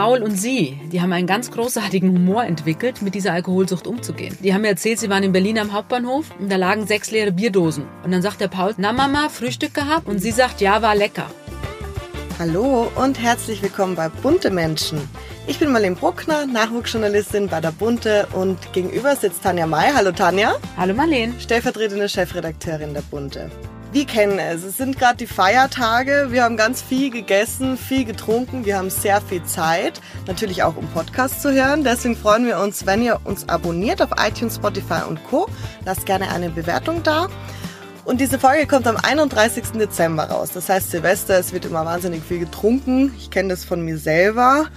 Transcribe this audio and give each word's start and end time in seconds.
Paul 0.00 0.22
und 0.22 0.34
sie, 0.34 0.80
die 0.90 1.02
haben 1.02 1.12
einen 1.12 1.26
ganz 1.26 1.50
großartigen 1.50 2.10
Humor 2.10 2.44
entwickelt, 2.44 3.02
mit 3.02 3.14
dieser 3.14 3.34
Alkoholsucht 3.34 3.86
umzugehen. 3.86 4.34
Die 4.42 4.54
haben 4.54 4.62
mir 4.62 4.68
erzählt, 4.68 4.98
sie 4.98 5.10
waren 5.10 5.22
in 5.22 5.32
Berlin 5.32 5.58
am 5.58 5.74
Hauptbahnhof 5.74 6.24
und 6.38 6.50
da 6.50 6.56
lagen 6.56 6.86
sechs 6.86 7.10
leere 7.10 7.32
Bierdosen. 7.32 7.84
Und 8.02 8.10
dann 8.10 8.22
sagt 8.22 8.40
der 8.40 8.48
Paul, 8.48 8.72
na 8.78 8.94
Mama, 8.94 9.28
Frühstück 9.28 9.74
gehabt? 9.74 10.08
Und 10.08 10.18
sie 10.18 10.30
sagt, 10.30 10.62
ja, 10.62 10.80
war 10.80 10.94
lecker. 10.94 11.26
Hallo 12.38 12.90
und 12.94 13.20
herzlich 13.20 13.62
willkommen 13.62 13.94
bei 13.94 14.08
Bunte 14.08 14.50
Menschen. 14.50 15.06
Ich 15.46 15.58
bin 15.58 15.70
Marlene 15.70 15.96
Bruckner, 15.96 16.46
Nachwuchsjournalistin 16.46 17.48
bei 17.48 17.60
der 17.60 17.72
Bunte 17.72 18.26
und 18.32 18.72
gegenüber 18.72 19.14
sitzt 19.16 19.42
Tanja 19.42 19.66
May. 19.66 19.92
Hallo 19.94 20.12
Tanja. 20.12 20.54
Hallo 20.78 20.94
Marlene. 20.94 21.34
Stellvertretende 21.38 22.08
Chefredakteurin 22.08 22.94
der 22.94 23.02
Bunte. 23.02 23.50
Wir 23.92 24.06
kennen 24.06 24.38
es. 24.38 24.62
Es 24.62 24.76
sind 24.76 24.96
gerade 25.00 25.16
die 25.16 25.26
Feiertage. 25.26 26.28
Wir 26.30 26.44
haben 26.44 26.56
ganz 26.56 26.80
viel 26.80 27.10
gegessen, 27.10 27.76
viel 27.76 28.04
getrunken. 28.04 28.64
Wir 28.64 28.78
haben 28.78 28.88
sehr 28.88 29.20
viel 29.20 29.42
Zeit, 29.42 30.00
natürlich 30.28 30.62
auch 30.62 30.76
um 30.76 30.86
Podcasts 30.90 31.42
zu 31.42 31.52
hören. 31.52 31.82
Deswegen 31.82 32.14
freuen 32.14 32.46
wir 32.46 32.60
uns, 32.60 32.86
wenn 32.86 33.02
ihr 33.02 33.18
uns 33.24 33.48
abonniert 33.48 34.00
auf 34.00 34.10
iTunes, 34.16 34.56
Spotify 34.56 35.00
und 35.08 35.24
Co. 35.24 35.48
Lasst 35.84 36.06
gerne 36.06 36.30
eine 36.30 36.50
Bewertung 36.50 37.02
da. 37.02 37.26
Und 38.04 38.20
diese 38.20 38.38
Folge 38.38 38.68
kommt 38.68 38.86
am 38.86 38.96
31. 38.96 39.72
Dezember 39.72 40.26
raus. 40.26 40.50
Das 40.54 40.68
heißt 40.68 40.92
Silvester, 40.92 41.36
es 41.36 41.52
wird 41.52 41.64
immer 41.64 41.84
wahnsinnig 41.84 42.22
viel 42.22 42.38
getrunken. 42.38 43.12
Ich 43.18 43.32
kenne 43.32 43.48
das 43.48 43.64
von 43.64 43.84
mir 43.84 43.98
selber. 43.98 44.68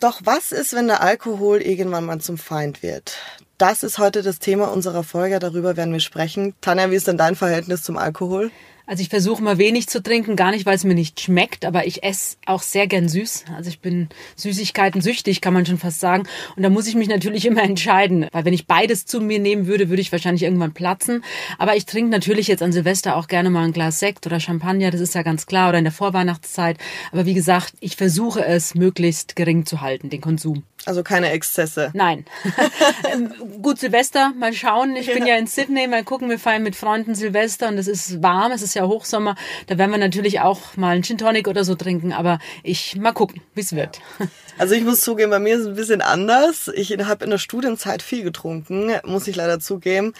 Doch 0.00 0.20
was 0.24 0.52
ist, 0.52 0.74
wenn 0.74 0.86
der 0.86 1.00
Alkohol 1.00 1.62
irgendwann 1.62 2.04
mal 2.04 2.20
zum 2.20 2.36
Feind 2.36 2.82
wird? 2.82 3.16
Das 3.56 3.84
ist 3.84 3.98
heute 3.98 4.22
das 4.22 4.40
Thema 4.40 4.72
unserer 4.72 5.04
Folge. 5.04 5.38
Darüber 5.38 5.76
werden 5.76 5.92
wir 5.92 6.00
sprechen. 6.00 6.54
Tanja, 6.60 6.90
wie 6.90 6.96
ist 6.96 7.06
denn 7.06 7.16
dein 7.16 7.36
Verhältnis 7.36 7.84
zum 7.84 7.96
Alkohol? 7.96 8.50
Also 8.86 9.00
ich 9.00 9.08
versuche 9.08 9.42
mal 9.42 9.56
wenig 9.56 9.86
zu 9.86 10.02
trinken, 10.02 10.36
gar 10.36 10.50
nicht, 10.50 10.66
weil 10.66 10.74
es 10.74 10.84
mir 10.84 10.94
nicht 10.94 11.18
schmeckt, 11.18 11.64
aber 11.64 11.86
ich 11.86 12.02
esse 12.02 12.36
auch 12.44 12.60
sehr 12.60 12.86
gern 12.86 13.08
süß. 13.08 13.44
Also 13.56 13.70
ich 13.70 13.80
bin 13.80 14.08
Süßigkeiten 14.36 15.00
süchtig, 15.00 15.40
kann 15.40 15.54
man 15.54 15.64
schon 15.64 15.78
fast 15.78 16.00
sagen. 16.00 16.24
Und 16.54 16.64
da 16.64 16.68
muss 16.68 16.86
ich 16.86 16.94
mich 16.94 17.08
natürlich 17.08 17.46
immer 17.46 17.62
entscheiden, 17.62 18.26
weil 18.32 18.44
wenn 18.44 18.52
ich 18.52 18.66
beides 18.66 19.06
zu 19.06 19.20
mir 19.20 19.38
nehmen 19.38 19.66
würde, 19.66 19.88
würde 19.88 20.02
ich 20.02 20.12
wahrscheinlich 20.12 20.42
irgendwann 20.42 20.74
platzen. 20.74 21.24
Aber 21.56 21.76
ich 21.76 21.86
trinke 21.86 22.10
natürlich 22.10 22.48
jetzt 22.48 22.62
an 22.62 22.72
Silvester 22.72 23.16
auch 23.16 23.28
gerne 23.28 23.48
mal 23.48 23.64
ein 23.64 23.72
Glas 23.72 24.00
Sekt 24.00 24.26
oder 24.26 24.40
Champagner, 24.40 24.90
das 24.90 25.00
ist 25.00 25.14
ja 25.14 25.22
ganz 25.22 25.46
klar, 25.46 25.70
oder 25.70 25.78
in 25.78 25.84
der 25.84 25.92
Vorweihnachtszeit. 25.92 26.76
Aber 27.12 27.24
wie 27.24 27.34
gesagt, 27.34 27.74
ich 27.80 27.96
versuche 27.96 28.44
es 28.44 28.74
möglichst 28.74 29.36
gering 29.36 29.64
zu 29.64 29.80
halten, 29.80 30.10
den 30.10 30.20
Konsum. 30.20 30.64
Also 30.86 31.02
keine 31.02 31.30
Exzesse. 31.30 31.90
Nein. 31.94 32.24
Ähm, 33.12 33.32
gut, 33.62 33.78
Silvester, 33.78 34.32
mal 34.36 34.52
schauen. 34.52 34.96
Ich 34.96 35.12
bin 35.12 35.26
ja 35.26 35.36
in 35.36 35.46
Sydney, 35.46 35.86
mal 35.86 36.04
gucken, 36.04 36.30
wir 36.30 36.38
feiern 36.38 36.62
mit 36.62 36.74
Freunden 36.74 37.14
Silvester 37.14 37.68
und 37.68 37.76
es 37.78 37.86
ist 37.86 38.22
warm, 38.22 38.52
es 38.52 38.62
ist 38.62 38.74
ja 38.74 38.86
Hochsommer. 38.86 39.36
Da 39.66 39.78
werden 39.78 39.90
wir 39.90 39.98
natürlich 39.98 40.40
auch 40.40 40.76
mal 40.76 40.94
einen 40.94 41.02
Gin 41.02 41.18
Tonic 41.18 41.46
oder 41.48 41.64
so 41.64 41.74
trinken, 41.74 42.12
aber 42.12 42.38
ich 42.62 42.96
mal 42.96 43.12
gucken, 43.12 43.42
wie 43.54 43.60
es 43.60 43.74
wird. 43.74 44.00
Also 44.56 44.76
ich 44.76 44.84
muss 44.84 45.00
zugeben, 45.00 45.32
bei 45.32 45.40
mir 45.40 45.56
ist 45.56 45.62
es 45.62 45.66
ein 45.66 45.74
bisschen 45.74 46.00
anders. 46.00 46.70
Ich 46.72 46.92
habe 46.92 47.24
in 47.24 47.30
der 47.30 47.38
Studienzeit 47.38 48.02
viel 48.02 48.22
getrunken, 48.22 48.92
muss 49.04 49.26
ich 49.26 49.34
leider 49.34 49.58
zugeben. 49.58 50.14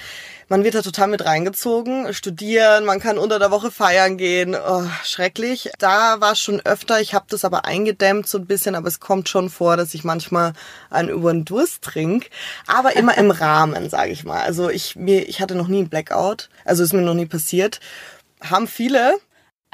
Man 0.49 0.63
wird 0.63 0.75
da 0.75 0.83
total 0.83 1.09
mit 1.09 1.25
reingezogen, 1.25 2.13
studieren, 2.13 2.85
man 2.85 3.01
kann 3.01 3.17
unter 3.19 3.39
der 3.39 3.51
Woche 3.51 3.71
feiern 3.71 4.19
gehen. 4.19 4.55
Oh, 4.55 4.85
schrecklich. 5.03 5.71
Da 5.79 6.21
war 6.21 6.33
es 6.33 6.41
schon 6.41 6.61
öfter. 6.65 7.01
Ich 7.01 7.15
habe 7.15 7.27
das 7.29 7.45
aber 7.45 7.65
eingedämmt 7.65 8.29
so 8.29 8.39
ein 8.39 8.47
bisschen, 8.47 8.75
aber 8.75 8.89
es 8.89 9.01
kommt 9.01 9.29
schon 9.29 9.49
vor, 9.49 9.77
dass 9.77 9.95
ich 9.95 10.05
manchmal 10.05 10.53
einen 10.91 11.09
über 11.09 11.33
den 11.33 11.45
Durst 11.45 11.83
trinke. 11.83 12.29
Aber 12.67 12.95
immer 12.97 13.17
im 13.17 13.31
Rahmen, 13.31 13.89
sage 13.89 14.13
ich 14.13 14.25
mal. 14.25 14.43
Also 14.43 14.69
ich, 14.69 14.97
mir, 14.97 15.29
ich 15.29 15.41
hatte 15.41 15.55
noch 15.55 15.69
nie 15.69 15.79
einen 15.79 15.89
Blackout. 15.89 16.51
Also 16.65 16.83
ist 16.83 16.93
mir 16.93 17.03
noch 17.03 17.15
nie 17.15 17.27
passiert. 17.27 17.81
Haben 18.43 18.69
viele, 18.69 19.15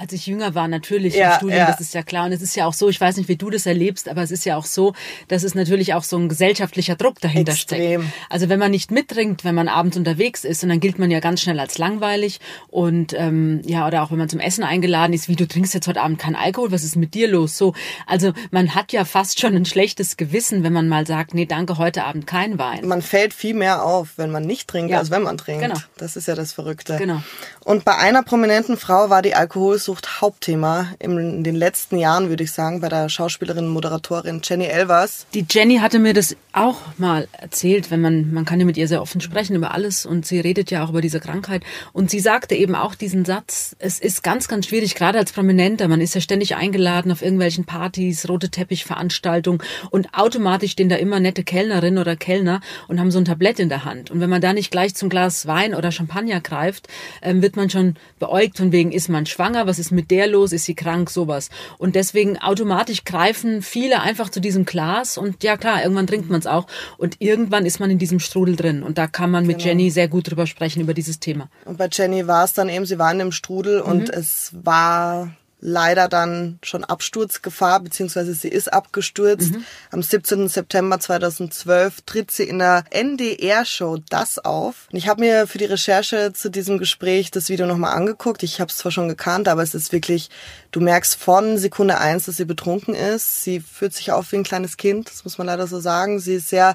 als 0.01 0.15
ich 0.15 0.27
jünger 0.27 0.55
war, 0.55 0.67
natürlich 0.67 1.15
ja, 1.15 1.33
im 1.33 1.37
Studium, 1.37 1.59
ja. 1.59 1.67
das 1.67 1.81
ist 1.83 1.93
ja 1.93 2.03
klar. 2.03 2.25
Und 2.25 2.33
es 2.33 2.41
ist 2.41 2.57
ja 2.57 2.65
auch 2.65 2.73
so, 2.73 2.89
ich 2.89 2.99
weiß 2.99 3.19
nicht, 3.19 3.29
wie 3.29 3.37
du 3.37 3.51
das 3.51 3.67
erlebst, 3.67 4.09
aber 4.09 4.23
es 4.23 4.31
ist 4.31 4.47
ja 4.47 4.57
auch 4.57 4.65
so, 4.65 4.95
dass 5.29 5.43
es 5.43 5.55
natürlich 5.55 5.93
auch 5.93 6.05
so 6.05 6.17
ein 6.17 6.31
gesellschaftlicher 6.31 6.97
Druck 6.97 7.21
dahinter 7.21 7.53
Extrem. 7.53 8.01
steckt. 8.01 8.15
Also 8.31 8.49
wenn 8.49 8.59
man 8.59 8.71
nicht 8.71 8.91
mittrinkt, 8.91 9.45
wenn 9.45 9.55
man 9.55 9.69
abends 9.69 9.99
unterwegs 9.99 10.45
ist, 10.45 10.63
und 10.63 10.71
dann 10.71 10.81
gilt 10.81 10.99
man 10.99 11.11
ja 11.11 11.21
ganz 11.21 11.43
schnell 11.43 11.61
als 11.61 11.77
langweilig. 11.77 12.41
Und 12.69 13.13
ähm, 13.13 13.61
ja, 13.67 13.87
oder 13.87 14.03
auch 14.03 14.11
wenn 14.11 14.17
man 14.17 14.31
zum 14.31 14.41
Essen 14.41 14.65
eingeladen 14.65 15.13
ist, 15.13 15.29
wie 15.29 15.37
du 15.37 15.47
trinkst 15.47 15.75
jetzt 15.75 15.87
heute 15.87 16.01
Abend 16.01 16.19
keinen 16.19 16.37
Alkohol, 16.37 16.73
was 16.73 16.83
ist 16.83 16.97
mit 16.97 17.13
dir 17.13 17.29
los? 17.29 17.59
So, 17.59 17.75
also 18.07 18.33
man 18.51 18.75
hat 18.75 18.95
ja 18.95 19.05
fast 19.05 19.39
schon 19.39 19.55
ein 19.55 19.67
schlechtes 19.67 20.17
Gewissen, 20.17 20.63
wenn 20.63 20.73
man 20.73 20.89
mal 20.89 21.07
sagt, 21.07 21.35
nee, 21.35 21.45
danke, 21.45 21.77
heute 21.77 22.05
Abend 22.05 22.27
kein 22.27 22.59
Wein. 22.59 22.89
Man 22.89 23.03
fällt 23.03 23.35
viel 23.35 23.53
mehr 23.53 23.85
auf, 23.85 24.17
wenn 24.17 24.31
man 24.31 24.47
nicht 24.47 24.67
trinkt, 24.67 24.93
ja. 24.93 24.99
als 24.99 25.11
wenn 25.11 25.23
man 25.23 25.37
trinkt. 25.37 25.63
Genau. 25.63 25.79
Das 25.99 26.17
ist 26.17 26.27
ja 26.27 26.35
das 26.35 26.55
Verrückte. 26.55 26.97
Genau. 26.97 27.23
Und 27.71 27.85
bei 27.85 27.97
einer 27.97 28.25
prominenten 28.25 28.77
Frau 28.77 29.11
war 29.11 29.23
die 29.23 29.37
Alkoholsucht 29.37 30.21
Hauptthema 30.21 30.89
in 30.99 31.45
den 31.45 31.55
letzten 31.55 31.99
Jahren, 31.99 32.29
würde 32.29 32.43
ich 32.43 32.51
sagen, 32.51 32.81
bei 32.81 32.89
der 32.89 33.09
Schauspielerin 33.09 33.69
Moderatorin 33.69 34.41
Jenny 34.43 34.65
Elvers. 34.65 35.27
Die 35.35 35.47
Jenny 35.49 35.77
hatte 35.77 36.01
mir 36.01 36.13
das 36.13 36.35
auch 36.53 36.79
mal 36.99 37.29
erzählt, 37.31 37.93
wenn 37.93 38.01
man, 38.01 38.33
man 38.33 38.45
kann 38.45 38.59
ja 38.59 38.67
mit 38.67 38.77
ihr 38.77 38.89
sehr 38.89 39.01
offen 39.01 39.21
sprechen 39.21 39.55
über 39.55 39.73
alles 39.73 40.05
und 40.05 40.27
sie 40.27 40.41
redet 40.41 40.73
ja 40.73 40.85
auch 40.85 40.89
über 40.91 41.01
diese 41.01 41.21
Krankheit. 41.21 41.63
Und 41.93 42.11
sie 42.11 42.19
sagte 42.19 42.57
eben 42.57 42.75
auch 42.75 42.97
diesen 42.97 43.25
Satz, 43.25 43.77
es 43.79 44.01
ist 44.01 44.25
ganz, 44.25 44.49
ganz 44.49 44.67
schwierig, 44.67 44.97
gerade 44.97 45.19
als 45.19 45.31
Prominenter, 45.31 45.87
man 45.87 46.01
ist 46.01 46.17
ja 46.17 46.21
ständig 46.21 46.57
eingeladen 46.57 47.13
auf 47.13 47.23
irgendwelchen 47.23 47.67
Partys, 47.67 48.29
rote 48.29 48.51
Teppichveranstaltungen 48.51 49.63
und 49.91 50.13
automatisch 50.13 50.73
stehen 50.73 50.89
da 50.89 50.97
immer 50.97 51.21
nette 51.21 51.45
Kellnerinnen 51.45 52.01
oder 52.01 52.17
Kellner 52.17 52.63
und 52.89 52.99
haben 52.99 53.13
so 53.13 53.21
ein 53.21 53.25
Tablett 53.25 53.61
in 53.61 53.69
der 53.69 53.85
Hand. 53.85 54.11
Und 54.11 54.19
wenn 54.19 54.31
man 54.31 54.41
da 54.41 54.53
nicht 54.53 54.73
gleich 54.73 54.97
zum 54.97 55.09
Glas 55.09 55.47
Wein 55.47 55.73
oder 55.73 55.93
Champagner 55.93 56.41
greift, 56.41 56.89
ähm, 57.23 57.43
wird 57.43 57.55
man 57.55 57.60
schon 57.69 57.97
beäugt 58.19 58.57
von 58.57 58.73
wegen, 58.73 58.93
ist 58.93 59.09
man 59.09 59.27
schwanger, 59.27 59.67
was 59.67 59.79
ist 59.79 59.91
mit 59.91 60.11
der 60.11 60.29
los, 60.29 60.53
ist 60.53 60.65
sie 60.65 60.75
krank, 60.75 61.11
sowas. 61.11 61.51
Und 61.79 61.97
deswegen 61.97 62.39
automatisch 62.39 63.05
greifen 63.05 63.61
viele 63.61 64.01
einfach 64.01 64.31
zu 64.31 64.41
diesem 64.41 64.65
Glas 64.65 65.19
und 65.19 65.43
ja 65.43 65.57
klar, 65.57 65.83
irgendwann 65.83 66.07
trinkt 66.07 66.31
man 66.31 66.41
es 66.41 66.47
auch 66.47 66.67
und 66.97 67.17
irgendwann 67.19 67.67
ist 67.67 67.81
man 67.81 67.91
in 67.91 67.99
diesem 67.99 68.21
Strudel 68.21 68.57
drin 68.57 68.83
und 68.83 68.97
da 68.97 69.07
kann 69.07 69.31
man 69.31 69.47
mit 69.47 69.59
genau. 69.59 69.69
Jenny 69.69 69.91
sehr 69.91 70.09
gut 70.09 70.31
drüber 70.31 70.47
sprechen, 70.47 70.81
über 70.81 70.95
dieses 70.95 71.21
Thema. 71.21 71.49
Und 71.65 71.77
bei 71.77 71.89
Jenny 71.91 72.27
war 72.27 72.45
es 72.45 72.53
dann 72.55 72.69
eben, 72.69 72.87
sie 72.87 72.99
waren 72.99 73.21
im 73.21 73.33
Strudel 73.33 73.83
mhm. 73.83 73.91
und 73.91 74.11
es 74.11 74.53
war 74.53 75.31
leider 75.61 76.09
dann 76.09 76.59
schon 76.63 76.85
Absturzgefahr, 76.85 77.81
beziehungsweise 77.81 78.35
sie 78.35 78.49
ist 78.49 78.73
abgestürzt. 78.73 79.53
Mhm. 79.53 79.65
Am 79.91 80.03
17. 80.03 80.49
September 80.49 80.99
2012 80.99 82.01
tritt 82.03 82.31
sie 82.31 82.45
in 82.45 82.59
der 82.59 82.85
NDR-Show 82.91 83.99
Das 84.09 84.39
auf. 84.39 84.89
Und 84.91 84.99
ich 84.99 85.09
habe 85.09 85.21
mir 85.21 85.47
für 85.47 85.59
die 85.59 85.67
Recherche 85.67 86.33
zu 86.33 86.51
diesem 86.51 86.79
Gespräch 86.79 87.31
das 87.31 87.49
Video 87.49 87.67
nochmal 87.67 87.95
angeguckt. 87.95 88.43
Ich 88.43 88.61
habe 88.61 88.71
es 88.71 88.79
zwar 88.79 88.93
schon 88.93 89.09
gekannt, 89.09 89.49
aber 89.49 89.63
es 89.63 89.75
ist 89.75 89.93
wirklich, 89.93 90.31
du 90.73 90.81
merkst 90.81 91.17
von 91.17 91.59
Sekunde 91.59 91.99
eins, 91.99 92.25
dass 92.25 92.37
sie 92.37 92.45
betrunken 92.47 92.95
ist. 92.95 93.45
Sie 93.45 93.61
fühlt 93.61 93.95
sich 93.95 94.13
auf 94.13 94.33
wie 94.33 94.37
ein 94.37 94.45
kleines 94.45 94.77
Kind, 94.77 95.11
das 95.11 95.25
muss 95.25 95.39
man 95.39 95.47
leider 95.47 95.67
so 95.67 95.81
sagen. 95.81 96.21
Sie 96.21 96.35
ist 96.35 96.49
sehr 96.49 96.75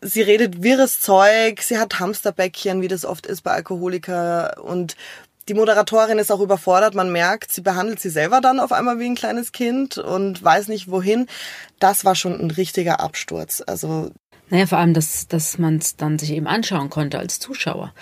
sie 0.00 0.22
redet 0.22 0.62
wirres 0.62 1.00
Zeug, 1.00 1.60
sie 1.60 1.78
hat 1.78 2.00
Hamsterbäckchen, 2.00 2.80
wie 2.80 2.88
das 2.88 3.04
oft 3.04 3.26
ist 3.26 3.42
bei 3.42 3.52
Alkoholiker 3.52 4.62
und 4.64 4.96
die 5.48 5.54
Moderatorin 5.54 6.18
ist 6.18 6.32
auch 6.32 6.40
überfordert. 6.40 6.94
Man 6.94 7.12
merkt, 7.12 7.52
sie 7.52 7.60
behandelt 7.60 8.00
sie 8.00 8.10
selber 8.10 8.40
dann 8.40 8.60
auf 8.60 8.72
einmal 8.72 8.98
wie 8.98 9.06
ein 9.06 9.14
kleines 9.14 9.52
Kind 9.52 9.98
und 9.98 10.42
weiß 10.42 10.68
nicht 10.68 10.90
wohin. 10.90 11.26
Das 11.78 12.04
war 12.04 12.14
schon 12.14 12.38
ein 12.40 12.50
richtiger 12.50 13.00
Absturz. 13.00 13.62
Also 13.66 14.10
naja, 14.48 14.66
vor 14.66 14.78
allem, 14.78 14.94
dass, 14.94 15.26
dass 15.26 15.58
man 15.58 15.76
es 15.78 15.96
dann 15.96 16.20
sich 16.20 16.30
eben 16.30 16.46
anschauen 16.46 16.88
konnte 16.88 17.18
als 17.18 17.40
Zuschauer. 17.40 17.92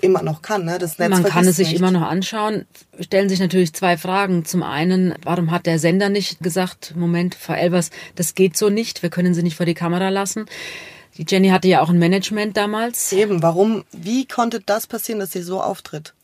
Immer 0.00 0.22
noch 0.22 0.42
kann, 0.42 0.64
ne? 0.64 0.78
Das 0.78 0.98
Netz 0.98 1.10
Man 1.10 1.22
kann 1.22 1.46
es 1.46 1.56
sich 1.56 1.68
nicht. 1.68 1.78
immer 1.78 1.92
noch 1.92 2.02
anschauen. 2.02 2.66
Stellen 2.98 3.28
sich 3.28 3.38
natürlich 3.38 3.72
zwei 3.72 3.96
Fragen. 3.96 4.44
Zum 4.44 4.64
einen, 4.64 5.14
warum 5.22 5.52
hat 5.52 5.64
der 5.64 5.78
Sender 5.78 6.08
nicht 6.08 6.40
gesagt, 6.40 6.94
Moment, 6.96 7.36
Frau 7.36 7.52
Elvers, 7.52 7.90
das 8.16 8.34
geht 8.34 8.56
so 8.56 8.68
nicht, 8.68 9.04
wir 9.04 9.10
können 9.10 9.32
sie 9.32 9.44
nicht 9.44 9.56
vor 9.56 9.66
die 9.66 9.74
Kamera 9.74 10.08
lassen. 10.08 10.46
Die 11.18 11.26
Jenny 11.28 11.50
hatte 11.50 11.68
ja 11.68 11.82
auch 11.82 11.90
ein 11.90 11.98
Management 11.98 12.56
damals. 12.56 13.12
Eben, 13.12 13.42
warum, 13.42 13.84
wie 13.92 14.26
konnte 14.26 14.58
das 14.58 14.88
passieren, 14.88 15.20
dass 15.20 15.30
sie 15.30 15.42
so 15.42 15.60
auftritt? 15.60 16.14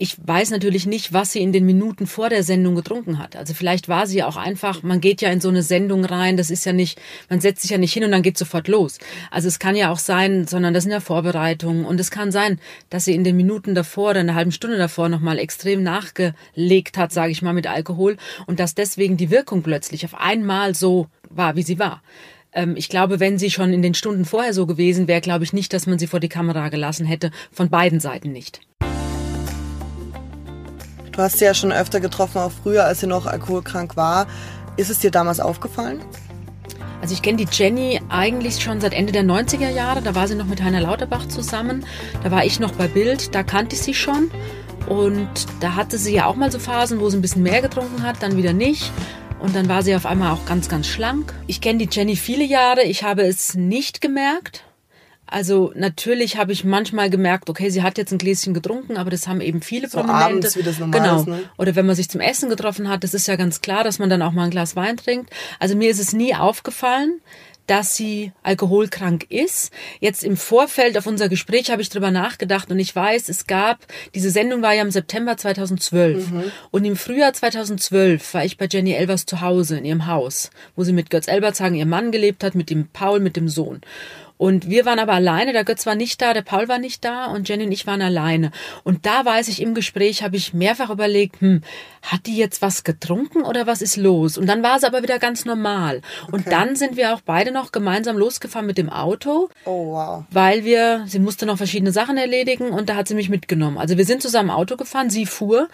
Ich 0.00 0.16
weiß 0.24 0.52
natürlich 0.52 0.86
nicht, 0.86 1.12
was 1.12 1.32
sie 1.32 1.40
in 1.40 1.52
den 1.52 1.66
Minuten 1.66 2.06
vor 2.06 2.28
der 2.28 2.44
Sendung 2.44 2.76
getrunken 2.76 3.18
hat. 3.18 3.34
Also 3.34 3.52
vielleicht 3.52 3.88
war 3.88 4.06
sie 4.06 4.22
auch 4.22 4.36
einfach, 4.36 4.84
man 4.84 5.00
geht 5.00 5.20
ja 5.20 5.32
in 5.32 5.40
so 5.40 5.48
eine 5.48 5.64
Sendung 5.64 6.04
rein, 6.04 6.36
das 6.36 6.50
ist 6.50 6.64
ja 6.64 6.72
nicht, 6.72 7.00
man 7.28 7.40
setzt 7.40 7.62
sich 7.62 7.72
ja 7.72 7.78
nicht 7.78 7.94
hin 7.94 8.04
und 8.04 8.12
dann 8.12 8.22
geht 8.22 8.38
sofort 8.38 8.68
los. 8.68 8.98
Also 9.32 9.48
es 9.48 9.58
kann 9.58 9.74
ja 9.74 9.90
auch 9.90 9.98
sein, 9.98 10.46
sondern 10.46 10.72
das 10.72 10.84
sind 10.84 10.92
ja 10.92 11.00
Vorbereitungen 11.00 11.84
und 11.84 11.98
es 11.98 12.12
kann 12.12 12.30
sein, 12.30 12.60
dass 12.90 13.06
sie 13.06 13.14
in 13.16 13.24
den 13.24 13.36
Minuten 13.36 13.74
davor 13.74 14.10
oder 14.10 14.20
eine 14.20 14.36
halben 14.36 14.52
Stunde 14.52 14.78
davor 14.78 15.08
nochmal 15.08 15.40
extrem 15.40 15.82
nachgelegt 15.82 16.96
hat, 16.96 17.10
sage 17.10 17.32
ich 17.32 17.42
mal, 17.42 17.52
mit 17.52 17.66
Alkohol 17.66 18.18
und 18.46 18.60
dass 18.60 18.76
deswegen 18.76 19.16
die 19.16 19.32
Wirkung 19.32 19.64
plötzlich 19.64 20.04
auf 20.04 20.14
einmal 20.14 20.76
so 20.76 21.08
war, 21.28 21.56
wie 21.56 21.62
sie 21.62 21.80
war 21.80 22.04
ähm, 22.54 22.76
ich 22.76 22.88
glaube, 22.88 23.18
wenn 23.18 23.36
sie 23.36 23.50
schon 23.50 23.72
in 23.72 23.82
den 23.82 23.94
Stunden 23.94 24.24
vorher 24.24 24.54
so 24.54 24.64
gewesen 24.64 25.08
wäre, 25.08 25.20
glaube 25.20 25.42
ich 25.42 25.52
nicht, 25.52 25.72
dass 25.72 25.86
man 25.88 25.98
sie 25.98 26.06
vor 26.06 26.20
die 26.20 26.30
Kamera 26.30 26.68
gelassen 26.68 27.04
hätte. 27.04 27.32
Von 27.52 27.68
beiden 27.68 28.00
Seiten 28.00 28.30
nicht. 28.32 28.60
Du 31.18 31.24
hast 31.24 31.38
sie 31.38 31.46
ja 31.46 31.52
schon 31.52 31.72
öfter 31.72 31.98
getroffen, 31.98 32.38
auch 32.38 32.52
früher, 32.62 32.84
als 32.84 33.00
sie 33.00 33.08
noch 33.08 33.26
alkoholkrank 33.26 33.96
war. 33.96 34.28
Ist 34.76 34.88
es 34.88 35.00
dir 35.00 35.10
damals 35.10 35.40
aufgefallen? 35.40 36.00
Also 37.02 37.12
ich 37.12 37.22
kenne 37.22 37.38
die 37.38 37.48
Jenny 37.50 38.00
eigentlich 38.08 38.62
schon 38.62 38.80
seit 38.80 38.92
Ende 38.92 39.10
der 39.10 39.24
90er 39.24 39.68
Jahre. 39.68 40.00
Da 40.00 40.14
war 40.14 40.28
sie 40.28 40.36
noch 40.36 40.46
mit 40.46 40.62
Heiner 40.62 40.80
Lauterbach 40.80 41.26
zusammen. 41.26 41.84
Da 42.22 42.30
war 42.30 42.44
ich 42.44 42.60
noch 42.60 42.70
bei 42.70 42.86
Bild. 42.86 43.34
Da 43.34 43.42
kannte 43.42 43.74
ich 43.74 43.82
sie 43.82 43.94
schon. 43.94 44.30
Und 44.86 45.28
da 45.58 45.74
hatte 45.74 45.98
sie 45.98 46.14
ja 46.14 46.26
auch 46.26 46.36
mal 46.36 46.52
so 46.52 46.60
Phasen, 46.60 47.00
wo 47.00 47.10
sie 47.10 47.18
ein 47.18 47.22
bisschen 47.22 47.42
mehr 47.42 47.62
getrunken 47.62 48.04
hat, 48.04 48.22
dann 48.22 48.36
wieder 48.36 48.52
nicht. 48.52 48.92
Und 49.40 49.56
dann 49.56 49.68
war 49.68 49.82
sie 49.82 49.96
auf 49.96 50.06
einmal 50.06 50.30
auch 50.30 50.46
ganz, 50.46 50.68
ganz 50.68 50.86
schlank. 50.86 51.34
Ich 51.48 51.60
kenne 51.60 51.84
die 51.84 51.88
Jenny 51.90 52.14
viele 52.14 52.44
Jahre. 52.44 52.84
Ich 52.84 53.02
habe 53.02 53.22
es 53.22 53.56
nicht 53.56 54.00
gemerkt. 54.00 54.67
Also 55.30 55.72
natürlich 55.74 56.36
habe 56.36 56.52
ich 56.52 56.64
manchmal 56.64 57.10
gemerkt, 57.10 57.50
okay, 57.50 57.70
sie 57.70 57.82
hat 57.82 57.98
jetzt 57.98 58.12
ein 58.12 58.18
Gläschen 58.18 58.54
getrunken, 58.54 58.96
aber 58.96 59.10
das 59.10 59.28
haben 59.28 59.40
eben 59.40 59.60
viele 59.60 59.88
so 59.88 59.98
Prominente. 59.98 60.24
Abends, 60.24 60.56
wie 60.56 60.62
das 60.62 60.78
normal 60.78 61.00
genau. 61.00 61.20
Ist, 61.20 61.26
ne? 61.26 61.40
Oder 61.58 61.76
wenn 61.76 61.86
man 61.86 61.96
sich 61.96 62.08
zum 62.08 62.20
Essen 62.20 62.48
getroffen 62.48 62.88
hat, 62.88 63.04
das 63.04 63.14
ist 63.14 63.28
ja 63.28 63.36
ganz 63.36 63.60
klar, 63.60 63.84
dass 63.84 63.98
man 63.98 64.08
dann 64.08 64.22
auch 64.22 64.32
mal 64.32 64.44
ein 64.44 64.50
Glas 64.50 64.74
Wein 64.74 64.96
trinkt. 64.96 65.30
Also 65.58 65.76
mir 65.76 65.90
ist 65.90 66.00
es 66.00 66.12
nie 66.12 66.34
aufgefallen, 66.34 67.20
dass 67.68 67.94
sie 67.94 68.32
alkoholkrank 68.42 69.26
ist. 69.28 69.72
Jetzt 70.00 70.24
im 70.24 70.36
Vorfeld 70.36 70.96
auf 70.96 71.06
unser 71.06 71.28
Gespräch 71.28 71.70
habe 71.70 71.82
ich 71.82 71.90
drüber 71.90 72.10
nachgedacht 72.10 72.70
und 72.70 72.78
ich 72.78 72.96
weiß, 72.96 73.28
es 73.28 73.46
gab, 73.46 73.86
diese 74.14 74.30
Sendung 74.30 74.62
war 74.62 74.72
ja 74.72 74.82
im 74.82 74.90
September 74.90 75.36
2012 75.36 76.30
mhm. 76.30 76.44
und 76.70 76.84
im 76.84 76.96
Frühjahr 76.96 77.34
2012 77.34 78.34
war 78.34 78.44
ich 78.44 78.56
bei 78.56 78.66
Jenny 78.70 78.92
Elvers 78.92 79.26
zu 79.26 79.42
Hause 79.42 79.78
in 79.78 79.84
ihrem 79.84 80.06
Haus, 80.06 80.50
wo 80.74 80.82
sie 80.82 80.94
mit 80.94 81.10
Götz 81.10 81.28
Elbertshagen, 81.28 81.76
ihrem 81.76 81.90
Mann, 81.90 82.10
gelebt 82.10 82.42
hat, 82.42 82.54
mit 82.54 82.70
dem 82.70 82.88
Paul, 82.88 83.20
mit 83.20 83.36
dem 83.36 83.48
Sohn. 83.50 83.82
Und 84.38 84.70
wir 84.70 84.86
waren 84.86 85.00
aber 85.00 85.12
alleine, 85.12 85.52
der 85.52 85.64
Götz 85.64 85.84
war 85.84 85.96
nicht 85.96 86.22
da, 86.22 86.32
der 86.32 86.42
Paul 86.42 86.68
war 86.68 86.78
nicht 86.78 87.04
da 87.04 87.26
und 87.26 87.48
Jenny 87.48 87.64
und 87.64 87.72
ich 87.72 87.86
waren 87.86 88.00
alleine. 88.00 88.52
Und 88.84 89.04
da 89.04 89.24
weiß 89.24 89.48
ich, 89.48 89.60
im 89.60 89.74
Gespräch 89.74 90.22
habe 90.22 90.36
ich 90.36 90.54
mehrfach 90.54 90.90
überlegt, 90.90 91.40
hm, 91.40 91.62
hat 92.02 92.26
die 92.26 92.36
jetzt 92.36 92.62
was 92.62 92.84
getrunken 92.84 93.42
oder 93.42 93.66
was 93.66 93.82
ist 93.82 93.96
los? 93.96 94.38
Und 94.38 94.46
dann 94.46 94.62
war 94.62 94.76
es 94.76 94.84
aber 94.84 95.02
wieder 95.02 95.18
ganz 95.18 95.44
normal. 95.44 96.02
Okay. 96.22 96.32
Und 96.32 96.46
dann 96.46 96.76
sind 96.76 96.96
wir 96.96 97.14
auch 97.14 97.20
beide 97.20 97.50
noch 97.50 97.72
gemeinsam 97.72 98.16
losgefahren 98.16 98.66
mit 98.66 98.78
dem 98.78 98.90
Auto. 98.90 99.50
Oh, 99.64 99.92
wow. 99.92 100.24
Weil 100.30 100.64
wir, 100.64 101.04
sie 101.06 101.18
musste 101.18 101.44
noch 101.44 101.56
verschiedene 101.56 101.90
Sachen 101.90 102.16
erledigen 102.16 102.70
und 102.70 102.88
da 102.88 102.94
hat 102.94 103.08
sie 103.08 103.14
mich 103.14 103.28
mitgenommen. 103.28 103.76
Also 103.76 103.98
wir 103.98 104.04
sind 104.04 104.22
zusammen 104.22 104.50
Auto 104.50 104.76
gefahren, 104.76 105.10
sie 105.10 105.26
fuhr 105.26 105.68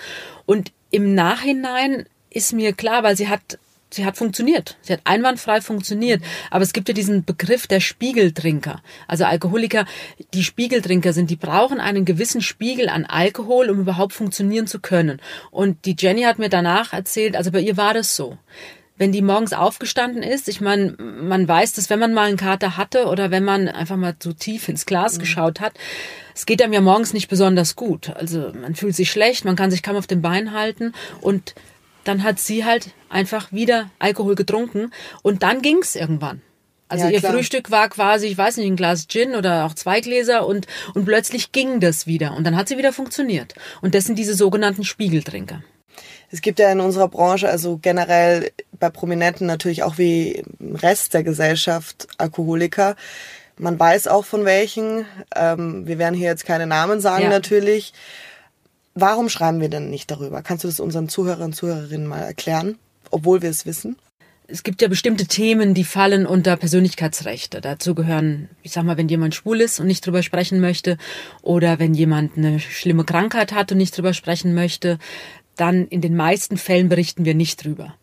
und 0.47 0.73
im 0.91 1.15
Nachhinein 1.15 2.07
ist 2.31 2.53
mir 2.53 2.73
klar, 2.73 3.03
weil 3.03 3.17
sie 3.17 3.29
hat 3.29 3.59
sie 3.95 4.05
hat 4.05 4.17
funktioniert. 4.17 4.77
Sie 4.83 4.93
hat 4.93 5.01
einwandfrei 5.05 5.61
funktioniert. 5.61 6.23
Aber 6.51 6.63
es 6.63 6.73
gibt 6.73 6.89
ja 6.89 6.95
diesen 6.95 7.25
Begriff 7.25 7.67
der 7.67 7.81
Spiegeltrinker. 7.81 8.83
Also 9.09 9.25
Alkoholiker, 9.25 9.87
die 10.35 10.45
Spiegeltrinker 10.45 11.13
sind, 11.13 11.31
die 11.31 11.37
brauchen 11.37 11.81
einen 11.81 12.05
gewissen 12.05 12.43
Spiegel 12.43 12.89
an 12.89 13.05
Alkohol, 13.05 13.71
um 13.71 13.81
überhaupt 13.81 14.13
funktionieren 14.13 14.67
zu 14.67 14.81
können. 14.81 15.21
Und 15.51 15.85
die 15.85 15.97
Jenny 15.99 16.23
hat 16.23 16.39
mir 16.39 16.49
danach 16.49 16.93
erzählt, 16.93 17.37
also 17.37 17.51
bei 17.51 17.61
ihr 17.61 17.77
war 17.77 17.95
das 17.95 18.17
so 18.17 18.39
wenn 18.97 19.13
die 19.13 19.23
morgens 19.23 19.53
aufgestanden 19.53 20.23
ist, 20.23 20.49
ich 20.49 20.61
meine, 20.61 20.95
man 20.99 21.49
weiß, 21.49 21.73
dass 21.73 21.91
wenn 21.91 21.99
man 21.99 22.15
mal 22.15 22.29
einen 22.29 22.37
Kater 22.37 22.77
hatte 22.77 23.07
oder 23.07 23.31
wenn 23.31 23.45
man 23.45 23.69
einfach 23.69 23.97
mal 23.97 24.17
zu 24.19 24.33
tief 24.33 24.69
ins 24.69 24.87
Glas 24.87 25.17
mhm. 25.17 25.21
geschaut 25.21 25.61
hat, 25.61 25.75
es 26.35 26.47
geht 26.47 26.63
einem 26.63 26.73
ja 26.73 26.81
morgens 26.81 27.13
nicht 27.13 27.29
besonders 27.29 27.75
gut. 27.75 28.11
Also 28.11 28.53
man 28.61 28.75
fühlt 28.75 28.95
sich 28.95 29.11
schlecht, 29.11 29.45
man 29.45 29.57
kann 29.57 29.71
sich 29.71 29.83
kaum 29.83 29.97
auf 29.97 30.07
den 30.07 30.23
Beinen 30.23 30.53
halten 30.53 30.93
und 31.21 31.55
dann 32.05 32.23
hat 32.23 32.39
sie 32.39 32.65
halt 32.65 32.91
einfach 33.09 33.53
wieder 33.53 33.91
Alkohol 33.99 34.35
getrunken 34.35 34.93
und 35.23 35.43
dann 35.43 35.63
ging's 35.63 35.97
irgendwann. 35.97 36.43
Also 36.89 37.07
ja, 37.07 37.13
ihr 37.13 37.21
klar. 37.21 37.33
Frühstück 37.33 37.71
war 37.71 37.89
quasi, 37.89 38.27
ich 38.27 38.39
weiß 38.39 38.59
nicht, 38.59 38.67
ein 38.67 38.77
Glas 38.77 39.09
Gin 39.09 39.35
oder 39.35 39.65
auch 39.65 39.75
zwei 39.75 40.01
Gläser 40.01 40.47
und, 40.47 40.67
und 40.95 41.05
plötzlich 41.07 41.51
ging 41.53 41.81
das 41.81 42.07
wieder 42.07 42.37
und 42.37 42.45
dann 42.45 42.57
hat 42.57 42.69
sie 42.69 42.79
wieder 42.79 42.93
funktioniert. 42.93 43.55
Und 43.81 43.95
das 43.95 44.05
sind 44.05 44.19
diese 44.19 44.35
sogenannten 44.35 44.85
Spiegeltrinker. 44.85 45.63
Es 46.31 46.43
gibt 46.43 46.59
ja 46.59 46.71
in 46.71 46.81
unserer 46.81 47.09
Branche, 47.09 47.49
also 47.49 47.79
generell 47.81 48.51
bei 48.79 48.91
Prominenten 48.91 49.47
natürlich 49.47 49.83
auch 49.83 49.99
wie 49.99 50.43
im 50.59 50.77
Rest 50.77 51.15
der 51.15 51.23
Gesellschaft 51.23 52.09
Alkoholiker. 52.19 52.97
Man 53.57 53.79
weiß 53.79 54.09
auch 54.09 54.25
von 54.25 54.45
welchen. 54.45 55.07
Ähm, 55.35 55.87
wir 55.87 55.99
werden 55.99 56.15
hier 56.15 56.29
jetzt 56.29 56.45
keine 56.45 56.67
Namen 56.67 57.01
sagen 57.01 57.25
ja. 57.25 57.31
natürlich. 57.31 57.93
Warum 58.95 59.29
schreiben 59.29 59.61
wir 59.61 59.69
denn 59.69 59.91
nicht 59.91 60.11
darüber? 60.11 60.43
Kannst 60.43 60.65
du 60.65 60.69
das 60.69 60.79
unseren 60.79 61.09
Zuhörern 61.09 61.43
und 61.43 61.57
Zuhörerinnen 61.57 62.07
mal 62.07 62.21
erklären, 62.21 62.79
obwohl 63.11 63.43
wir 63.43 63.51
es 63.51 63.67
wissen? 63.67 63.97
Es 64.47 64.63
gibt 64.63 64.83
ja 64.83 64.89
bestimmte 64.89 65.27
Themen, 65.27 65.73
die 65.73 65.85
fallen 65.85 66.27
unter 66.27 66.57
Persönlichkeitsrechte. 66.57 67.61
Dazu 67.61 67.95
gehören, 67.95 68.51
ich 68.63 68.73
sag 68.73 68.85
mal, 68.85 68.99
wenn 68.99 69.09
jemand 69.09 69.35
schwul 69.35 69.61
ist 69.61 69.81
und 69.81 69.87
nicht 69.87 70.07
drüber 70.07 70.23
sprechen 70.23 70.61
möchte, 70.61 70.99
oder 71.43 71.79
wenn 71.79 71.95
jemand 71.95 72.37
eine 72.37 72.61
schlimme 72.61 73.05
Krankheit 73.05 73.53
hat 73.53 73.73
und 73.73 73.79
nicht 73.79 73.97
drüber 73.97 74.13
sprechen 74.13 74.55
möchte, 74.55 74.99
dann 75.57 75.87
in 75.89 76.03
den 76.03 76.15
meisten 76.15 76.59
Fällen 76.59 76.89
berichten 76.89 77.25
wir 77.25 77.35
nicht 77.35 77.65
drüber. 77.65 77.95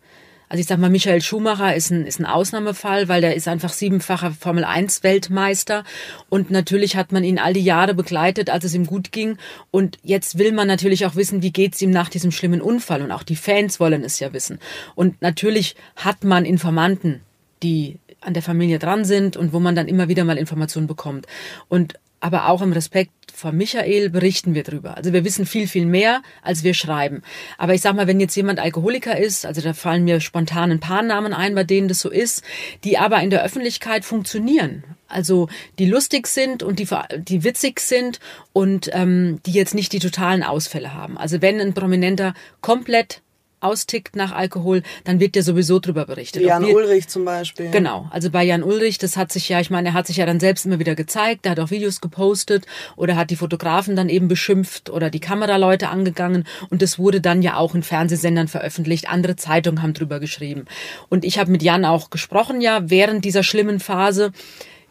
Also 0.52 0.60
ich 0.60 0.66
sag 0.66 0.78
mal, 0.78 0.90
Michael 0.90 1.22
Schumacher 1.22 1.74
ist 1.74 1.90
ein, 1.90 2.06
ist 2.06 2.20
ein 2.20 2.26
Ausnahmefall, 2.26 3.08
weil 3.08 3.22
der 3.22 3.34
ist 3.34 3.48
einfach 3.48 3.72
siebenfacher 3.72 4.32
Formel 4.32 4.64
1 4.64 5.02
Weltmeister 5.02 5.82
und 6.28 6.50
natürlich 6.50 6.94
hat 6.94 7.10
man 7.10 7.24
ihn 7.24 7.38
all 7.38 7.54
die 7.54 7.64
Jahre 7.64 7.94
begleitet, 7.94 8.50
als 8.50 8.64
es 8.64 8.74
ihm 8.74 8.84
gut 8.84 9.12
ging 9.12 9.38
und 9.70 9.96
jetzt 10.02 10.36
will 10.36 10.52
man 10.52 10.68
natürlich 10.68 11.06
auch 11.06 11.16
wissen, 11.16 11.40
wie 11.40 11.52
geht's 11.52 11.80
ihm 11.80 11.90
nach 11.90 12.10
diesem 12.10 12.32
schlimmen 12.32 12.60
Unfall 12.60 13.00
und 13.00 13.12
auch 13.12 13.22
die 13.22 13.34
Fans 13.34 13.80
wollen 13.80 14.04
es 14.04 14.20
ja 14.20 14.34
wissen. 14.34 14.58
Und 14.94 15.22
natürlich 15.22 15.74
hat 15.96 16.22
man 16.22 16.44
Informanten, 16.44 17.22
die 17.62 17.98
an 18.20 18.34
der 18.34 18.42
Familie 18.42 18.78
dran 18.78 19.06
sind 19.06 19.38
und 19.38 19.54
wo 19.54 19.58
man 19.58 19.74
dann 19.74 19.88
immer 19.88 20.08
wieder 20.08 20.24
mal 20.24 20.36
Informationen 20.36 20.86
bekommt. 20.86 21.26
Und 21.70 21.94
aber 22.22 22.48
auch 22.48 22.62
im 22.62 22.72
Respekt 22.72 23.10
vor 23.34 23.50
Michael 23.50 24.08
berichten 24.08 24.54
wir 24.54 24.62
drüber. 24.62 24.96
Also 24.96 25.12
wir 25.12 25.24
wissen 25.24 25.44
viel, 25.44 25.66
viel 25.66 25.86
mehr, 25.86 26.22
als 26.40 26.62
wir 26.62 26.72
schreiben. 26.72 27.22
Aber 27.58 27.74
ich 27.74 27.80
sag 27.80 27.96
mal, 27.96 28.06
wenn 28.06 28.20
jetzt 28.20 28.36
jemand 28.36 28.60
Alkoholiker 28.60 29.18
ist, 29.18 29.44
also 29.44 29.60
da 29.60 29.74
fallen 29.74 30.04
mir 30.04 30.20
spontan 30.20 30.70
ein 30.70 30.78
paar 30.78 31.02
Namen 31.02 31.32
ein, 31.32 31.56
bei 31.56 31.64
denen 31.64 31.88
das 31.88 31.98
so 31.98 32.10
ist, 32.10 32.44
die 32.84 32.96
aber 32.96 33.20
in 33.20 33.30
der 33.30 33.42
Öffentlichkeit 33.42 34.04
funktionieren. 34.04 34.84
Also 35.08 35.48
die 35.80 35.86
lustig 35.86 36.28
sind 36.28 36.62
und 36.62 36.78
die, 36.78 36.86
die 37.18 37.42
witzig 37.42 37.80
sind 37.80 38.20
und 38.52 38.88
ähm, 38.92 39.40
die 39.44 39.52
jetzt 39.52 39.74
nicht 39.74 39.92
die 39.92 39.98
totalen 39.98 40.44
Ausfälle 40.44 40.94
haben. 40.94 41.18
Also 41.18 41.42
wenn 41.42 41.60
ein 41.60 41.74
Prominenter 41.74 42.34
komplett 42.60 43.20
austickt 43.62 44.16
nach 44.16 44.32
Alkohol, 44.32 44.82
dann 45.04 45.20
wird 45.20 45.36
ja 45.36 45.42
sowieso 45.42 45.78
drüber 45.78 46.06
berichtet. 46.06 46.42
Jan 46.42 46.66
wir, 46.66 46.74
Ulrich 46.74 47.08
zum 47.08 47.24
Beispiel. 47.24 47.70
Genau, 47.70 48.08
also 48.10 48.30
bei 48.30 48.44
Jan 48.44 48.62
Ulrich, 48.62 48.98
das 48.98 49.16
hat 49.16 49.32
sich 49.32 49.48
ja, 49.48 49.60
ich 49.60 49.70
meine, 49.70 49.90
er 49.90 49.94
hat 49.94 50.06
sich 50.06 50.16
ja 50.16 50.26
dann 50.26 50.40
selbst 50.40 50.66
immer 50.66 50.78
wieder 50.78 50.94
gezeigt, 50.94 51.46
er 51.46 51.52
hat 51.52 51.60
auch 51.60 51.70
Videos 51.70 52.00
gepostet 52.00 52.66
oder 52.96 53.16
hat 53.16 53.30
die 53.30 53.36
Fotografen 53.36 53.96
dann 53.96 54.08
eben 54.08 54.28
beschimpft 54.28 54.90
oder 54.90 55.10
die 55.10 55.20
Kameraleute 55.20 55.88
angegangen 55.88 56.44
und 56.70 56.82
das 56.82 56.98
wurde 56.98 57.20
dann 57.20 57.42
ja 57.42 57.56
auch 57.56 57.74
in 57.74 57.82
Fernsehsendern 57.82 58.48
veröffentlicht. 58.48 59.08
Andere 59.08 59.36
Zeitungen 59.36 59.82
haben 59.82 59.94
drüber 59.94 60.20
geschrieben. 60.20 60.64
Und 61.08 61.24
ich 61.24 61.38
habe 61.38 61.50
mit 61.50 61.62
Jan 61.62 61.84
auch 61.84 62.10
gesprochen 62.10 62.60
ja 62.60 62.90
während 62.90 63.24
dieser 63.24 63.42
schlimmen 63.42 63.80
Phase 63.80 64.32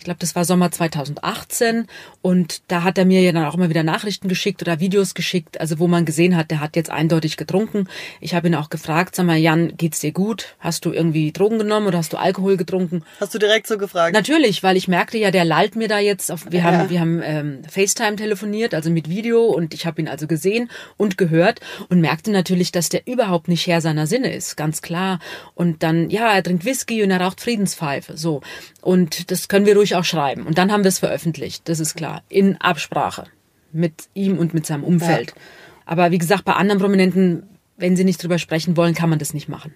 ich 0.01 0.05
glaube, 0.05 0.17
das 0.19 0.35
war 0.35 0.45
Sommer 0.45 0.71
2018 0.71 1.85
und 2.23 2.63
da 2.69 2.81
hat 2.81 2.97
er 2.97 3.05
mir 3.05 3.21
ja 3.21 3.33
dann 3.33 3.45
auch 3.45 3.53
immer 3.53 3.69
wieder 3.69 3.83
Nachrichten 3.83 4.29
geschickt 4.29 4.63
oder 4.63 4.79
Videos 4.79 5.13
geschickt, 5.13 5.61
also 5.61 5.77
wo 5.77 5.87
man 5.87 6.05
gesehen 6.05 6.35
hat, 6.35 6.49
der 6.49 6.59
hat 6.59 6.75
jetzt 6.75 6.89
eindeutig 6.89 7.37
getrunken. 7.37 7.87
Ich 8.19 8.33
habe 8.33 8.47
ihn 8.47 8.55
auch 8.55 8.71
gefragt, 8.71 9.15
sag 9.15 9.27
mal, 9.27 9.37
Jan, 9.37 9.77
geht's 9.77 9.99
dir 9.99 10.11
gut? 10.11 10.55
Hast 10.57 10.85
du 10.85 10.91
irgendwie 10.91 11.31
Drogen 11.31 11.59
genommen 11.59 11.85
oder 11.85 11.99
hast 11.99 12.13
du 12.13 12.17
Alkohol 12.17 12.57
getrunken? 12.57 13.03
Hast 13.19 13.35
du 13.35 13.37
direkt 13.37 13.67
so 13.67 13.77
gefragt? 13.77 14.15
Natürlich, 14.15 14.63
weil 14.63 14.75
ich 14.75 14.87
merkte 14.87 15.19
ja, 15.19 15.29
der 15.29 15.45
lallt 15.45 15.75
mir 15.75 15.87
da 15.87 15.99
jetzt 15.99 16.31
auf, 16.31 16.47
wir 16.49 16.61
ja. 16.61 16.65
haben, 16.65 16.89
wir 16.89 16.99
haben 16.99 17.21
ähm, 17.23 17.61
FaceTime 17.69 18.15
telefoniert, 18.15 18.73
also 18.73 18.89
mit 18.89 19.07
Video 19.07 19.45
und 19.45 19.75
ich 19.75 19.85
habe 19.85 20.01
ihn 20.01 20.07
also 20.07 20.25
gesehen 20.25 20.71
und 20.97 21.19
gehört 21.19 21.59
und 21.89 22.01
merkte 22.01 22.31
natürlich, 22.31 22.71
dass 22.71 22.89
der 22.89 23.05
überhaupt 23.05 23.47
nicht 23.47 23.67
Herr 23.67 23.81
seiner 23.81 24.07
Sinne 24.07 24.33
ist, 24.33 24.57
ganz 24.57 24.81
klar. 24.81 25.19
Und 25.53 25.83
dann, 25.83 26.09
ja, 26.09 26.33
er 26.33 26.41
trinkt 26.41 26.65
Whisky 26.65 27.03
und 27.03 27.11
er 27.11 27.21
raucht 27.21 27.39
Friedenspfeife, 27.39 28.17
so. 28.17 28.41
Und 28.81 29.29
das 29.29 29.47
können 29.47 29.67
wir 29.67 29.77
ruhig 29.77 29.90
ich 29.91 29.95
auch 29.95 30.05
schreiben. 30.05 30.45
Und 30.45 30.57
dann 30.57 30.71
haben 30.71 30.83
wir 30.83 30.89
es 30.89 30.99
veröffentlicht, 30.99 31.67
das 31.67 31.79
ist 31.79 31.95
klar. 31.95 32.23
In 32.29 32.57
Absprache 32.57 33.25
mit 33.71 34.09
ihm 34.13 34.37
und 34.37 34.53
mit 34.53 34.65
seinem 34.65 34.83
Umfeld. 34.83 35.31
Ja. 35.31 35.41
Aber 35.85 36.11
wie 36.11 36.17
gesagt, 36.17 36.45
bei 36.45 36.53
anderen 36.53 36.79
Prominenten, 36.79 37.43
wenn 37.77 37.95
sie 37.95 38.03
nicht 38.03 38.21
drüber 38.21 38.37
sprechen 38.37 38.77
wollen, 38.77 38.93
kann 38.93 39.09
man 39.09 39.19
das 39.19 39.33
nicht 39.33 39.49
machen. 39.49 39.73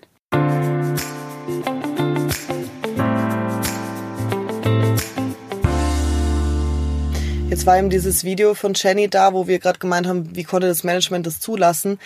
Jetzt 7.49 7.65
war 7.65 7.77
eben 7.77 7.89
dieses 7.89 8.23
Video 8.23 8.53
von 8.53 8.73
Jenny 8.75 9.09
da, 9.09 9.33
wo 9.33 9.47
wir 9.47 9.59
gerade 9.59 9.79
gemeint 9.79 10.07
haben, 10.07 10.35
wie 10.35 10.43
konnte 10.43 10.67
das 10.67 10.83
Management 10.83 11.25
das 11.25 11.39
zulassen. 11.39 11.99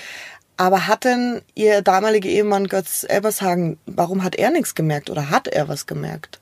Aber 0.58 0.88
hat 0.88 1.06
denn 1.06 1.42
Ihr 1.56 1.82
damaliger 1.82 2.30
Ehemann 2.30 2.68
Götz 2.68 3.06
Elbershagen, 3.08 3.78
warum 3.86 4.24
hat 4.24 4.36
er 4.36 4.52
nichts 4.52 4.76
gemerkt 4.76 5.10
oder 5.10 5.30
hat 5.30 5.48
er 5.48 5.68
was 5.68 5.88
gemerkt? 5.88 6.40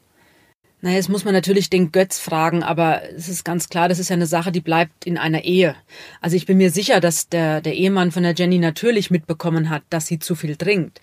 Naja, 0.87 0.99
jetzt 0.99 1.09
muss 1.09 1.25
man 1.25 1.33
natürlich 1.33 1.69
den 1.69 1.91
Götz 1.91 2.17
fragen, 2.17 2.63
aber 2.63 3.01
es 3.13 3.27
ist 3.27 3.43
ganz 3.43 3.67
klar, 3.67 3.89
das 3.89 3.99
ist 3.99 4.07
ja 4.07 4.13
eine 4.13 4.25
Sache, 4.25 4.53
die 4.53 4.61
bleibt 4.61 5.05
in 5.05 5.17
einer 5.17 5.43
Ehe. 5.43 5.75
Also 6.21 6.37
ich 6.37 6.45
bin 6.45 6.55
mir 6.55 6.71
sicher, 6.71 7.01
dass 7.01 7.27
der, 7.27 7.59
der 7.59 7.75
Ehemann 7.75 8.13
von 8.13 8.23
der 8.23 8.33
Jenny 8.33 8.57
natürlich 8.57 9.11
mitbekommen 9.11 9.69
hat, 9.69 9.83
dass 9.89 10.07
sie 10.07 10.19
zu 10.19 10.33
viel 10.33 10.55
trinkt. 10.55 11.01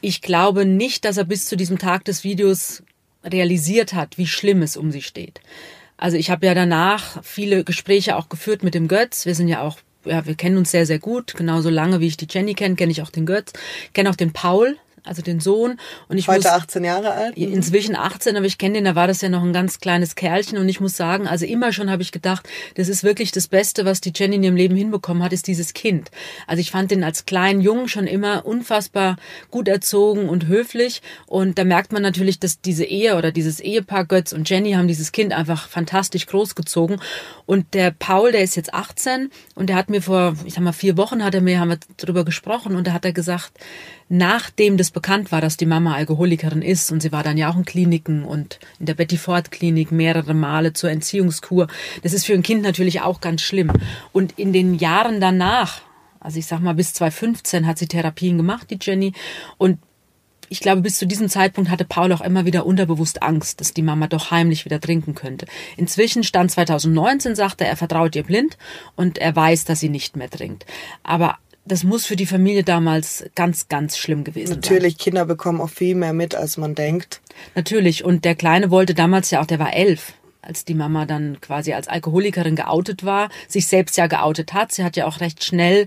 Ich 0.00 0.22
glaube 0.22 0.64
nicht, 0.64 1.04
dass 1.04 1.18
er 1.18 1.24
bis 1.24 1.44
zu 1.44 1.58
diesem 1.58 1.76
Tag 1.76 2.06
des 2.06 2.24
Videos 2.24 2.82
realisiert 3.22 3.92
hat, 3.92 4.16
wie 4.16 4.26
schlimm 4.26 4.62
es 4.62 4.78
um 4.78 4.92
sie 4.92 5.02
steht. 5.02 5.42
Also 5.98 6.16
ich 6.16 6.30
habe 6.30 6.46
ja 6.46 6.54
danach 6.54 7.22
viele 7.22 7.64
Gespräche 7.64 8.16
auch 8.16 8.30
geführt 8.30 8.62
mit 8.62 8.72
dem 8.72 8.88
Götz. 8.88 9.26
Wir 9.26 9.34
sind 9.34 9.48
ja 9.48 9.60
auch 9.60 9.76
ja, 10.06 10.24
wir 10.24 10.36
kennen 10.36 10.56
uns 10.56 10.70
sehr, 10.70 10.86
sehr 10.86 11.00
gut. 11.00 11.34
Genauso 11.34 11.68
lange, 11.68 12.00
wie 12.00 12.06
ich 12.06 12.16
die 12.16 12.28
Jenny 12.30 12.54
kenne, 12.54 12.76
kenne 12.76 12.92
ich 12.92 13.02
auch 13.02 13.10
den 13.10 13.26
Götz, 13.26 13.52
kenne 13.92 14.08
auch 14.08 14.16
den 14.16 14.32
Paul 14.32 14.78
also 15.08 15.22
den 15.22 15.40
Sohn. 15.40 15.78
Und 16.08 16.18
ich 16.18 16.28
Heute 16.28 16.40
muss, 16.40 16.46
18 16.46 16.84
Jahre 16.84 17.12
alt? 17.12 17.36
Mhm. 17.36 17.52
Inzwischen 17.52 17.96
18, 17.96 18.36
aber 18.36 18.46
ich 18.46 18.58
kenne 18.58 18.74
den, 18.74 18.84
da 18.84 18.94
war 18.94 19.06
das 19.06 19.20
ja 19.20 19.28
noch 19.28 19.42
ein 19.42 19.52
ganz 19.52 19.80
kleines 19.80 20.14
Kerlchen. 20.14 20.58
Und 20.58 20.68
ich 20.68 20.80
muss 20.80 20.96
sagen, 20.96 21.26
also 21.26 21.46
immer 21.46 21.72
schon 21.72 21.90
habe 21.90 22.02
ich 22.02 22.12
gedacht, 22.12 22.48
das 22.74 22.88
ist 22.88 23.02
wirklich 23.02 23.32
das 23.32 23.48
Beste, 23.48 23.84
was 23.84 24.00
die 24.00 24.12
Jenny 24.14 24.36
in 24.36 24.42
ihrem 24.42 24.56
Leben 24.56 24.76
hinbekommen 24.76 25.22
hat, 25.22 25.32
ist 25.32 25.46
dieses 25.46 25.74
Kind. 25.74 26.10
Also 26.46 26.60
ich 26.60 26.70
fand 26.70 26.90
den 26.90 27.04
als 27.04 27.26
kleinen 27.26 27.60
Jungen 27.60 27.88
schon 27.88 28.06
immer 28.06 28.46
unfassbar 28.46 29.16
gut 29.50 29.68
erzogen 29.68 30.28
und 30.28 30.46
höflich. 30.46 31.02
Und 31.26 31.58
da 31.58 31.64
merkt 31.64 31.92
man 31.92 32.02
natürlich, 32.02 32.38
dass 32.38 32.60
diese 32.60 32.84
Ehe 32.84 33.16
oder 33.16 33.32
dieses 33.32 33.60
Ehepaar 33.60 34.04
Götz 34.04 34.32
und 34.32 34.48
Jenny 34.48 34.72
haben 34.72 34.88
dieses 34.88 35.12
Kind 35.12 35.32
einfach 35.32 35.68
fantastisch 35.68 36.26
großgezogen. 36.26 37.00
Und 37.46 37.74
der 37.74 37.90
Paul, 37.90 38.32
der 38.32 38.42
ist 38.42 38.56
jetzt 38.56 38.74
18 38.74 39.30
und 39.54 39.68
der 39.68 39.76
hat 39.76 39.90
mir 39.90 40.02
vor, 40.02 40.34
ich 40.44 40.54
sag 40.54 40.62
mal, 40.62 40.72
vier 40.72 40.96
Wochen 40.96 41.24
hat 41.24 41.34
er 41.34 41.40
mir, 41.40 41.60
haben 41.60 41.70
wir 41.70 41.78
darüber 41.96 42.24
gesprochen 42.24 42.76
und 42.76 42.86
da 42.86 42.92
hat 42.92 43.04
er 43.04 43.12
gesagt, 43.12 43.52
nachdem 44.08 44.76
das 44.76 44.90
bekannt 44.90 45.32
war, 45.32 45.40
dass 45.40 45.56
die 45.56 45.66
Mama 45.66 45.94
Alkoholikerin 45.94 46.62
ist 46.62 46.90
und 46.90 47.00
sie 47.00 47.12
war 47.12 47.22
dann 47.22 47.36
ja 47.36 47.50
auch 47.50 47.56
in 47.56 47.64
Kliniken 47.64 48.24
und 48.24 48.58
in 48.80 48.86
der 48.86 48.94
Betty 48.94 49.18
Ford 49.18 49.50
Klinik 49.50 49.92
mehrere 49.92 50.34
Male 50.34 50.72
zur 50.72 50.90
Entziehungskur. 50.90 51.68
Das 52.02 52.12
ist 52.12 52.24
für 52.24 52.34
ein 52.34 52.42
Kind 52.42 52.62
natürlich 52.62 53.02
auch 53.02 53.20
ganz 53.20 53.42
schlimm. 53.42 53.72
Und 54.12 54.38
in 54.38 54.52
den 54.52 54.74
Jahren 54.74 55.20
danach, 55.20 55.82
also 56.20 56.38
ich 56.38 56.46
sag 56.46 56.60
mal 56.60 56.74
bis 56.74 56.94
2015 56.94 57.66
hat 57.66 57.78
sie 57.78 57.86
Therapien 57.86 58.36
gemacht, 58.36 58.70
die 58.70 58.78
Jenny, 58.80 59.12
und 59.58 59.78
ich 60.50 60.60
glaube, 60.60 60.80
bis 60.80 60.96
zu 60.96 61.06
diesem 61.06 61.28
Zeitpunkt 61.28 61.70
hatte 61.70 61.84
Paul 61.84 62.10
auch 62.12 62.22
immer 62.22 62.46
wieder 62.46 62.64
unterbewusst 62.64 63.22
Angst, 63.22 63.60
dass 63.60 63.74
die 63.74 63.82
Mama 63.82 64.06
doch 64.06 64.30
heimlich 64.30 64.64
wieder 64.64 64.80
trinken 64.80 65.14
könnte. 65.14 65.46
Inzwischen 65.76 66.24
stand 66.24 66.50
2019, 66.50 67.34
sagte 67.34 67.64
er, 67.64 67.70
er 67.70 67.76
vertraut 67.76 68.16
ihr 68.16 68.22
blind 68.22 68.56
und 68.96 69.18
er 69.18 69.36
weiß, 69.36 69.66
dass 69.66 69.80
sie 69.80 69.90
nicht 69.90 70.16
mehr 70.16 70.30
trinkt. 70.30 70.64
Aber 71.02 71.36
das 71.68 71.84
muss 71.84 72.06
für 72.06 72.16
die 72.16 72.26
Familie 72.26 72.64
damals 72.64 73.24
ganz, 73.34 73.68
ganz 73.68 73.96
schlimm 73.96 74.24
gewesen 74.24 74.54
Natürlich, 74.54 74.64
sein. 74.64 74.74
Natürlich, 74.74 74.98
Kinder 74.98 75.24
bekommen 75.24 75.60
auch 75.60 75.70
viel 75.70 75.94
mehr 75.94 76.12
mit, 76.12 76.34
als 76.34 76.56
man 76.56 76.74
denkt. 76.74 77.20
Natürlich. 77.54 78.04
Und 78.04 78.24
der 78.24 78.34
Kleine 78.34 78.70
wollte 78.70 78.94
damals 78.94 79.30
ja 79.30 79.40
auch, 79.40 79.46
der 79.46 79.58
war 79.58 79.74
elf 79.74 80.14
als 80.48 80.64
die 80.64 80.74
Mama 80.74 81.04
dann 81.04 81.40
quasi 81.40 81.74
als 81.74 81.86
Alkoholikerin 81.86 82.56
geoutet 82.56 83.04
war, 83.04 83.28
sich 83.46 83.66
selbst 83.68 83.96
ja 83.96 84.06
geoutet 84.06 84.54
hat. 84.54 84.72
Sie 84.72 84.82
hat 84.82 84.96
ja 84.96 85.06
auch 85.06 85.20
recht 85.20 85.44
schnell 85.44 85.86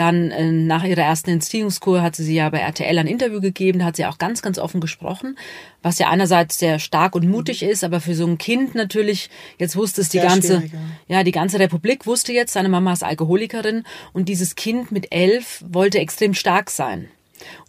dann 0.00 0.30
äh, 0.30 0.50
nach 0.50 0.84
ihrer 0.84 1.02
ersten 1.02 1.30
Entziehungskur 1.30 2.00
hat 2.00 2.16
sie 2.16 2.24
sie 2.24 2.34
ja 2.34 2.48
bei 2.48 2.58
RTL 2.58 2.98
ein 2.98 3.06
Interview 3.06 3.40
gegeben, 3.40 3.80
da 3.80 3.84
hat 3.84 3.96
sie 3.96 4.06
auch 4.06 4.16
ganz, 4.18 4.40
ganz 4.40 4.58
offen 4.58 4.80
gesprochen, 4.80 5.36
was 5.82 5.98
ja 5.98 6.08
einerseits 6.08 6.58
sehr 6.58 6.78
stark 6.78 7.14
und 7.14 7.28
mutig 7.28 7.62
ist, 7.62 7.84
aber 7.84 8.00
für 8.00 8.14
so 8.14 8.26
ein 8.26 8.38
Kind 8.38 8.74
natürlich, 8.74 9.28
jetzt 9.58 9.76
wusste 9.76 10.00
es 10.00 10.08
die 10.08 10.18
ganze, 10.18 10.62
ja, 11.06 11.22
die 11.22 11.32
ganze 11.32 11.58
Republik 11.58 12.06
wusste 12.06 12.32
jetzt, 12.32 12.54
seine 12.54 12.70
Mama 12.70 12.94
ist 12.94 13.04
Alkoholikerin 13.04 13.84
und 14.14 14.28
dieses 14.30 14.56
Kind 14.56 14.90
mit 14.90 15.12
elf 15.12 15.62
wollte 15.68 15.98
extrem 15.98 16.32
stark 16.32 16.70
sein. 16.70 17.08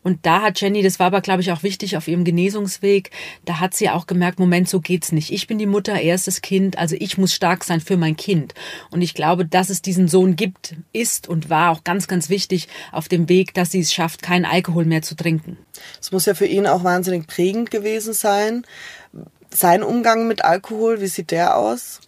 Und 0.03 0.25
da 0.25 0.41
hat 0.41 0.59
Jenny, 0.59 0.81
das 0.81 0.99
war 0.99 1.07
aber, 1.07 1.21
glaube 1.21 1.41
ich, 1.41 1.51
auch 1.51 1.63
wichtig 1.63 1.97
auf 1.97 2.07
ihrem 2.07 2.23
Genesungsweg, 2.23 3.11
da 3.45 3.59
hat 3.59 3.73
sie 3.73 3.89
auch 3.89 4.07
gemerkt, 4.07 4.39
Moment, 4.39 4.69
so 4.69 4.79
geht's 4.79 5.11
nicht. 5.11 5.31
Ich 5.31 5.47
bin 5.47 5.57
die 5.57 5.65
Mutter, 5.65 5.93
er 5.93 6.15
ist 6.15 6.27
das 6.27 6.41
Kind, 6.41 6.77
also 6.77 6.95
ich 6.99 7.17
muss 7.17 7.33
stark 7.33 7.63
sein 7.63 7.81
für 7.81 7.97
mein 7.97 8.15
Kind. 8.15 8.53
Und 8.89 9.01
ich 9.01 9.13
glaube, 9.13 9.45
dass 9.45 9.69
es 9.69 9.81
diesen 9.81 10.07
Sohn 10.07 10.35
gibt, 10.35 10.75
ist 10.93 11.27
und 11.27 11.49
war 11.49 11.71
auch 11.71 11.83
ganz, 11.83 12.07
ganz 12.07 12.29
wichtig 12.29 12.67
auf 12.91 13.07
dem 13.07 13.29
Weg, 13.29 13.53
dass 13.53 13.71
sie 13.71 13.79
es 13.79 13.93
schafft, 13.93 14.21
keinen 14.21 14.45
Alkohol 14.45 14.85
mehr 14.85 15.01
zu 15.01 15.15
trinken. 15.15 15.57
Es 15.99 16.11
muss 16.11 16.25
ja 16.25 16.33
für 16.33 16.45
ihn 16.45 16.67
auch 16.67 16.83
wahnsinnig 16.83 17.27
prägend 17.27 17.71
gewesen 17.71 18.13
sein. 18.13 18.65
Sein 19.53 19.83
Umgang 19.83 20.27
mit 20.27 20.43
Alkohol, 20.43 21.01
wie 21.01 21.07
sieht 21.07 21.31
der 21.31 21.57
aus? 21.57 22.01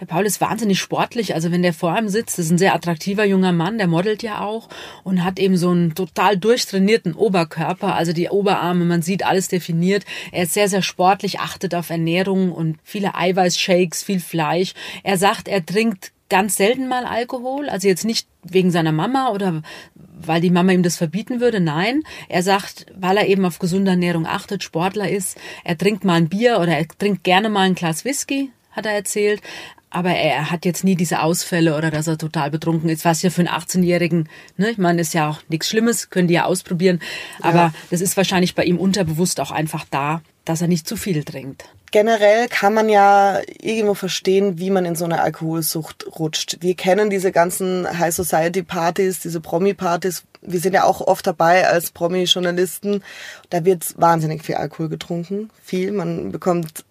Der 0.00 0.06
Paul 0.06 0.26
ist 0.26 0.40
wahnsinnig 0.40 0.78
sportlich. 0.78 1.34
Also 1.34 1.50
wenn 1.50 1.62
der 1.62 1.72
vor 1.72 1.96
ihm 1.98 2.08
sitzt, 2.08 2.38
ist 2.38 2.50
ein 2.50 2.58
sehr 2.58 2.74
attraktiver 2.74 3.24
junger 3.24 3.52
Mann, 3.52 3.78
der 3.78 3.88
modelt 3.88 4.22
ja 4.22 4.40
auch 4.40 4.68
und 5.02 5.24
hat 5.24 5.38
eben 5.38 5.56
so 5.56 5.70
einen 5.70 5.94
total 5.94 6.36
durchtrainierten 6.36 7.14
Oberkörper. 7.14 7.94
Also 7.94 8.12
die 8.12 8.28
Oberarme, 8.28 8.84
man 8.84 9.02
sieht 9.02 9.26
alles 9.26 9.48
definiert. 9.48 10.04
Er 10.30 10.44
ist 10.44 10.54
sehr, 10.54 10.68
sehr 10.68 10.82
sportlich, 10.82 11.40
achtet 11.40 11.74
auf 11.74 11.90
Ernährung 11.90 12.52
und 12.52 12.78
viele 12.84 13.16
Eiweißshakes, 13.16 14.04
viel 14.04 14.20
Fleisch. 14.20 14.74
Er 15.02 15.18
sagt, 15.18 15.48
er 15.48 15.66
trinkt 15.66 16.12
ganz 16.28 16.56
selten 16.56 16.88
mal 16.88 17.04
Alkohol. 17.04 17.68
Also 17.68 17.88
jetzt 17.88 18.04
nicht 18.04 18.28
wegen 18.44 18.70
seiner 18.70 18.92
Mama 18.92 19.30
oder 19.30 19.62
weil 19.94 20.40
die 20.40 20.50
Mama 20.50 20.72
ihm 20.72 20.82
das 20.82 20.96
verbieten 20.96 21.40
würde. 21.40 21.58
Nein, 21.58 22.02
er 22.28 22.42
sagt, 22.42 22.86
weil 22.94 23.16
er 23.16 23.26
eben 23.26 23.44
auf 23.44 23.58
gesunde 23.58 23.92
Ernährung 23.92 24.26
achtet, 24.26 24.62
Sportler 24.62 25.08
ist, 25.08 25.38
er 25.64 25.78
trinkt 25.78 26.04
mal 26.04 26.14
ein 26.14 26.28
Bier 26.28 26.60
oder 26.60 26.76
er 26.76 26.86
trinkt 26.86 27.24
gerne 27.24 27.48
mal 27.48 27.62
ein 27.62 27.74
Glas 27.74 28.04
Whisky, 28.04 28.50
hat 28.78 28.86
er 28.86 28.92
erzählt 28.92 29.42
aber 29.90 30.10
er 30.10 30.50
hat 30.50 30.64
jetzt 30.64 30.84
nie 30.84 30.96
diese 30.96 31.22
Ausfälle 31.22 31.76
oder 31.76 31.90
dass 31.90 32.06
er 32.06 32.18
total 32.18 32.50
betrunken 32.50 32.88
ist, 32.90 33.04
was 33.04 33.22
ja 33.22 33.30
für 33.30 33.40
einen 33.40 33.48
18-Jährigen, 33.48 34.28
ne, 34.56 34.70
ich 34.70 34.78
meine, 34.78 35.00
ist 35.00 35.14
ja 35.14 35.30
auch 35.30 35.40
nichts 35.48 35.68
Schlimmes, 35.68 36.10
können 36.10 36.28
die 36.28 36.34
ja 36.34 36.44
ausprobieren, 36.44 37.00
aber 37.40 37.58
ja. 37.58 37.74
das 37.90 38.00
ist 38.00 38.16
wahrscheinlich 38.16 38.54
bei 38.54 38.64
ihm 38.64 38.78
unterbewusst 38.78 39.40
auch 39.40 39.50
einfach 39.50 39.84
da, 39.90 40.20
dass 40.44 40.60
er 40.60 40.68
nicht 40.68 40.88
zu 40.88 40.96
viel 40.96 41.24
trinkt. 41.24 41.64
Generell 41.90 42.48
kann 42.48 42.74
man 42.74 42.90
ja 42.90 43.40
irgendwo 43.62 43.94
verstehen, 43.94 44.58
wie 44.58 44.68
man 44.68 44.84
in 44.84 44.94
so 44.94 45.06
eine 45.06 45.22
Alkoholsucht 45.22 46.04
rutscht. 46.18 46.58
Wir 46.60 46.74
kennen 46.74 47.08
diese 47.08 47.32
ganzen 47.32 47.86
High 47.98 48.14
Society 48.14 48.62
Partys, 48.62 49.20
diese 49.20 49.40
Promi 49.40 49.72
Partys. 49.72 50.24
Wir 50.42 50.60
sind 50.60 50.74
ja 50.74 50.84
auch 50.84 51.00
oft 51.00 51.26
dabei 51.26 51.66
als 51.66 51.90
Promi-Journalisten. 51.90 53.02
Da 53.48 53.64
wird 53.64 53.98
wahnsinnig 53.98 54.44
viel 54.44 54.56
Alkohol 54.56 54.90
getrunken. 54.90 55.48
Viel. 55.64 55.92
Man 55.92 56.30
bekommt 56.30 56.84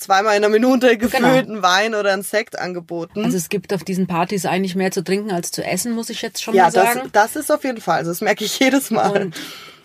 zweimal 0.00 0.36
in 0.36 0.42
der 0.42 0.50
Minute 0.50 0.96
gefüllten 0.98 1.54
genau. 1.54 1.62
Wein 1.62 1.94
oder 1.94 2.12
ein 2.12 2.22
Sekt 2.22 2.58
angeboten. 2.58 3.24
Also 3.24 3.36
es 3.36 3.48
gibt 3.48 3.72
auf 3.72 3.84
diesen 3.84 4.06
Partys 4.06 4.46
eigentlich 4.46 4.74
mehr 4.74 4.90
zu 4.90 5.04
trinken 5.04 5.30
als 5.30 5.50
zu 5.50 5.64
essen, 5.64 5.92
muss 5.92 6.10
ich 6.10 6.22
jetzt 6.22 6.42
schon 6.42 6.54
ja, 6.54 6.64
mal 6.64 6.72
sagen. 6.72 6.98
Ja, 6.98 7.08
das, 7.12 7.32
das 7.32 7.42
ist 7.44 7.52
auf 7.52 7.64
jeden 7.64 7.80
Fall. 7.80 7.98
Also 7.98 8.10
das 8.10 8.20
merke 8.20 8.44
ich 8.44 8.58
jedes 8.58 8.90
Mal. 8.90 9.22
Und 9.22 9.36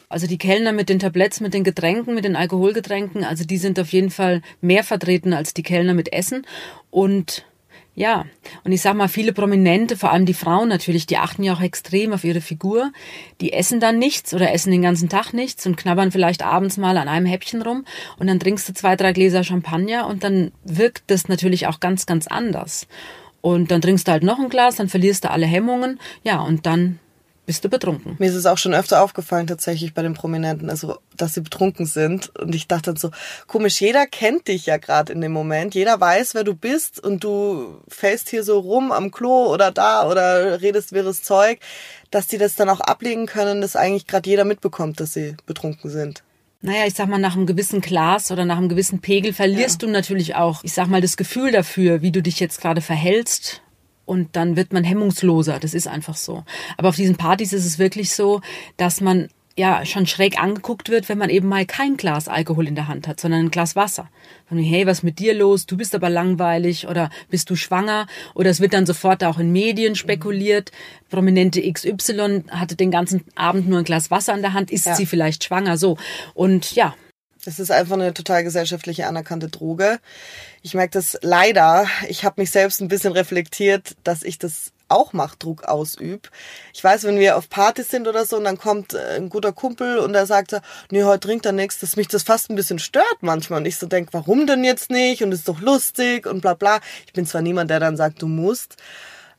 also 0.10 0.28
die 0.28 0.38
Kellner 0.38 0.72
mit 0.72 0.90
den 0.90 1.00
Tabletts, 1.00 1.42
mit 1.42 1.54
den 1.54 1.64
Getränken, 1.64 2.16
mit 2.16 2.26
den 2.26 2.36
Alkoholgetränken, 2.36 3.24
also 3.24 3.44
die 3.44 3.58
sind 3.58 3.80
auf 3.80 3.90
jeden 3.90 4.12
Fall 4.12 4.42
mehr 4.62 4.84
vertreten 4.84 5.34
als 5.34 5.54
die 5.54 5.64
Kellner 5.64 5.94
mit 5.94 6.14
Essen. 6.14 6.46
Und 6.92 7.44
ja, 7.96 8.26
und 8.66 8.74
ich 8.74 8.82
sag 8.82 8.96
mal, 8.96 9.08
viele 9.08 9.32
Prominente, 9.32 9.96
vor 9.96 10.12
allem 10.12 10.26
die 10.26 10.34
Frauen 10.34 10.68
natürlich, 10.68 11.06
die 11.06 11.18
achten 11.18 11.44
ja 11.44 11.54
auch 11.54 11.62
extrem 11.62 12.12
auf 12.12 12.26
ihre 12.26 12.42
Figur. 12.42 12.92
Die 13.40 13.54
essen 13.54 13.80
dann 13.80 13.98
nichts 13.98 14.34
oder 14.34 14.52
essen 14.54 14.72
den 14.72 14.82
ganzen 14.82 15.08
Tag 15.08 15.32
nichts 15.32 15.66
und 15.66 15.78
knabbern 15.78 16.12
vielleicht 16.12 16.44
abends 16.44 16.76
mal 16.76 16.98
an 16.98 17.08
einem 17.08 17.26
Häppchen 17.26 17.62
rum 17.62 17.86
und 18.20 18.28
dann 18.28 18.40
trinkst 18.40 18.68
du 18.68 18.74
zwei, 18.74 18.98
drei 18.98 19.14
Gläser 19.14 19.46
Champagner 19.46 20.08
und 20.08 20.26
dann 20.26 20.52
wirkt 20.66 21.04
das 21.08 21.30
natürlich 21.30 21.68
auch 21.68 21.80
ganz, 21.80 22.06
ganz 22.06 22.28
anders. 22.28 22.88
Und 23.40 23.72
dann 23.72 23.82
trinkst 23.82 24.08
du 24.08 24.12
halt 24.12 24.24
noch 24.24 24.40
ein 24.40 24.50
Glas, 24.50 24.76
dann 24.76 24.90
verlierst 24.90 25.24
du 25.24 25.32
alle 25.32 25.46
Hemmungen, 25.46 26.00
ja, 26.24 26.42
und 26.42 26.66
dann 26.66 27.00
bist 27.46 27.64
du 27.64 27.70
betrunken. 27.70 28.16
Mir 28.20 28.30
ist 28.30 28.36
es 28.36 28.46
auch 28.46 28.58
schon 28.58 28.74
öfter 28.74 29.02
aufgefallen, 29.02 29.48
tatsächlich 29.48 29.94
bei 29.94 30.02
den 30.02 30.14
Prominenten, 30.14 30.70
also, 30.70 30.98
dass 31.16 31.34
sie 31.34 31.42
betrunken 31.42 31.86
sind. 31.86 32.36
Und 32.38 32.56
ich 32.56 32.68
dachte 32.68 32.92
dann 32.92 32.98
so, 32.98 33.12
komisch, 33.48 33.80
jeder 33.82 34.08
kennt 34.08 34.48
dich 34.48 34.66
ja 34.66 34.78
gerade 34.78 35.14
in 35.14 35.22
dem 35.22 35.32
Moment. 35.32 35.76
Jeder 35.76 36.00
weiß, 36.00 36.36
wer 36.36 36.44
du 36.44 36.56
bist 36.56 37.00
und 37.00 37.24
du 37.24 37.82
fällst 37.88 38.30
hier 38.30 38.44
so 38.44 38.60
rum 38.60 38.92
am 38.92 39.12
Klo 39.12 39.52
oder 39.54 39.72
da 39.72 40.10
oder 40.10 40.62
redest 40.62 40.92
wirres 40.94 41.24
Zeug, 41.24 41.60
dass 42.12 42.28
die 42.28 42.38
das 42.38 42.56
dann 42.56 42.70
auch 42.70 42.82
ablegen 42.82 43.26
können, 43.26 43.62
dass 43.62 43.76
eigentlich 43.76 44.08
gerade 44.08 44.30
jeder 44.30 44.46
mitbekommt, 44.46 45.00
dass 45.00 45.14
sie 45.14 45.36
betrunken 45.46 45.90
sind. 45.90 46.24
Naja, 46.62 46.88
ich 46.88 46.96
sag 46.96 47.08
mal, 47.08 47.20
nach 47.20 47.36
einem 47.36 47.46
gewissen 47.46 47.80
Glas 47.80 48.32
oder 48.32 48.44
nach 48.44 48.58
einem 48.58 48.70
gewissen 48.70 49.00
Pegel 49.00 49.34
verlierst 49.34 49.84
ja. 49.84 49.88
du 49.88 49.94
natürlich 49.94 50.34
auch, 50.36 50.64
ich 50.64 50.74
sag 50.74 50.88
mal, 50.88 51.02
das 51.02 51.16
Gefühl 51.16 51.52
dafür, 51.52 52.02
wie 52.02 52.12
du 52.12 52.24
dich 52.24 52.40
jetzt 52.40 52.60
gerade 52.60 52.82
verhältst 52.82 53.62
und 54.06 54.36
dann 54.36 54.56
wird 54.56 54.74
man 54.74 54.84
hemmungsloser. 54.84 55.60
Das 55.60 55.74
ist 55.74 55.88
einfach 55.88 56.16
so. 56.16 56.44
Aber 56.78 56.90
auf 56.90 56.96
diesen 56.96 57.16
Partys 57.16 57.54
ist 57.54 57.66
es 57.66 57.80
wirklich 57.80 58.14
so, 58.14 58.42
dass 58.78 59.02
man 59.02 59.30
ja 59.58 59.86
schon 59.86 60.06
schräg 60.06 60.38
angeguckt 60.38 60.90
wird, 60.90 61.08
wenn 61.08 61.18
man 61.18 61.30
eben 61.30 61.48
mal 61.48 61.66
kein 61.66 61.96
Glas 61.96 62.28
Alkohol 62.28 62.68
in 62.68 62.76
der 62.76 62.88
Hand 62.88 63.08
hat, 63.08 63.22
sondern 63.22 63.46
ein 63.46 63.52
Glas 63.52 63.76
Wasser. 63.76 64.10
Von 64.50 64.58
hey, 64.58 64.86
was 64.86 65.02
mit 65.02 65.20
dir 65.20 65.34
los? 65.34 65.66
Du 65.66 65.78
bist 65.78 65.96
aber 65.96 66.10
langweilig 66.10 66.88
oder 66.88 67.10
bist 67.30 67.50
du 67.50 67.56
schwanger? 67.56 68.08
Oder 68.34 68.50
es 68.50 68.60
wird 68.60 68.74
dann 68.74 68.86
sofort 68.86 69.24
auch 69.24 69.40
in 69.40 69.52
Medien 69.52 69.96
spekuliert. 69.96 70.72
Prominente 71.10 71.62
XY 71.62 72.44
hatte 72.50 72.76
den 72.76 72.92
ganzen 72.92 73.24
Abend 73.36 73.70
nur 73.70 73.80
ein 73.80 73.86
Glas 73.86 74.12
Wasser 74.12 74.36
in 74.36 74.42
der 74.42 74.54
Hand. 74.54 74.72
Ist 74.72 74.86
ja. 74.86 74.96
sie 74.96 75.06
vielleicht 75.06 75.46
schwanger? 75.46 75.78
So. 75.78 75.98
Und 76.34 76.76
ja, 76.76 76.94
das 77.46 77.60
ist 77.60 77.72
einfach 77.72 77.94
eine 77.94 78.14
total 78.14 78.44
gesellschaftliche 78.44 79.08
anerkannte 79.08 79.50
Droge. 79.50 80.00
Ich 80.66 80.74
merke 80.74 80.94
das 80.94 81.16
leider. 81.22 81.86
Ich 82.10 82.26
habe 82.26 82.42
mich 82.42 82.50
selbst 82.50 82.82
ein 82.82 82.88
bisschen 82.88 83.14
reflektiert, 83.14 83.96
dass 84.04 84.24
ich 84.24 84.40
das 84.40 84.72
auch 84.88 85.14
Machtdruck 85.14 85.66
ausübe. 85.66 86.28
Ich 86.74 86.84
weiß, 86.84 87.04
wenn 87.04 87.20
wir 87.20 87.38
auf 87.38 87.52
Partys 87.52 87.90
sind 87.90 88.08
oder 88.08 88.26
so 88.26 88.38
und 88.38 88.46
dann 88.46 88.58
kommt 88.58 88.96
äh, 88.96 89.18
ein 89.18 89.30
guter 89.30 89.54
Kumpel 89.54 90.00
und 90.00 90.14
der 90.14 90.26
sagt, 90.26 90.60
nee, 90.90 91.04
heute 91.04 91.28
trinkt 91.28 91.46
er 91.46 91.52
nichts, 91.52 91.78
dass 91.82 91.98
mich 91.98 92.08
das 92.08 92.24
fast 92.24 92.50
ein 92.50 92.56
bisschen 92.56 92.80
stört 92.80 93.18
manchmal. 93.22 93.60
Und 93.60 93.68
ich 93.68 93.78
so 93.78 93.86
denke, 93.86 94.12
warum 94.14 94.48
denn 94.48 94.64
jetzt 94.64 94.90
nicht? 94.90 95.22
Und 95.22 95.34
ist 95.34 95.48
doch 95.48 95.62
lustig 95.62 96.26
und 96.26 96.42
bla 96.42 96.56
bla. 96.56 96.80
Ich 97.06 97.14
bin 97.14 97.28
zwar 97.28 97.44
niemand, 97.44 97.70
der 97.70 97.80
dann 97.80 97.96
sagt, 97.96 98.24
du 98.24 98.28
musst. 98.28 98.78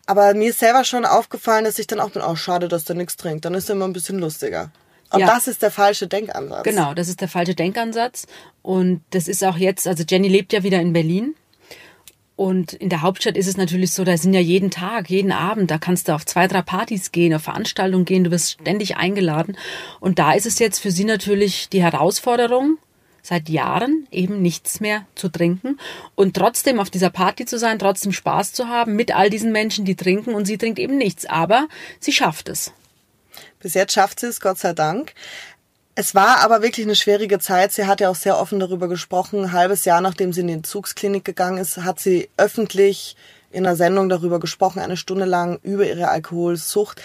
Aber 0.06 0.32
mir 0.32 0.50
ist 0.50 0.60
selber 0.60 0.84
schon 0.84 1.04
aufgefallen, 1.04 1.64
dass 1.64 1.80
ich 1.80 1.88
dann 1.88 1.98
auch 1.98 2.10
bin, 2.10 2.22
oh, 2.22 2.36
schade, 2.36 2.68
dass 2.68 2.84
der 2.84 2.94
nichts 2.94 3.16
trinkt. 3.16 3.44
Dann 3.44 3.54
ist 3.54 3.68
er 3.68 3.74
immer 3.74 3.86
ein 3.86 3.92
bisschen 3.92 4.20
lustiger. 4.20 4.70
Und 5.10 5.20
ja. 5.20 5.26
das 5.26 5.46
ist 5.48 5.62
der 5.62 5.70
falsche 5.70 6.08
Denkansatz. 6.08 6.64
Genau, 6.64 6.94
das 6.94 7.08
ist 7.08 7.20
der 7.20 7.28
falsche 7.28 7.54
Denkansatz. 7.54 8.26
Und 8.62 9.02
das 9.10 9.28
ist 9.28 9.44
auch 9.44 9.56
jetzt, 9.56 9.86
also 9.86 10.04
Jenny 10.08 10.28
lebt 10.28 10.52
ja 10.52 10.62
wieder 10.62 10.80
in 10.80 10.92
Berlin. 10.92 11.34
Und 12.34 12.74
in 12.74 12.90
der 12.90 13.00
Hauptstadt 13.00 13.36
ist 13.36 13.46
es 13.46 13.56
natürlich 13.56 13.92
so, 13.92 14.04
da 14.04 14.16
sind 14.18 14.34
ja 14.34 14.40
jeden 14.40 14.70
Tag, 14.70 15.08
jeden 15.08 15.32
Abend, 15.32 15.70
da 15.70 15.78
kannst 15.78 16.08
du 16.08 16.14
auf 16.14 16.26
zwei, 16.26 16.46
drei 16.46 16.60
Partys 16.60 17.10
gehen, 17.10 17.32
auf 17.32 17.42
Veranstaltungen 17.42 18.04
gehen, 18.04 18.24
du 18.24 18.30
wirst 18.30 18.52
ständig 18.60 18.98
eingeladen. 18.98 19.56
Und 20.00 20.18
da 20.18 20.32
ist 20.32 20.44
es 20.44 20.58
jetzt 20.58 20.80
für 20.80 20.90
sie 20.90 21.04
natürlich 21.04 21.70
die 21.70 21.82
Herausforderung, 21.82 22.76
seit 23.22 23.48
Jahren 23.48 24.06
eben 24.10 24.42
nichts 24.42 24.80
mehr 24.80 25.06
zu 25.14 25.28
trinken 25.28 25.78
und 26.14 26.36
trotzdem 26.36 26.78
auf 26.78 26.90
dieser 26.90 27.10
Party 27.10 27.44
zu 27.44 27.58
sein, 27.58 27.78
trotzdem 27.78 28.12
Spaß 28.12 28.52
zu 28.52 28.68
haben 28.68 28.94
mit 28.94 29.16
all 29.16 29.30
diesen 29.30 29.50
Menschen, 29.50 29.84
die 29.84 29.96
trinken 29.96 30.34
und 30.34 30.44
sie 30.44 30.58
trinkt 30.58 30.78
eben 30.78 30.98
nichts. 30.98 31.26
Aber 31.26 31.68
sie 31.98 32.12
schafft 32.12 32.48
es. 32.48 32.72
Bis 33.60 33.74
jetzt 33.74 33.92
schafft 33.92 34.20
sie 34.20 34.26
es, 34.26 34.40
Gott 34.40 34.58
sei 34.58 34.72
Dank. 34.72 35.14
Es 35.94 36.14
war 36.14 36.40
aber 36.40 36.60
wirklich 36.60 36.84
eine 36.84 36.94
schwierige 36.94 37.38
Zeit. 37.38 37.72
Sie 37.72 37.86
hat 37.86 38.00
ja 38.00 38.10
auch 38.10 38.16
sehr 38.16 38.38
offen 38.38 38.60
darüber 38.60 38.86
gesprochen. 38.86 39.44
Ein 39.44 39.52
halbes 39.52 39.86
Jahr 39.86 40.02
nachdem 40.02 40.32
sie 40.32 40.42
in 40.42 40.48
die 40.48 40.52
Entzugsklinik 40.52 41.24
gegangen 41.24 41.58
ist, 41.58 41.78
hat 41.78 42.00
sie 42.00 42.28
öffentlich 42.36 43.16
in 43.50 43.66
einer 43.66 43.76
Sendung 43.76 44.10
darüber 44.10 44.38
gesprochen, 44.38 44.80
eine 44.80 44.98
Stunde 44.98 45.24
lang 45.24 45.58
über 45.62 45.86
ihre 45.86 46.08
Alkoholsucht. 46.08 47.00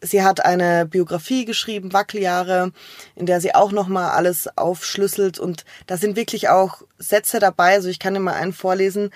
Sie 0.00 0.22
hat 0.22 0.44
eine 0.44 0.86
Biografie 0.86 1.44
geschrieben, 1.44 1.92
Wackeljahre, 1.92 2.72
in 3.14 3.26
der 3.26 3.40
sie 3.40 3.54
auch 3.54 3.70
nochmal 3.70 4.10
alles 4.10 4.48
aufschlüsselt 4.56 5.38
und 5.38 5.64
da 5.86 5.96
sind 5.96 6.16
wirklich 6.16 6.48
auch 6.48 6.82
Sätze 6.98 7.38
dabei, 7.38 7.74
also 7.74 7.88
ich 7.88 7.98
kann 7.98 8.14
dir 8.14 8.20
mal 8.20 8.34
einen 8.34 8.52
vorlesen, 8.52 9.10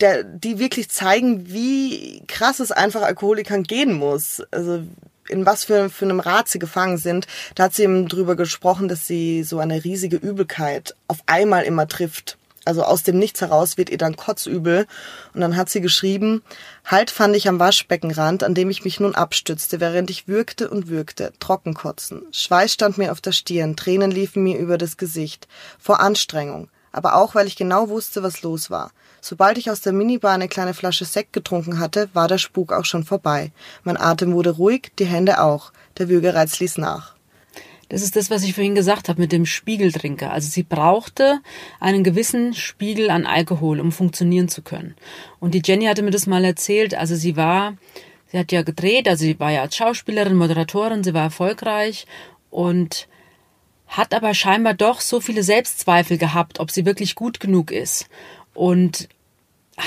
der, 0.00 0.24
die 0.24 0.58
wirklich 0.58 0.90
zeigen, 0.90 1.52
wie 1.52 2.22
krass 2.26 2.60
es 2.60 2.72
einfach 2.72 3.02
Alkoholikern 3.02 3.62
gehen 3.62 3.92
muss. 3.92 4.42
Also 4.50 4.82
in 5.28 5.46
was 5.46 5.64
für, 5.64 5.90
für 5.90 6.04
einem 6.04 6.20
Rad 6.20 6.48
sie 6.48 6.58
gefangen 6.58 6.98
sind. 6.98 7.26
Da 7.54 7.64
hat 7.64 7.74
sie 7.74 7.84
eben 7.84 8.08
drüber 8.08 8.36
gesprochen, 8.36 8.88
dass 8.88 9.06
sie 9.06 9.42
so 9.42 9.58
eine 9.58 9.84
riesige 9.84 10.16
Übelkeit 10.16 10.94
auf 11.08 11.18
einmal 11.26 11.64
immer 11.64 11.88
trifft. 11.88 12.38
Also 12.64 12.84
aus 12.84 13.02
dem 13.02 13.18
Nichts 13.18 13.40
heraus 13.40 13.76
wird 13.76 13.90
ihr 13.90 13.98
dann 13.98 14.16
kotzübel. 14.16 14.86
Und 15.34 15.40
dann 15.40 15.56
hat 15.56 15.68
sie 15.68 15.80
geschrieben, 15.80 16.42
Halt 16.84 17.10
fand 17.10 17.34
ich 17.34 17.48
am 17.48 17.58
Waschbeckenrand, 17.58 18.44
an 18.44 18.54
dem 18.54 18.70
ich 18.70 18.84
mich 18.84 19.00
nun 19.00 19.14
abstützte, 19.14 19.80
während 19.80 20.10
ich 20.10 20.28
würgte 20.28 20.70
und 20.70 20.88
würgte, 20.88 21.32
Trockenkotzen. 21.40 22.22
Schweiß 22.30 22.72
stand 22.72 22.98
mir 22.98 23.12
auf 23.12 23.20
der 23.20 23.32
Stirn, 23.32 23.76
Tränen 23.76 24.10
liefen 24.10 24.42
mir 24.42 24.58
über 24.58 24.78
das 24.78 24.96
Gesicht. 24.96 25.48
Vor 25.78 26.00
Anstrengung. 26.00 26.68
Aber 26.92 27.16
auch, 27.16 27.34
weil 27.34 27.46
ich 27.46 27.56
genau 27.56 27.88
wusste, 27.88 28.22
was 28.22 28.42
los 28.42 28.70
war. 28.70 28.92
Sobald 29.24 29.56
ich 29.56 29.70
aus 29.70 29.80
der 29.80 29.92
Minibar 29.92 30.34
eine 30.34 30.48
kleine 30.48 30.74
Flasche 30.74 31.04
Sekt 31.04 31.32
getrunken 31.32 31.78
hatte, 31.78 32.08
war 32.12 32.26
der 32.26 32.38
Spuk 32.38 32.72
auch 32.72 32.84
schon 32.84 33.04
vorbei. 33.04 33.52
Mein 33.84 33.96
Atem 33.96 34.32
wurde 34.32 34.50
ruhig, 34.50 34.90
die 34.98 35.04
Hände 35.06 35.40
auch. 35.40 35.72
Der 35.98 36.08
Würgereiz 36.08 36.58
ließ 36.58 36.78
nach. 36.78 37.14
Das 37.88 38.02
ist 38.02 38.16
das, 38.16 38.30
was 38.30 38.42
ich 38.42 38.54
vorhin 38.54 38.74
gesagt 38.74 39.08
habe 39.08 39.20
mit 39.20 39.30
dem 39.30 39.46
Spiegeltrinker. 39.46 40.32
Also 40.32 40.48
sie 40.48 40.64
brauchte 40.64 41.38
einen 41.78 42.02
gewissen 42.02 42.52
Spiegel 42.52 43.10
an 43.10 43.24
Alkohol, 43.24 43.78
um 43.78 43.92
funktionieren 43.92 44.48
zu 44.48 44.60
können. 44.60 44.96
Und 45.38 45.54
die 45.54 45.62
Jenny 45.64 45.84
hatte 45.84 46.02
mir 46.02 46.10
das 46.10 46.26
mal 46.26 46.44
erzählt. 46.44 46.96
Also 46.96 47.14
sie 47.14 47.36
war, 47.36 47.74
sie 48.26 48.40
hat 48.40 48.50
ja 48.50 48.62
gedreht, 48.62 49.06
also 49.06 49.22
sie 49.22 49.38
war 49.38 49.52
ja 49.52 49.62
als 49.62 49.76
Schauspielerin, 49.76 50.34
Moderatorin, 50.34 51.04
sie 51.04 51.14
war 51.14 51.22
erfolgreich 51.22 52.06
und 52.50 53.06
hat 53.86 54.14
aber 54.14 54.34
scheinbar 54.34 54.74
doch 54.74 55.00
so 55.00 55.20
viele 55.20 55.44
Selbstzweifel 55.44 56.18
gehabt, 56.18 56.58
ob 56.58 56.72
sie 56.72 56.86
wirklich 56.86 57.14
gut 57.14 57.38
genug 57.38 57.70
ist 57.70 58.08
und 58.54 59.08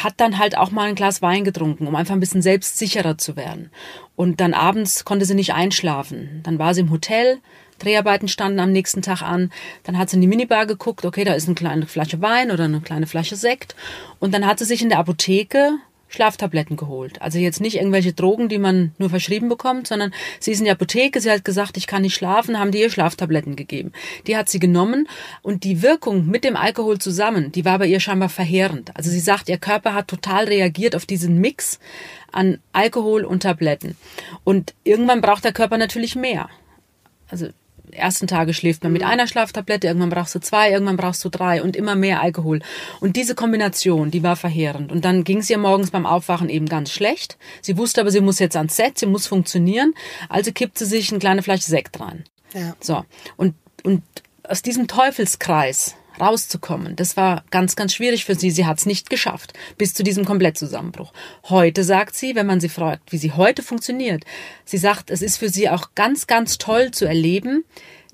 hat 0.03 0.15
dann 0.17 0.39
halt 0.39 0.57
auch 0.57 0.71
mal 0.71 0.89
ein 0.89 0.95
Glas 0.95 1.21
Wein 1.21 1.43
getrunken, 1.43 1.87
um 1.87 1.95
einfach 1.95 2.13
ein 2.13 2.19
bisschen 2.19 2.41
selbstsicherer 2.41 3.17
zu 3.17 3.35
werden. 3.35 3.71
Und 4.15 4.39
dann 4.39 4.53
abends 4.53 5.05
konnte 5.05 5.25
sie 5.25 5.35
nicht 5.35 5.53
einschlafen. 5.53 6.41
Dann 6.43 6.59
war 6.59 6.73
sie 6.73 6.81
im 6.81 6.91
Hotel, 6.91 7.39
Dreharbeiten 7.79 8.27
standen 8.27 8.59
am 8.59 8.71
nächsten 8.71 9.01
Tag 9.01 9.21
an. 9.21 9.51
Dann 9.83 9.97
hat 9.97 10.09
sie 10.09 10.15
in 10.15 10.21
die 10.21 10.27
Minibar 10.27 10.65
geguckt, 10.65 11.05
okay, 11.05 11.23
da 11.23 11.33
ist 11.33 11.47
eine 11.47 11.55
kleine 11.55 11.87
Flasche 11.87 12.21
Wein 12.21 12.51
oder 12.51 12.65
eine 12.65 12.81
kleine 12.81 13.07
Flasche 13.07 13.35
Sekt. 13.35 13.75
Und 14.19 14.33
dann 14.33 14.45
hat 14.45 14.59
sie 14.59 14.65
sich 14.65 14.81
in 14.81 14.89
der 14.89 14.99
Apotheke 14.99 15.77
Schlaftabletten 16.07 16.77
geholt. 16.77 17.21
Also 17.21 17.39
jetzt 17.39 17.61
nicht 17.61 17.75
irgendwelche 17.75 18.13
Drogen, 18.13 18.47
die 18.47 18.57
man 18.57 18.93
nur 18.97 19.09
verschrieben 19.09 19.49
bekommt, 19.49 19.87
sondern 19.87 20.13
sie 20.39 20.51
ist 20.51 20.59
in 20.59 20.65
der 20.65 20.73
Apotheke, 20.73 21.19
sie 21.19 21.31
hat 21.31 21.43
gesagt, 21.43 21.77
ich 21.77 21.87
kann 21.87 22.03
nicht 22.03 22.15
schlafen, 22.15 22.59
haben 22.59 22.71
die 22.71 22.79
ihr 22.79 22.89
Schlaftabletten 22.89 23.55
gegeben. 23.55 23.91
Die 24.27 24.37
hat 24.37 24.49
sie 24.49 24.59
genommen 24.59 25.07
und 25.41 25.63
die 25.63 25.81
Wirkung 25.81 26.27
mit 26.27 26.43
dem 26.43 26.55
Alkohol 26.55 26.99
zusammen, 26.99 27.51
die 27.51 27.65
war 27.65 27.79
bei 27.79 27.87
ihr 27.87 27.99
scheinbar 27.99 28.29
verheerend. 28.29 28.95
Also 28.95 29.09
sie 29.09 29.19
sagt, 29.19 29.49
ihr 29.49 29.57
Körper 29.57 29.93
hat 29.93 30.07
total 30.07 30.45
reagiert 30.45 30.95
auf 30.95 31.05
diesen 31.05 31.39
Mix 31.39 31.79
an 32.31 32.59
Alkohol 32.73 33.23
und 33.25 33.43
Tabletten. 33.43 33.95
Und 34.43 34.73
irgendwann 34.83 35.21
braucht 35.21 35.43
der 35.43 35.53
Körper 35.53 35.77
natürlich 35.77 36.15
mehr. 36.15 36.49
Also 37.29 37.49
ersten 37.91 38.27
Tage 38.27 38.53
schläft 38.53 38.83
man 38.83 38.93
mit 38.93 39.01
mhm. 39.01 39.07
einer 39.07 39.27
Schlaftablette, 39.27 39.87
irgendwann 39.87 40.09
brauchst 40.09 40.35
du 40.35 40.39
zwei, 40.39 40.71
irgendwann 40.71 40.97
brauchst 40.97 41.23
du 41.23 41.29
drei 41.29 41.61
und 41.61 41.75
immer 41.75 41.95
mehr 41.95 42.21
Alkohol. 42.21 42.61
Und 42.99 43.15
diese 43.15 43.35
Kombination, 43.35 44.11
die 44.11 44.23
war 44.23 44.35
verheerend. 44.35 44.91
Und 44.91 45.05
dann 45.05 45.23
ging 45.23 45.39
es 45.39 45.49
ihr 45.49 45.57
morgens 45.57 45.91
beim 45.91 46.05
Aufwachen 46.05 46.49
eben 46.49 46.67
ganz 46.67 46.91
schlecht. 46.91 47.37
Sie 47.61 47.77
wusste 47.77 48.01
aber, 48.01 48.11
sie 48.11 48.21
muss 48.21 48.39
jetzt 48.39 48.55
ans 48.55 48.75
Set, 48.75 48.99
sie 48.99 49.05
muss 49.05 49.27
funktionieren. 49.27 49.93
Also 50.29 50.51
kippt 50.51 50.77
sie 50.77 50.85
sich 50.85 51.11
eine 51.11 51.19
kleine 51.19 51.43
Flasche 51.43 51.63
Sekt 51.63 51.99
rein. 51.99 52.23
Ja. 52.53 52.75
So. 52.79 53.05
Und, 53.37 53.55
und 53.83 54.03
aus 54.43 54.61
diesem 54.61 54.87
Teufelskreis 54.87 55.95
rauszukommen. 56.19 56.95
Das 56.95 57.17
war 57.17 57.43
ganz, 57.51 57.75
ganz 57.75 57.93
schwierig 57.93 58.25
für 58.25 58.35
sie. 58.35 58.51
Sie 58.51 58.65
hat 58.65 58.79
es 58.79 58.85
nicht 58.85 59.09
geschafft 59.09 59.53
bis 59.77 59.93
zu 59.93 60.03
diesem 60.03 60.25
Komplettzusammenbruch. 60.25 61.13
Heute 61.49 61.83
sagt 61.83 62.15
sie, 62.15 62.35
wenn 62.35 62.45
man 62.45 62.59
sie 62.59 62.69
fragt, 62.69 63.11
wie 63.11 63.17
sie 63.17 63.33
heute 63.33 63.63
funktioniert, 63.63 64.23
sie 64.63 64.77
sagt, 64.77 65.09
es 65.09 65.21
ist 65.21 65.37
für 65.37 65.49
sie 65.49 65.69
auch 65.69 65.89
ganz, 65.95 66.27
ganz 66.27 66.57
toll 66.57 66.91
zu 66.91 67.05
erleben, 67.05 67.65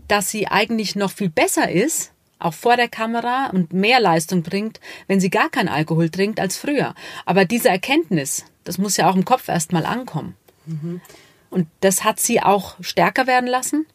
dass 0.08 0.30
sie 0.30 0.48
eigentlich 0.48 0.96
noch 0.96 1.12
viel 1.12 1.30
besser 1.30 1.72
ist, 1.72 2.12
auch 2.40 2.54
vor 2.54 2.76
der 2.76 2.90
Kamera 2.90 3.50
und 3.52 3.72
mehr 3.72 4.00
Leistung 4.00 4.44
bringt, 4.44 4.80
wenn 5.08 5.20
sie 5.20 5.30
gar 5.30 5.50
keinen 5.50 5.70
Alkohol 5.70 6.10
trinkt 6.10 6.40
als 6.40 6.58
früher. 6.58 6.96
Aber 7.26 7.46
diese 7.46 7.70
Erkenntnis, 7.70 8.46
das 8.64 8.78
muss 8.78 8.98
ja 8.98 9.10
auch 9.10 9.16
im 9.16 9.26
Kopf 9.26 9.48
erstmal 9.48 9.86
ankommen. 9.86 10.36
Mhm. 10.66 11.02
Und 11.50 11.68
das 11.82 12.04
hat 12.04 12.20
sie 12.20 12.42
auch 12.42 12.76
stärker 12.82 13.28
werden 13.28 13.48
lassen 13.48 13.86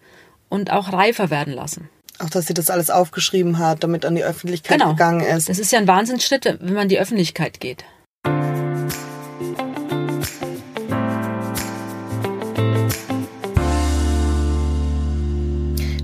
und 0.48 0.70
auch 0.70 0.92
reifer 0.92 1.30
werden 1.30 1.52
lassen. 1.52 1.88
Auch, 2.18 2.30
dass 2.30 2.46
sie 2.46 2.54
das 2.54 2.70
alles 2.70 2.90
aufgeschrieben 2.90 3.58
hat, 3.58 3.82
damit 3.82 4.04
an 4.04 4.14
die 4.14 4.24
Öffentlichkeit 4.24 4.78
genau. 4.78 4.92
gegangen 4.92 5.20
ist. 5.20 5.48
Das 5.48 5.58
ist 5.58 5.72
ja 5.72 5.78
ein 5.78 5.86
Wahnsinnsschritt, 5.86 6.44
wenn 6.44 6.72
man 6.72 6.84
in 6.84 6.88
die 6.88 6.98
Öffentlichkeit 6.98 7.60
geht. 7.60 7.84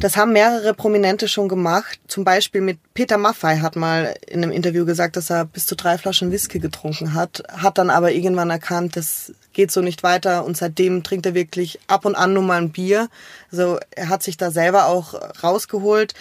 Das 0.03 0.17
haben 0.17 0.33
mehrere 0.33 0.75
Prominente 0.75 1.29
schon 1.29 1.47
gemacht. 1.47 2.01
Zum 2.09 2.25
Beispiel 2.25 2.61
mit 2.61 2.81
Peter 2.93 3.19
Maffay 3.19 3.61
hat 3.61 3.77
mal 3.77 4.17
in 4.27 4.43
einem 4.43 4.51
Interview 4.51 4.85
gesagt, 4.85 5.15
dass 5.15 5.31
er 5.31 5.45
bis 5.45 5.65
zu 5.65 5.77
drei 5.77 5.97
Flaschen 5.97 6.33
Whisky 6.33 6.59
getrunken 6.59 7.15
hat, 7.15 7.45
hat 7.49 7.79
dann 7.79 7.89
aber 7.89 8.11
irgendwann 8.11 8.51
erkannt, 8.51 8.97
das 8.97 9.33
geht 9.53 9.71
so 9.71 9.81
nicht 9.81 10.03
weiter 10.03 10.45
und 10.45 10.57
seitdem 10.57 11.05
trinkt 11.05 11.27
er 11.27 11.35
wirklich 11.35 11.79
ab 11.87 12.05
und 12.05 12.17
an 12.17 12.33
nur 12.33 12.43
mal 12.43 12.61
ein 12.61 12.73
Bier. 12.73 13.11
Also 13.53 13.79
er 13.93 14.09
hat 14.09 14.25
sich 14.25 14.37
da 14.37 14.51
selber 14.51 14.87
auch 14.87 15.15
rausgeholt. 15.41 16.15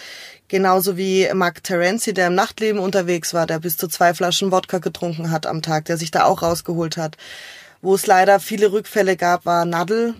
Genauso 0.47 0.95
wie 0.95 1.27
Mark 1.33 1.63
Terenzi, 1.63 2.13
der 2.13 2.27
im 2.27 2.35
Nachtleben 2.35 2.79
unterwegs 2.79 3.33
war, 3.33 3.47
der 3.47 3.57
bis 3.57 3.77
zu 3.77 3.87
zwei 3.87 4.13
Flaschen 4.13 4.51
Wodka 4.51 4.77
getrunken 4.77 5.31
hat 5.31 5.47
am 5.47 5.63
Tag, 5.63 5.85
der 5.85 5.97
sich 5.97 6.11
da 6.11 6.25
auch 6.25 6.43
rausgeholt 6.43 6.97
hat. 6.97 7.17
Wo 7.81 7.95
es 7.95 8.05
leider 8.05 8.39
viele 8.39 8.73
Rückfälle 8.73 9.17
gab, 9.17 9.47
war 9.47 9.65
Nadel, 9.65 10.13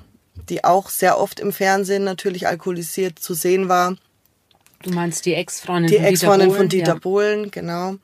die 0.49 0.63
auch 0.63 0.89
sehr 0.89 1.19
oft 1.19 1.39
im 1.39 1.51
Fernsehen 1.51 2.03
natürlich 2.03 2.47
alkoholisiert 2.47 3.19
zu 3.19 3.33
sehen 3.33 3.69
war. 3.69 3.95
Du 4.83 4.91
meinst 4.91 5.25
die 5.25 5.35
Ex-Freundin 5.35 5.89
von 5.89 5.97
Dieter 5.97 5.99
Bohlen? 5.99 6.07
Die 6.07 6.13
Ex-Freundin 6.13 6.51
von 6.51 6.69
Dieter 6.69 6.93
ja. 6.93 6.99
Bohlen, 6.99 7.51
genau. 7.51 7.95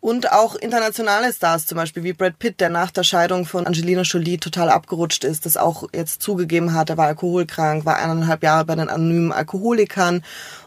Und 0.00 0.32
auch 0.32 0.54
internationale 0.54 1.32
Stars, 1.32 1.64
zum 1.66 1.76
Beispiel 1.76 2.04
wie 2.04 2.12
Brad 2.12 2.38
Pitt, 2.38 2.60
der 2.60 2.68
nach 2.68 2.90
der 2.90 3.04
Scheidung 3.04 3.46
von 3.46 3.66
Angelina 3.66 4.02
Jolie 4.02 4.36
total 4.36 4.68
abgerutscht 4.68 5.24
ist, 5.24 5.46
das 5.46 5.56
auch 5.56 5.88
jetzt 5.94 6.20
zugegeben 6.20 6.74
hat, 6.74 6.90
er 6.90 6.98
war 6.98 7.06
alkoholkrank, 7.06 7.86
war 7.86 7.96
eineinhalb 7.96 8.42
Jahre 8.42 8.66
bei 8.66 8.74
den 8.74 8.90
anonymen 8.90 9.32
Alkoholikern. 9.32 10.22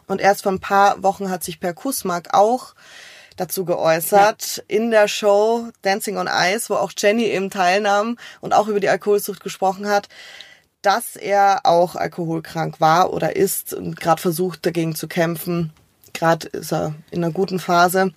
Und 0.07 0.21
erst 0.21 0.41
vor 0.41 0.51
ein 0.51 0.59
paar 0.59 1.03
Wochen 1.03 1.29
hat 1.29 1.43
sich 1.43 1.59
Per 1.59 1.75
Kussmark 1.75 2.33
auch 2.33 2.73
dazu 3.35 3.63
geäußert 3.63 4.57
ja. 4.57 4.63
in 4.67 4.89
der 4.89 5.07
Show 5.07 5.67
Dancing 5.83 6.17
on 6.17 6.27
Ice, 6.27 6.69
wo 6.69 6.73
auch 6.73 6.91
Jenny 6.97 7.25
eben 7.25 7.51
teilnahm 7.51 8.17
und 8.41 8.53
auch 8.53 8.67
über 8.67 8.79
die 8.79 8.89
Alkoholsucht 8.89 9.43
gesprochen 9.43 9.87
hat 9.87 10.09
dass 10.81 11.15
er 11.15 11.61
auch 11.63 11.95
alkoholkrank 11.95 12.79
war 12.79 13.13
oder 13.13 13.35
ist 13.35 13.73
und 13.73 13.99
gerade 13.99 14.21
versucht 14.21 14.65
dagegen 14.65 14.95
zu 14.95 15.07
kämpfen. 15.07 15.73
Gerade 16.13 16.47
ist 16.47 16.71
er 16.71 16.95
in 17.11 17.23
einer 17.23 17.33
guten 17.33 17.59
Phase. 17.59 18.13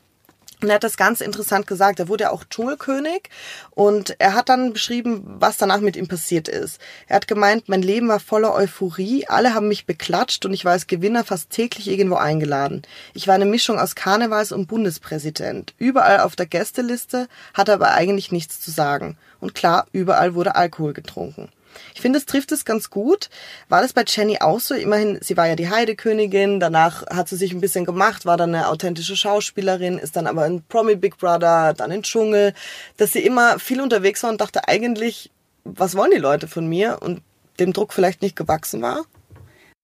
Und 0.62 0.68
er 0.68 0.74
hat 0.74 0.84
das 0.84 0.98
ganz 0.98 1.22
interessant 1.22 1.66
gesagt. 1.66 2.00
Er 2.00 2.08
wurde 2.08 2.30
auch 2.30 2.44
Dschungelkönig 2.44 3.30
und 3.70 4.14
er 4.18 4.34
hat 4.34 4.50
dann 4.50 4.74
beschrieben, 4.74 5.24
was 5.38 5.56
danach 5.56 5.80
mit 5.80 5.96
ihm 5.96 6.06
passiert 6.06 6.48
ist. 6.48 6.78
Er 7.06 7.16
hat 7.16 7.28
gemeint, 7.28 7.68
mein 7.68 7.80
Leben 7.80 8.08
war 8.08 8.20
voller 8.20 8.54
Euphorie, 8.54 9.26
alle 9.26 9.54
haben 9.54 9.68
mich 9.68 9.86
beklatscht 9.86 10.44
und 10.44 10.52
ich 10.52 10.66
war 10.66 10.72
als 10.72 10.86
Gewinner 10.86 11.24
fast 11.24 11.48
täglich 11.48 11.88
irgendwo 11.88 12.16
eingeladen. 12.16 12.82
Ich 13.14 13.26
war 13.26 13.34
eine 13.34 13.46
Mischung 13.46 13.78
aus 13.78 13.96
Karnevals- 13.96 14.52
und 14.52 14.66
Bundespräsident. 14.66 15.74
Überall 15.78 16.20
auf 16.20 16.36
der 16.36 16.46
Gästeliste, 16.46 17.28
hatte 17.54 17.72
aber 17.72 17.92
eigentlich 17.92 18.30
nichts 18.30 18.60
zu 18.60 18.70
sagen. 18.70 19.16
Und 19.40 19.54
klar, 19.54 19.86
überall 19.92 20.34
wurde 20.34 20.56
Alkohol 20.56 20.92
getrunken. 20.92 21.48
Ich 21.94 22.00
finde, 22.00 22.18
es 22.18 22.26
trifft 22.26 22.52
es 22.52 22.64
ganz 22.64 22.90
gut. 22.90 23.30
War 23.68 23.82
das 23.82 23.92
bei 23.92 24.04
Jenny 24.06 24.38
auch 24.40 24.60
so? 24.60 24.74
Immerhin, 24.74 25.18
sie 25.20 25.36
war 25.36 25.46
ja 25.46 25.56
die 25.56 25.70
Heidekönigin, 25.70 26.60
danach 26.60 27.06
hat 27.06 27.28
sie 27.28 27.36
sich 27.36 27.52
ein 27.52 27.60
bisschen 27.60 27.84
gemacht, 27.84 28.26
war 28.26 28.36
dann 28.36 28.54
eine 28.54 28.68
authentische 28.68 29.16
Schauspielerin, 29.16 29.98
ist 29.98 30.16
dann 30.16 30.26
aber 30.26 30.46
in 30.46 30.62
Promi 30.62 30.96
Big 30.96 31.18
Brother, 31.18 31.74
dann 31.74 31.90
in 31.90 32.02
Dschungel, 32.02 32.54
dass 32.96 33.12
sie 33.12 33.24
immer 33.24 33.58
viel 33.58 33.80
unterwegs 33.80 34.22
war 34.22 34.30
und 34.30 34.40
dachte 34.40 34.68
eigentlich, 34.68 35.30
was 35.64 35.96
wollen 35.96 36.10
die 36.10 36.18
Leute 36.18 36.48
von 36.48 36.66
mir? 36.66 36.98
Und 37.00 37.22
dem 37.58 37.72
Druck 37.72 37.92
vielleicht 37.92 38.22
nicht 38.22 38.36
gewachsen 38.36 38.82
war? 38.82 39.04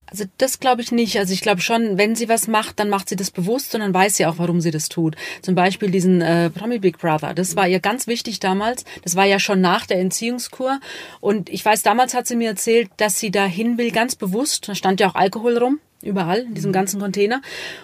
Also 0.09 0.23
das 0.37 0.59
glaube 0.59 0.81
ich 0.81 0.91
nicht. 0.91 1.17
Also 1.17 1.33
ich 1.33 1.41
glaube 1.41 1.61
schon, 1.61 1.97
wenn 1.97 2.15
sie 2.15 2.29
was 2.29 2.47
macht, 2.47 2.79
dann 2.79 2.89
macht 2.89 3.09
sie 3.09 3.17
das 3.17 3.29
bewusst 3.29 3.75
und 3.75 3.81
dann 3.81 3.93
weiß 3.93 4.15
sie 4.15 4.25
auch, 4.25 4.35
warum 4.37 4.61
sie 4.61 4.71
das 4.71 4.87
tut. 4.87 5.15
Zum 5.41 5.53
Beispiel 5.53 5.91
diesen 5.91 6.21
äh, 6.21 6.49
Promi 6.49 6.79
Big 6.79 6.97
Brother. 6.97 7.33
Das 7.33 7.55
war 7.55 7.67
ihr 7.67 7.81
ganz 7.81 8.07
wichtig 8.07 8.39
damals. 8.39 8.85
Das 9.03 9.15
war 9.15 9.25
ja 9.25 9.37
schon 9.37 9.59
nach 9.59 9.85
der 9.85 9.99
Entziehungskur. 9.99 10.79
Und 11.19 11.49
ich 11.49 11.63
weiß, 11.63 11.83
damals 11.83 12.13
hat 12.13 12.25
sie 12.25 12.37
mir 12.37 12.49
erzählt, 12.49 12.89
dass 12.97 13.19
sie 13.19 13.31
dahin 13.31 13.77
will, 13.77 13.91
ganz 13.91 14.15
bewusst. 14.15 14.69
Da 14.69 14.75
stand 14.75 15.01
ja 15.01 15.09
auch 15.09 15.15
Alkohol 15.15 15.57
rum, 15.57 15.79
überall, 16.01 16.39
in 16.39 16.53
diesem 16.53 16.71
ganzen 16.71 17.01
Container. 17.01 17.41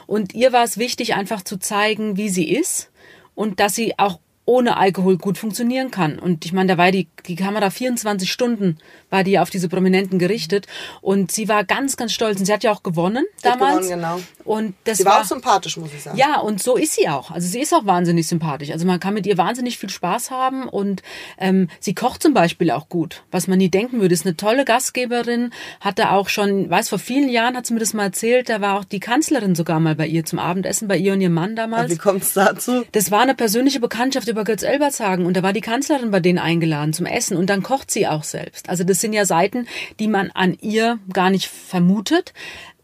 Und 0.07 0.33
ihr 0.33 0.53
war 0.53 0.63
es 0.63 0.77
wichtig, 0.77 1.15
einfach 1.15 1.41
zu 1.41 1.57
zeigen, 1.57 2.15
wie 2.15 2.29
sie 2.29 2.49
ist 2.49 2.89
und 3.35 3.59
dass 3.59 3.75
sie 3.75 3.99
auch 3.99 4.19
ohne 4.45 4.77
Alkohol 4.77 5.17
gut 5.17 5.37
funktionieren 5.37 5.89
kann. 5.91 6.19
Und 6.19 6.45
ich 6.45 6.53
meine, 6.53 6.73
da 6.73 6.77
war 6.77 6.91
die, 6.91 7.07
die 7.27 7.35
Kamera 7.35 7.69
24 7.69 8.31
Stunden 8.31 8.77
war 9.09 9.23
die 9.23 9.39
auf 9.39 9.49
diese 9.49 9.69
Prominenten 9.69 10.19
gerichtet 10.19 10.67
und 11.01 11.31
sie 11.31 11.47
war 11.47 11.63
ganz, 11.63 11.97
ganz 11.97 12.13
stolz 12.13 12.39
und 12.39 12.45
sie 12.45 12.53
hat 12.53 12.63
ja 12.63 12.71
auch 12.71 12.83
gewonnen 12.83 13.25
sie 13.37 13.43
damals. 13.43 13.87
Gewonnen, 13.87 14.01
genau. 14.01 14.19
Und 14.43 14.75
das 14.83 14.97
sie 14.97 15.05
war, 15.05 15.13
war 15.13 15.21
auch 15.21 15.25
sympathisch, 15.25 15.77
muss 15.77 15.93
ich 15.93 16.01
sagen. 16.01 16.17
Ja, 16.17 16.39
und 16.39 16.61
so 16.61 16.75
ist 16.75 16.95
sie 16.95 17.07
auch. 17.07 17.31
Also 17.31 17.47
sie 17.47 17.61
ist 17.61 17.73
auch 17.73 17.85
wahnsinnig 17.85 18.27
sympathisch. 18.27 18.71
Also 18.71 18.85
man 18.85 18.99
kann 18.99 19.13
mit 19.13 19.25
ihr 19.25 19.37
wahnsinnig 19.37 19.77
viel 19.77 19.89
Spaß 19.89 20.31
haben 20.31 20.67
und 20.67 21.03
ähm, 21.37 21.69
sie 21.79 21.93
kocht 21.93 22.21
zum 22.21 22.33
Beispiel 22.33 22.71
auch 22.71 22.89
gut, 22.89 23.23
was 23.31 23.47
man 23.47 23.59
nie 23.59 23.69
denken 23.69 24.01
würde. 24.01 24.13
Ist 24.13 24.25
eine 24.25 24.35
tolle 24.35 24.65
Gastgeberin, 24.65 25.51
hatte 25.79 26.11
auch 26.11 26.27
schon, 26.27 26.69
weiß 26.69 26.89
vor 26.89 26.99
vielen 26.99 27.29
Jahren 27.29 27.55
hat 27.55 27.67
sie 27.67 27.73
mir 27.73 27.79
das 27.79 27.93
mal 27.93 28.05
erzählt, 28.05 28.49
da 28.49 28.59
war 28.59 28.79
auch 28.79 28.83
die 28.83 28.99
Kanzlerin 28.99 29.55
sogar 29.55 29.79
mal 29.79 29.95
bei 29.95 30.07
ihr 30.07 30.25
zum 30.25 30.39
Abendessen, 30.39 30.87
bei 30.87 30.97
ihr 30.97 31.13
und 31.13 31.21
ihrem 31.21 31.33
Mann 31.33 31.55
damals. 31.55 31.91
Und 31.91 31.97
wie 31.97 32.01
kommt 32.01 32.23
es 32.23 32.33
dazu? 32.33 32.83
Das 32.91 33.11
war 33.11 33.21
eine 33.21 33.35
persönliche 33.35 33.79
Bekanntschaft 33.79 34.27
über 34.33 34.43
Götz 34.43 34.63
Elbertshagen 34.63 35.25
und 35.25 35.37
da 35.37 35.43
war 35.43 35.53
die 35.53 35.61
Kanzlerin 35.61 36.11
bei 36.11 36.19
denen 36.19 36.39
eingeladen 36.39 36.91
zum 36.91 37.05
Essen 37.05 37.37
und 37.37 37.49
dann 37.49 37.63
kocht 37.63 37.89
sie 37.91 38.07
auch 38.07 38.23
selbst. 38.23 38.67
Also 38.67 38.83
das 38.83 38.99
sind 38.99 39.13
ja 39.13 39.25
Seiten, 39.25 39.67
die 39.99 40.07
man 40.07 40.31
an 40.31 40.57
ihr 40.59 40.99
gar 41.13 41.29
nicht 41.29 41.47
vermutet. 41.47 42.33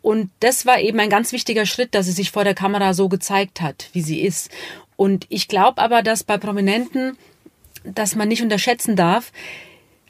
Und 0.01 0.29
das 0.39 0.65
war 0.65 0.79
eben 0.79 0.99
ein 0.99 1.09
ganz 1.09 1.33
wichtiger 1.33 1.65
Schritt, 1.65 1.93
dass 1.93 2.05
sie 2.05 2.13
sich 2.13 2.31
vor 2.31 2.45
der 2.45 2.53
Kamera 2.53 2.93
so 2.93 3.09
gezeigt 3.09 3.59
hat, 3.59 3.89
wie 3.91 4.01
sie 4.01 4.21
ist. 4.21 4.49
Und 4.95 5.25
ich 5.29 5.47
glaube 5.47 5.81
aber, 5.81 6.03
dass 6.03 6.23
bei 6.23 6.37
Prominenten, 6.37 7.17
dass 7.83 8.15
man 8.15 8.29
nicht 8.29 8.41
unterschätzen 8.41 8.95
darf, 8.95 9.31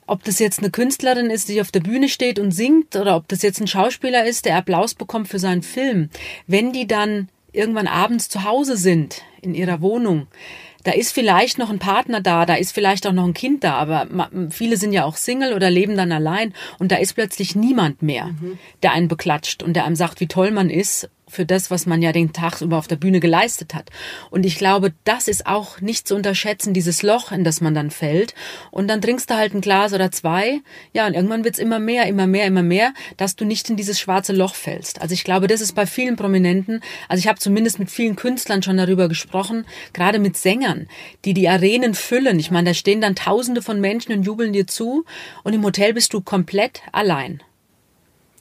ob 0.06 0.23
das 0.23 0.39
jetzt 0.39 0.60
eine 0.60 0.71
Künstlerin 0.71 1.30
ist, 1.30 1.49
die 1.49 1.62
auf 1.62 1.71
der 1.71 1.80
Bühne 1.80 2.10
steht 2.10 2.39
und 2.39 2.52
singt, 2.52 2.95
oder 2.95 3.15
ob 3.15 3.28
das 3.28 3.41
jetzt 3.41 3.62
ein 3.62 3.67
Schauspieler 3.67 4.25
ist, 4.25 4.45
der 4.45 4.58
Applaus 4.58 4.93
bekommt 4.93 5.28
für 5.28 5.39
seinen 5.39 5.63
Film. 5.63 6.10
Wenn 6.47 6.71
die 6.71 6.88
dann 6.88 7.30
irgendwann 7.52 7.88
abends 7.88 8.30
zu 8.30 8.43
Hause 8.43 8.78
sind, 8.78 9.23
in 9.41 9.56
ihrer 9.56 9.82
Wohnung, 9.82 10.28
da 10.84 10.92
ist 10.92 11.13
vielleicht 11.13 11.58
noch 11.58 11.70
ein 11.70 11.80
Partner 11.80 12.22
da, 12.22 12.46
da 12.46 12.56
ist 12.56 12.72
vielleicht 12.72 13.06
auch 13.06 13.12
noch 13.12 13.26
ein 13.26 13.34
Kind 13.34 13.63
da, 13.63 13.74
aber 13.76 14.30
viele 14.50 14.78
sind 14.78 14.94
ja 14.94 15.06
auch 15.06 15.18
Single 15.18 15.54
oder 15.54 15.70
leben 15.70 15.98
dann 15.98 16.12
allein 16.12 16.54
und 16.78 16.92
da 16.92 16.98
ist 16.98 17.13
plötzlich 17.13 17.56
niemand 17.56 18.02
mehr, 18.02 18.26
mhm. 18.26 18.58
der 18.84 18.94
einen 18.94 19.08
beklatscht 19.08 19.63
und 19.63 19.74
der 19.74 19.86
einem 19.86 19.96
sagt, 19.96 20.20
wie 20.20 20.28
toll 20.28 20.52
man 20.52 20.70
ist 20.70 21.10
für 21.30 21.46
das, 21.46 21.72
was 21.72 21.86
man 21.86 22.02
ja 22.02 22.12
den 22.12 22.34
Tag 22.34 22.62
über 22.62 22.78
auf 22.78 22.88
der 22.88 22.96
Bühne 22.96 23.20
geleistet 23.20 23.74
hat. 23.74 23.89
Und 24.30 24.46
ich 24.46 24.58
glaube, 24.58 24.94
das 25.04 25.28
ist 25.28 25.46
auch 25.46 25.80
nicht 25.82 26.08
zu 26.08 26.15
unterschätzen, 26.15 26.74
dieses 26.74 27.04
Loch, 27.04 27.32
in 27.32 27.44
das 27.44 27.62
man 27.62 27.74
dann 27.74 27.92
fällt. 27.92 28.34
Und 28.72 28.88
dann 28.88 29.02
trinkst 29.02 29.30
du 29.30 29.36
halt 29.36 29.54
ein 29.54 29.62
Glas 29.62 29.94
oder 29.94 30.12
zwei. 30.12 30.62
Ja, 30.94 31.08
und 31.08 31.13
irgendwann 31.13 31.44
wird's 31.44 31.60
immer 31.60 31.80
mehr, 31.80 32.08
immer 32.08 32.28
mehr, 32.28 32.46
immer 32.46 32.63
mehr, 32.63 32.94
dass 33.18 33.36
du 33.36 33.46
nicht 33.46 33.70
in 33.70 33.76
dieses 33.76 34.00
schwarze 34.00 34.34
Loch 34.34 34.56
fällst. 34.56 35.02
Also 35.02 35.13
ich 35.13 35.24
glaube, 35.24 35.48
das 35.48 35.62
ist 35.62 35.74
bei 35.74 35.86
vielen 35.86 36.15
Prominenten, 36.15 36.82
also 37.08 37.20
ich 37.20 37.28
habe 37.28 37.39
zumindest 37.39 37.80
mit 37.80 37.89
vielen 37.89 38.15
Künstlern 38.15 38.63
schon 38.63 38.78
darüber 38.78 39.08
gesprochen, 39.08 39.65
gerade 39.94 40.20
mit 40.20 40.38
Sängern, 40.38 40.88
die 41.26 41.34
die 41.34 41.50
Arenen 41.50 41.94
füllen. 41.94 42.39
Ich 42.39 42.52
meine, 42.52 42.72
da 42.72 42.74
stehen 42.74 43.02
dann 43.02 43.15
Tausende 43.15 43.62
von 43.62 43.80
Menschen 43.82 44.13
und 44.13 44.24
jubeln 44.24 44.54
dir 44.54 44.68
zu. 44.68 45.06
Und 45.44 45.54
im 45.54 45.63
Hotel 45.63 45.94
bist 45.94 46.13
du 46.13 46.22
komplett 46.22 46.82
allein 46.92 47.44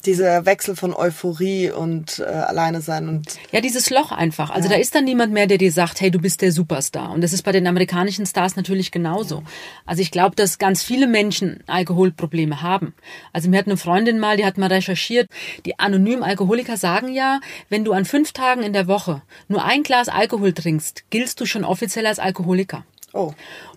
dieser 0.06 0.46
Wechsel 0.46 0.76
von 0.76 0.94
Euphorie 0.94 1.70
und 1.70 2.18
äh, 2.18 2.24
alleine 2.24 2.80
sein 2.80 3.08
und 3.08 3.38
ja 3.52 3.60
dieses 3.60 3.90
Loch 3.90 4.12
einfach 4.12 4.50
also 4.50 4.68
ja. 4.68 4.74
da 4.74 4.80
ist 4.80 4.94
dann 4.94 5.04
niemand 5.04 5.32
mehr 5.32 5.46
der 5.46 5.58
dir 5.58 5.72
sagt 5.72 6.00
hey 6.00 6.10
du 6.10 6.20
bist 6.20 6.42
der 6.42 6.52
Superstar 6.52 7.12
und 7.12 7.20
das 7.20 7.32
ist 7.32 7.42
bei 7.42 7.52
den 7.52 7.66
amerikanischen 7.66 8.26
Stars 8.26 8.56
natürlich 8.56 8.90
genauso 8.90 9.36
ja. 9.36 9.42
also 9.86 10.02
ich 10.02 10.10
glaube 10.10 10.36
dass 10.36 10.58
ganz 10.58 10.82
viele 10.82 11.06
Menschen 11.06 11.62
Alkoholprobleme 11.66 12.62
haben 12.62 12.94
also 13.32 13.48
mir 13.48 13.58
hat 13.58 13.66
eine 13.66 13.76
Freundin 13.76 14.18
mal 14.18 14.36
die 14.36 14.44
hat 14.44 14.58
mal 14.58 14.68
recherchiert 14.68 15.28
die 15.66 15.78
anonymen 15.78 16.22
Alkoholiker 16.22 16.76
sagen 16.76 17.12
ja 17.12 17.40
wenn 17.68 17.84
du 17.84 17.92
an 17.92 18.04
fünf 18.04 18.32
Tagen 18.32 18.62
in 18.62 18.72
der 18.72 18.88
Woche 18.88 19.22
nur 19.48 19.64
ein 19.64 19.82
Glas 19.82 20.08
Alkohol 20.08 20.52
trinkst 20.52 21.04
giltst 21.10 21.40
du 21.40 21.46
schon 21.46 21.64
offiziell 21.64 22.06
als 22.06 22.18
Alkoholiker 22.18 22.84
Oh. 23.12 23.32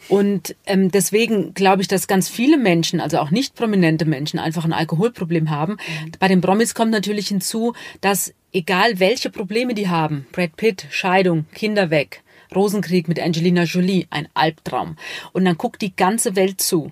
Und 0.10 0.56
ähm, 0.66 0.92
deswegen 0.92 1.54
glaube 1.54 1.82
ich, 1.82 1.88
dass 1.88 2.08
ganz 2.08 2.28
viele 2.28 2.58
Menschen, 2.58 3.00
also 3.00 3.20
auch 3.20 3.32
nicht 3.32 3.56
prominente 3.56 4.06
Menschen, 4.06 4.40
einfach 4.40 4.66
ein 4.66 4.74
Alkoholproblem 4.74 5.50
haben. 5.50 5.74
Mhm. 5.74 6.12
Bei 6.20 6.28
den 6.28 6.42
Promis 6.42 6.76
kommt 6.76 6.92
natürlich 6.92 7.30
hinzu, 7.30 7.74
dass 8.02 8.34
egal 8.52 9.00
welche 9.00 9.30
Probleme 9.30 9.74
die 9.74 9.88
haben, 9.88 10.28
Brad 10.32 10.58
Pitt, 10.58 10.86
Scheidung, 10.90 11.46
Kinder 11.54 11.90
weg, 11.90 12.24
Rosenkrieg 12.54 13.08
mit 13.08 13.20
Angelina 13.20 13.64
Jolie, 13.64 14.08
ein 14.10 14.28
Albtraum. 14.34 14.98
Und 15.32 15.46
dann 15.46 15.58
guckt 15.58 15.82
die 15.82 15.96
ganze 15.96 16.36
Welt 16.36 16.60
zu. 16.60 16.92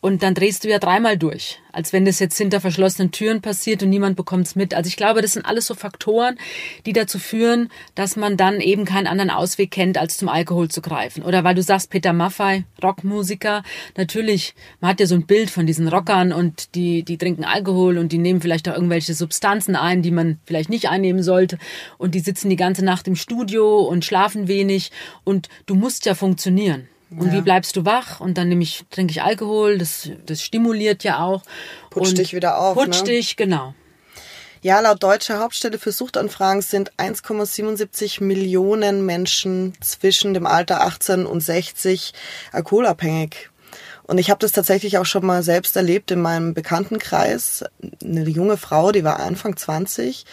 Und 0.00 0.22
dann 0.22 0.34
drehst 0.34 0.62
du 0.62 0.68
ja 0.68 0.78
dreimal 0.78 1.18
durch, 1.18 1.58
als 1.72 1.92
wenn 1.92 2.04
das 2.04 2.20
jetzt 2.20 2.38
hinter 2.38 2.60
verschlossenen 2.60 3.10
Türen 3.10 3.40
passiert 3.40 3.82
und 3.82 3.88
niemand 3.88 4.16
bekommt's 4.16 4.54
mit. 4.54 4.72
Also 4.72 4.86
ich 4.86 4.96
glaube, 4.96 5.22
das 5.22 5.32
sind 5.32 5.44
alles 5.44 5.66
so 5.66 5.74
Faktoren, 5.74 6.38
die 6.86 6.92
dazu 6.92 7.18
führen, 7.18 7.68
dass 7.96 8.14
man 8.14 8.36
dann 8.36 8.60
eben 8.60 8.84
keinen 8.84 9.08
anderen 9.08 9.30
Ausweg 9.30 9.72
kennt, 9.72 9.98
als 9.98 10.16
zum 10.16 10.28
Alkohol 10.28 10.68
zu 10.68 10.82
greifen. 10.82 11.24
Oder 11.24 11.42
weil 11.42 11.56
du 11.56 11.62
sagst, 11.62 11.90
Peter 11.90 12.12
Maffay, 12.12 12.62
Rockmusiker, 12.80 13.64
natürlich, 13.96 14.54
man 14.80 14.92
hat 14.92 15.00
ja 15.00 15.06
so 15.06 15.16
ein 15.16 15.26
Bild 15.26 15.50
von 15.50 15.66
diesen 15.66 15.88
Rockern 15.88 16.32
und 16.32 16.76
die, 16.76 17.02
die 17.02 17.18
trinken 17.18 17.44
Alkohol 17.44 17.98
und 17.98 18.12
die 18.12 18.18
nehmen 18.18 18.40
vielleicht 18.40 18.68
auch 18.68 18.74
irgendwelche 18.74 19.14
Substanzen 19.14 19.74
ein, 19.74 20.02
die 20.02 20.12
man 20.12 20.38
vielleicht 20.44 20.70
nicht 20.70 20.88
einnehmen 20.88 21.24
sollte. 21.24 21.58
Und 21.96 22.14
die 22.14 22.20
sitzen 22.20 22.50
die 22.50 22.56
ganze 22.56 22.84
Nacht 22.84 23.08
im 23.08 23.16
Studio 23.16 23.80
und 23.80 24.04
schlafen 24.04 24.46
wenig 24.46 24.92
und 25.24 25.48
du 25.66 25.74
musst 25.74 26.06
ja 26.06 26.14
funktionieren. 26.14 26.86
Und 27.10 27.28
ja. 27.28 27.32
wie 27.32 27.40
bleibst 27.40 27.76
du 27.76 27.84
wach? 27.84 28.20
Und 28.20 28.36
dann 28.36 28.48
nehme 28.48 28.62
ich, 28.62 28.84
trinke 28.90 29.12
ich 29.12 29.22
Alkohol, 29.22 29.78
das, 29.78 30.10
das 30.26 30.42
stimuliert 30.42 31.04
ja 31.04 31.20
auch. 31.20 31.42
Putsch 31.90 32.14
dich 32.14 32.34
wieder 32.34 32.58
auf. 32.58 32.74
Putsch 32.74 32.98
ne? 32.98 33.04
dich, 33.04 33.36
genau. 33.36 33.74
Ja, 34.60 34.80
laut 34.80 35.02
Deutscher 35.02 35.38
Hauptstelle 35.38 35.78
für 35.78 35.92
Suchtanfragen 35.92 36.62
sind 36.62 36.92
1,77 36.96 38.22
Millionen 38.24 39.06
Menschen 39.06 39.72
zwischen 39.80 40.34
dem 40.34 40.46
Alter 40.46 40.82
18 40.82 41.26
und 41.26 41.40
60 41.40 42.12
alkoholabhängig. 42.52 43.50
Und 44.02 44.18
ich 44.18 44.30
habe 44.30 44.40
das 44.40 44.52
tatsächlich 44.52 44.98
auch 44.98 45.04
schon 45.04 45.24
mal 45.24 45.42
selbst 45.42 45.76
erlebt 45.76 46.10
in 46.10 46.20
meinem 46.20 46.54
Bekanntenkreis. 46.54 47.64
Eine 48.02 48.28
junge 48.28 48.56
Frau, 48.56 48.90
die 48.90 49.04
war 49.04 49.20
Anfang 49.20 49.56
20 49.56 50.24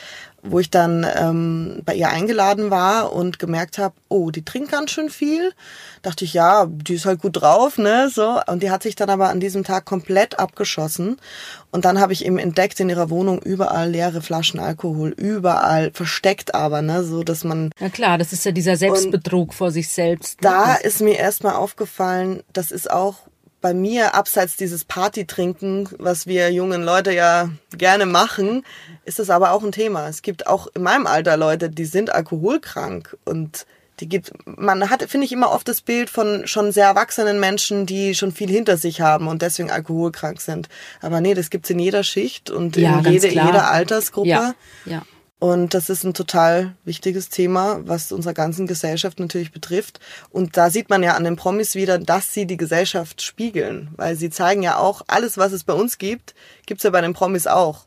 wo 0.49 0.59
ich 0.59 0.69
dann 0.69 1.05
ähm, 1.15 1.81
bei 1.85 1.95
ihr 1.95 2.09
eingeladen 2.09 2.69
war 2.71 3.13
und 3.13 3.39
gemerkt 3.39 3.77
habe, 3.77 3.95
oh, 4.09 4.31
die 4.31 4.45
trinkt 4.45 4.71
ganz 4.71 4.91
schön 4.91 5.09
viel. 5.09 5.53
Dachte 6.01 6.25
ich, 6.25 6.33
ja, 6.33 6.67
die 6.67 6.95
ist 6.95 7.05
halt 7.05 7.21
gut 7.21 7.41
drauf, 7.41 7.77
ne, 7.77 8.09
so. 8.13 8.39
Und 8.47 8.63
die 8.63 8.71
hat 8.71 8.83
sich 8.83 8.95
dann 8.95 9.09
aber 9.09 9.29
an 9.29 9.39
diesem 9.39 9.63
Tag 9.63 9.85
komplett 9.85 10.39
abgeschossen. 10.39 11.17
Und 11.71 11.85
dann 11.85 11.99
habe 11.99 12.13
ich 12.13 12.25
eben 12.25 12.37
entdeckt 12.37 12.79
in 12.79 12.89
ihrer 12.89 13.09
Wohnung 13.09 13.39
überall 13.41 13.89
leere 13.89 14.21
Flaschen 14.21 14.59
Alkohol, 14.59 15.09
überall 15.09 15.91
versteckt 15.93 16.55
aber, 16.55 16.81
ne, 16.81 17.03
so 17.03 17.23
dass 17.23 17.43
man. 17.43 17.71
Ja 17.79 17.89
klar, 17.89 18.17
das 18.17 18.33
ist 18.33 18.45
ja 18.45 18.51
dieser 18.51 18.77
Selbstbetrug 18.77 19.53
vor 19.53 19.71
sich 19.71 19.89
selbst. 19.89 20.41
Ne? 20.41 20.49
Da 20.49 20.75
ist 20.75 21.01
mir 21.01 21.17
erstmal 21.17 21.55
aufgefallen, 21.55 22.43
das 22.53 22.71
ist 22.71 22.89
auch 22.89 23.15
bei 23.65 23.73
mir, 23.73 24.13
abseits 24.13 24.57
dieses 24.57 24.85
Partytrinken, 24.85 25.89
was 25.97 26.27
wir 26.27 26.51
jungen 26.51 26.83
Leute 26.83 27.11
ja 27.11 27.49
gerne 27.75 28.05
machen, 28.05 28.63
ist 29.05 29.17
das 29.17 29.31
aber 29.31 29.53
auch 29.53 29.63
ein 29.63 29.71
Thema. 29.71 30.07
Es 30.07 30.21
gibt 30.21 30.45
auch 30.45 30.67
in 30.75 30.83
meinem 30.83 31.07
Alter 31.07 31.35
Leute, 31.35 31.71
die 31.71 31.85
sind 31.85 32.13
alkoholkrank 32.13 33.17
und 33.25 33.65
die 33.99 34.07
gibt, 34.07 34.33
man 34.45 34.91
hat, 34.91 35.01
finde 35.09 35.25
ich, 35.25 35.31
immer 35.31 35.49
oft 35.51 35.67
das 35.67 35.81
Bild 35.81 36.11
von 36.11 36.45
schon 36.45 36.71
sehr 36.73 36.85
erwachsenen 36.85 37.39
Menschen, 37.39 37.87
die 37.87 38.13
schon 38.13 38.31
viel 38.31 38.51
hinter 38.51 38.77
sich 38.77 39.01
haben 39.01 39.27
und 39.27 39.41
deswegen 39.41 39.71
alkoholkrank 39.71 40.41
sind. 40.41 40.69
Aber 41.01 41.19
nee, 41.19 41.33
das 41.33 41.49
gibt's 41.49 41.71
in 41.71 41.79
jeder 41.79 42.03
Schicht 42.03 42.51
und 42.51 42.77
ja, 42.77 42.99
in 42.99 43.13
jede, 43.13 43.29
jeder 43.29 43.71
Altersgruppe. 43.71 44.29
Ja, 44.29 44.53
ja. 44.85 45.01
Und 45.39 45.73
das 45.73 45.89
ist 45.89 46.03
ein 46.03 46.13
total 46.13 46.75
wichtiges 46.85 47.29
Thema, 47.29 47.81
was 47.85 48.11
unserer 48.11 48.33
ganzen 48.33 48.67
Gesellschaft 48.67 49.19
natürlich 49.19 49.51
betrifft. 49.51 49.99
Und 50.29 50.55
da 50.55 50.69
sieht 50.69 50.89
man 50.89 51.03
ja 51.03 51.15
an 51.15 51.25
den 51.25 51.35
Promis 51.35 51.75
wieder, 51.75 51.99
dass 51.99 52.33
sie 52.33 52.45
die 52.45 52.57
Gesellschaft 52.57 53.21
spiegeln, 53.21 53.89
weil 53.97 54.15
sie 54.15 54.29
zeigen 54.29 54.63
ja 54.63 54.77
auch, 54.77 55.01
alles, 55.07 55.37
was 55.37 55.51
es 55.51 55.65
bei 55.65 55.73
uns 55.73 55.97
gibt, 55.97 56.35
gibt's 56.65 56.83
ja 56.83 56.89
bei 56.89 57.01
den 57.01 57.13
Promis 57.13 57.47
auch. 57.47 57.85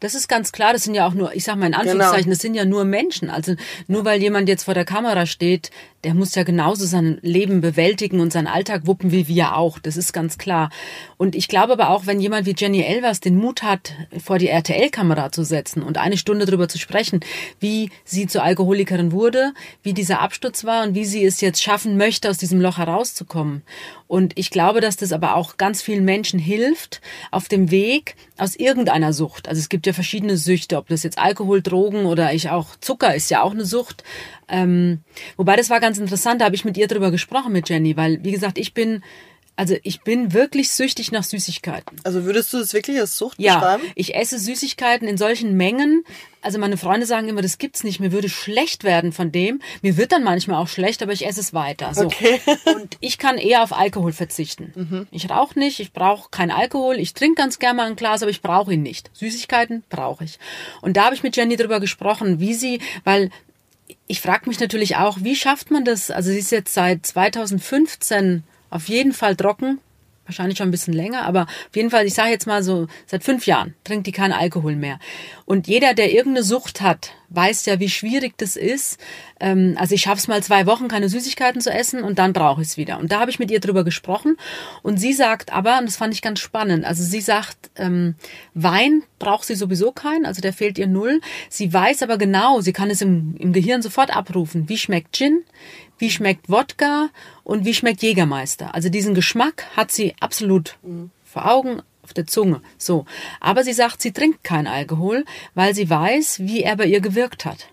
Das 0.00 0.14
ist 0.14 0.28
ganz 0.28 0.52
klar, 0.52 0.72
das 0.72 0.84
sind 0.84 0.94
ja 0.94 1.06
auch 1.06 1.14
nur, 1.14 1.34
ich 1.34 1.44
sag 1.44 1.56
mal 1.56 1.66
in 1.66 1.74
Anführungszeichen, 1.74 2.24
genau. 2.24 2.34
das 2.34 2.42
sind 2.42 2.54
ja 2.54 2.64
nur 2.64 2.84
Menschen. 2.84 3.30
Also 3.30 3.54
nur 3.86 4.04
weil 4.04 4.20
jemand 4.20 4.48
jetzt 4.48 4.64
vor 4.64 4.74
der 4.74 4.84
Kamera 4.84 5.26
steht, 5.26 5.70
der 6.04 6.14
muss 6.14 6.36
ja 6.36 6.44
genauso 6.44 6.86
sein 6.86 7.18
Leben 7.22 7.60
bewältigen 7.60 8.20
und 8.20 8.32
seinen 8.32 8.46
Alltag 8.46 8.86
wuppen 8.86 9.10
wie 9.10 9.26
wir 9.26 9.56
auch. 9.56 9.80
Das 9.80 9.96
ist 9.96 10.12
ganz 10.12 10.38
klar. 10.38 10.70
Und 11.16 11.34
ich 11.34 11.48
glaube 11.48 11.72
aber 11.72 11.90
auch, 11.90 12.06
wenn 12.06 12.20
jemand 12.20 12.46
wie 12.46 12.54
Jenny 12.56 12.82
Elvers 12.82 13.18
den 13.18 13.36
Mut 13.36 13.64
hat, 13.64 13.92
vor 14.22 14.38
die 14.38 14.46
RTL-Kamera 14.46 15.32
zu 15.32 15.42
setzen 15.42 15.82
und 15.82 15.98
eine 15.98 16.16
Stunde 16.16 16.46
darüber 16.46 16.68
zu 16.68 16.78
sprechen, 16.78 17.20
wie 17.58 17.90
sie 18.04 18.28
zur 18.28 18.44
Alkoholikerin 18.44 19.10
wurde, 19.10 19.52
wie 19.82 19.94
dieser 19.94 20.20
Absturz 20.20 20.64
war 20.64 20.84
und 20.84 20.94
wie 20.94 21.04
sie 21.04 21.24
es 21.24 21.40
jetzt 21.40 21.60
schaffen 21.60 21.96
möchte, 21.96 22.30
aus 22.30 22.38
diesem 22.38 22.60
Loch 22.60 22.78
herauszukommen. 22.78 23.62
Und 24.06 24.38
ich 24.38 24.50
glaube, 24.50 24.80
dass 24.80 24.96
das 24.96 25.12
aber 25.12 25.34
auch 25.34 25.56
ganz 25.56 25.82
vielen 25.82 26.04
Menschen 26.04 26.38
hilft 26.38 27.00
auf 27.32 27.48
dem 27.48 27.72
Weg 27.72 28.14
aus 28.38 28.54
irgendeiner 28.54 29.12
Sucht. 29.12 29.48
Also 29.48 29.60
es 29.66 29.68
gibt 29.68 29.88
ja 29.88 29.92
verschiedene 29.92 30.36
Süchte, 30.36 30.76
ob 30.76 30.86
das 30.86 31.02
jetzt 31.02 31.18
Alkohol, 31.18 31.60
Drogen 31.60 32.06
oder 32.06 32.32
ich 32.32 32.50
auch 32.50 32.76
Zucker 32.76 33.16
ist 33.16 33.28
ja 33.32 33.42
auch 33.42 33.50
eine 33.50 33.64
Sucht. 33.64 34.04
Ähm, 34.46 35.00
wobei 35.36 35.56
das 35.56 35.70
war 35.70 35.80
ganz 35.80 35.98
interessant, 35.98 36.40
da 36.40 36.44
habe 36.44 36.54
ich 36.54 36.64
mit 36.64 36.76
ihr 36.76 36.86
drüber 36.86 37.10
gesprochen 37.10 37.52
mit 37.52 37.68
Jenny, 37.68 37.96
weil 37.96 38.22
wie 38.22 38.30
gesagt, 38.30 38.58
ich 38.58 38.74
bin 38.74 39.02
also 39.56 39.74
ich 39.82 40.02
bin 40.02 40.34
wirklich 40.34 40.70
süchtig 40.70 41.12
nach 41.12 41.24
Süßigkeiten. 41.24 41.98
Also 42.04 42.24
würdest 42.24 42.52
du 42.52 42.58
es 42.58 42.74
wirklich 42.74 43.00
als 43.00 43.16
Sucht 43.16 43.40
ja, 43.40 43.54
beschreiben? 43.54 43.82
Ich 43.94 44.14
esse 44.14 44.38
Süßigkeiten 44.38 45.08
in 45.08 45.16
solchen 45.16 45.56
Mengen. 45.56 46.04
Also 46.42 46.58
meine 46.58 46.76
Freunde 46.76 47.06
sagen 47.06 47.28
immer, 47.28 47.40
das 47.40 47.56
gibt's 47.56 47.82
nicht. 47.82 47.98
Mir 47.98 48.12
würde 48.12 48.28
schlecht 48.28 48.84
werden 48.84 49.12
von 49.12 49.32
dem. 49.32 49.60
Mir 49.80 49.96
wird 49.96 50.12
dann 50.12 50.22
manchmal 50.22 50.62
auch 50.62 50.68
schlecht, 50.68 51.02
aber 51.02 51.12
ich 51.12 51.26
esse 51.26 51.40
es 51.40 51.54
weiter. 51.54 51.94
So. 51.94 52.04
Okay. 52.04 52.38
Und 52.66 52.98
ich 53.00 53.16
kann 53.16 53.38
eher 53.38 53.62
auf 53.62 53.72
Alkohol 53.72 54.12
verzichten. 54.12 54.72
Mhm. 54.74 55.06
Ich 55.10 55.30
rauche 55.30 55.58
nicht, 55.58 55.80
ich 55.80 55.94
brauche 55.94 56.28
keinen 56.30 56.50
Alkohol. 56.50 56.96
Ich 56.96 57.14
trinke 57.14 57.40
ganz 57.40 57.58
gerne 57.58 57.78
mal 57.78 57.86
ein 57.86 57.96
Glas, 57.96 58.22
aber 58.22 58.30
ich 58.30 58.42
brauche 58.42 58.74
ihn 58.74 58.82
nicht. 58.82 59.10
Süßigkeiten 59.14 59.84
brauche 59.88 60.24
ich. 60.24 60.38
Und 60.82 60.98
da 60.98 61.06
habe 61.06 61.14
ich 61.14 61.22
mit 61.22 61.34
Jenny 61.34 61.56
darüber 61.56 61.80
gesprochen, 61.80 62.40
wie 62.40 62.52
sie, 62.52 62.80
weil 63.04 63.30
ich 64.06 64.20
frage 64.20 64.50
mich 64.50 64.60
natürlich 64.60 64.96
auch, 64.96 65.18
wie 65.22 65.34
schafft 65.34 65.70
man 65.70 65.86
das? 65.86 66.10
Also 66.10 66.30
sie 66.30 66.38
ist 66.38 66.52
jetzt 66.52 66.74
seit 66.74 67.06
2015 67.06 68.44
auf 68.76 68.88
jeden 68.88 69.12
Fall 69.12 69.36
trocken, 69.36 69.80
wahrscheinlich 70.26 70.58
schon 70.58 70.68
ein 70.68 70.72
bisschen 70.72 70.94
länger, 70.94 71.24
aber 71.24 71.42
auf 71.42 71.74
jeden 71.74 71.90
Fall, 71.90 72.06
ich 72.06 72.14
sage 72.14 72.30
jetzt 72.30 72.46
mal 72.46 72.62
so, 72.62 72.86
seit 73.06 73.24
fünf 73.24 73.46
Jahren 73.46 73.74
trinkt 73.84 74.06
die 74.06 74.12
keinen 74.12 74.32
Alkohol 74.32 74.76
mehr. 74.76 74.98
Und 75.44 75.68
jeder, 75.68 75.94
der 75.94 76.12
irgendeine 76.12 76.42
Sucht 76.42 76.80
hat, 76.80 77.12
weiß 77.28 77.66
ja, 77.66 77.80
wie 77.80 77.88
schwierig 77.88 78.34
das 78.36 78.56
ist. 78.56 79.00
Ähm, 79.40 79.76
also 79.78 79.94
ich 79.94 80.02
schaffe 80.02 80.18
es 80.18 80.28
mal 80.28 80.42
zwei 80.42 80.66
Wochen, 80.66 80.88
keine 80.88 81.08
Süßigkeiten 81.08 81.60
zu 81.60 81.70
essen 81.70 82.02
und 82.02 82.18
dann 82.18 82.32
brauche 82.32 82.62
ich 82.62 82.68
es 82.68 82.76
wieder. 82.76 82.98
Und 82.98 83.12
da 83.12 83.20
habe 83.20 83.30
ich 83.30 83.38
mit 83.38 83.50
ihr 83.50 83.60
drüber 83.60 83.84
gesprochen 83.84 84.36
und 84.82 84.98
sie 84.98 85.12
sagt 85.12 85.52
aber, 85.52 85.78
und 85.78 85.86
das 85.86 85.96
fand 85.96 86.14
ich 86.14 86.22
ganz 86.22 86.40
spannend, 86.40 86.84
also 86.84 87.02
sie 87.02 87.20
sagt, 87.20 87.70
ähm, 87.76 88.14
Wein 88.54 89.02
braucht 89.18 89.44
sie 89.44 89.54
sowieso 89.54 89.92
keinen, 89.92 90.26
also 90.26 90.40
der 90.40 90.52
fehlt 90.52 90.78
ihr 90.78 90.86
null. 90.86 91.20
Sie 91.48 91.72
weiß 91.72 92.02
aber 92.02 92.18
genau, 92.18 92.60
sie 92.60 92.72
kann 92.72 92.90
es 92.90 93.00
im, 93.00 93.36
im 93.38 93.52
Gehirn 93.52 93.82
sofort 93.82 94.14
abrufen, 94.14 94.68
wie 94.68 94.78
schmeckt 94.78 95.16
Gin, 95.16 95.42
wie 95.98 96.10
schmeckt 96.10 96.48
Wodka 96.48 97.08
und 97.44 97.64
wie 97.64 97.74
schmeckt 97.74 98.02
Jägermeister. 98.02 98.74
Also 98.74 98.88
diesen 98.88 99.14
Geschmack 99.14 99.64
hat 99.76 99.90
sie 99.92 100.14
absolut 100.20 100.76
vor 101.24 101.50
Augen, 101.50 101.82
auf 102.02 102.14
der 102.14 102.26
Zunge. 102.26 102.62
So. 102.78 103.04
Aber 103.40 103.64
sie 103.64 103.72
sagt, 103.72 104.00
sie 104.00 104.12
trinkt 104.12 104.44
keinen 104.44 104.68
Alkohol, 104.68 105.24
weil 105.54 105.74
sie 105.74 105.90
weiß, 105.90 106.40
wie 106.40 106.62
er 106.62 106.76
bei 106.76 106.86
ihr 106.86 107.00
gewirkt 107.00 107.44
hat. 107.44 107.68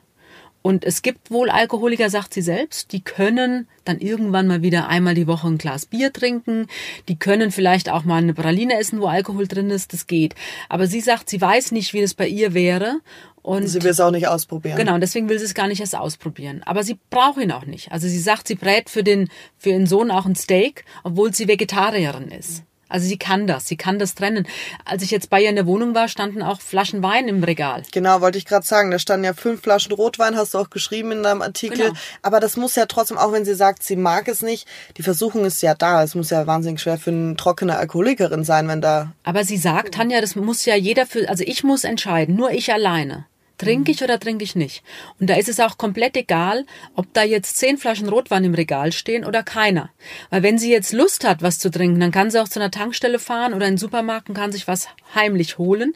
Und 0.64 0.86
es 0.86 1.02
gibt 1.02 1.30
wohl 1.30 1.50
Alkoholiker, 1.50 2.10
sagt 2.10 2.34
sie 2.34 2.42
selbst, 2.42 2.94
die 2.94 3.02
können 3.02 3.68
dann 3.84 4.00
irgendwann 4.00 4.48
mal 4.48 4.62
wieder 4.62 4.88
einmal 4.88 5.14
die 5.14 5.28
Woche 5.28 5.46
ein 5.48 5.58
Glas 5.58 5.86
Bier 5.86 6.14
trinken. 6.14 6.68
Die 7.10 7.20
können 7.20 7.52
vielleicht 7.52 7.90
auch 7.90 8.06
mal 8.06 8.22
eine 8.22 8.34
Praline 8.34 8.80
essen, 8.80 9.02
wo 9.02 9.08
Alkohol 9.08 9.46
drin 9.46 9.70
ist. 9.70 9.92
Das 9.92 10.08
geht. 10.08 10.36
Aber 10.70 10.88
sie 10.88 11.02
sagt, 11.02 11.30
sie 11.30 11.42
weiß 11.42 11.74
nicht, 11.74 11.94
wie 11.94 12.00
das 12.00 12.14
bei 12.14 12.28
ihr 12.30 12.54
wäre. 12.54 13.02
Und 13.44 13.68
sie 13.68 13.84
will 13.84 13.92
es 13.92 14.00
auch 14.00 14.12
nicht 14.12 14.28
ausprobieren. 14.28 14.78
Genau, 14.78 14.96
und 14.96 15.02
deswegen 15.02 15.28
will 15.30 15.38
sie 15.38 15.46
es 15.46 15.54
gar 15.54 15.68
nicht 15.68 15.82
erst 15.82 15.96
ausprobieren. 15.96 16.62
Aber 16.66 16.84
sie 16.84 16.98
braucht 17.10 17.38
ihn 17.38 17.52
auch 17.52 17.66
nicht. 17.66 17.92
Also 17.92 18.08
sie 18.08 18.20
sagt, 18.20 18.48
sie 18.48 18.56
brät 18.56 18.90
für 18.90 19.04
den, 19.04 19.30
für 19.58 19.70
ihren 19.70 19.86
Sohn 19.86 20.12
auch 20.12 20.26
ein 20.26 20.36
Steak, 20.36 20.86
obwohl 21.04 21.34
sie 21.34 21.48
Vegetarierin 21.48 22.30
ist. 22.30 22.64
Also 22.94 23.08
sie 23.08 23.18
kann 23.18 23.48
das, 23.48 23.66
sie 23.66 23.76
kann 23.76 23.98
das 23.98 24.14
trennen. 24.14 24.48
Als 24.86 25.02
ich 25.02 25.10
jetzt 25.10 25.32
bei 25.32 25.42
ihr 25.42 25.50
in 25.50 25.56
der 25.56 25.66
Wohnung 25.66 25.96
war, 25.96 26.08
standen 26.08 26.44
auch 26.44 26.62
Flaschen 26.62 27.02
Wein 27.02 27.28
im 27.28 27.44
Regal. 27.44 27.82
Genau, 27.92 28.22
wollte 28.22 28.38
ich 28.38 28.46
gerade 28.46 28.66
sagen. 28.68 28.92
Da 28.92 29.00
standen 29.00 29.26
ja 29.26 29.34
fünf 29.34 29.62
Flaschen 29.62 29.94
Rotwein, 29.94 30.38
hast 30.38 30.54
du 30.54 30.60
auch 30.60 30.70
geschrieben 30.70 31.12
in 31.12 31.24
deinem 31.24 31.42
Artikel. 31.42 31.88
Genau. 31.88 32.00
Aber 32.22 32.40
das 32.40 32.56
muss 32.56 32.76
ja 32.76 32.86
trotzdem, 32.86 33.18
auch 33.18 33.32
wenn 33.32 33.46
sie 33.46 33.56
sagt, 33.56 33.82
sie 33.82 33.96
mag 33.96 34.28
es 34.28 34.44
nicht, 34.44 34.68
die 34.98 35.02
Versuchung 35.02 35.44
ist 35.44 35.64
ja 35.64 35.74
da. 35.74 36.04
Es 36.04 36.14
muss 36.14 36.30
ja 36.30 36.46
wahnsinnig 36.46 36.82
schwer 36.82 37.00
für 37.00 37.10
eine 37.10 37.36
trockene 37.36 37.78
Alkoholikerin 37.78 38.44
sein, 38.44 38.68
wenn 38.68 38.80
da. 38.80 39.12
Aber 39.24 39.44
sie 39.44 39.58
sagt, 39.58 39.96
Tanja, 39.96 40.22
das 40.22 40.36
muss 40.36 40.64
ja 40.66 40.76
jeder 40.76 41.08
für, 41.08 41.28
also 41.28 41.44
ich 41.48 41.64
muss 41.64 41.86
entscheiden, 41.86 42.36
nur 42.36 42.52
ich 42.52 42.72
alleine. 42.72 43.26
Trinke 43.64 43.92
ich 43.92 44.04
oder 44.04 44.20
trinke 44.20 44.44
ich 44.44 44.56
nicht? 44.56 44.84
Und 45.20 45.30
da 45.30 45.36
ist 45.36 45.50
es 45.50 45.60
auch 45.60 45.78
komplett 45.78 46.18
egal, 46.18 46.66
ob 46.96 47.14
da 47.14 47.24
jetzt 47.24 47.58
zehn 47.58 47.78
Flaschen 47.78 48.10
Rotwein 48.10 48.44
im 48.44 48.54
Regal 48.54 48.92
stehen 48.92 49.26
oder 49.26 49.44
keiner. 49.44 49.90
Weil 50.30 50.44
wenn 50.44 50.58
sie 50.58 50.72
jetzt 50.72 50.94
Lust 50.94 51.26
hat, 51.26 51.42
was 51.42 51.60
zu 51.60 51.72
trinken, 51.72 52.00
dann 52.00 52.12
kann 52.12 52.32
sie 52.32 52.42
auch 52.42 52.50
zu 52.50 52.60
einer 52.60 52.72
Tankstelle 52.72 53.20
fahren 53.20 53.54
oder 53.54 53.68
in 53.68 53.74
den 53.74 53.78
Supermarkt 53.78 54.30
und 54.30 54.36
kann 54.36 54.52
sich 54.52 54.68
was 54.68 54.88
heimlich 55.16 55.58
holen. 55.58 55.94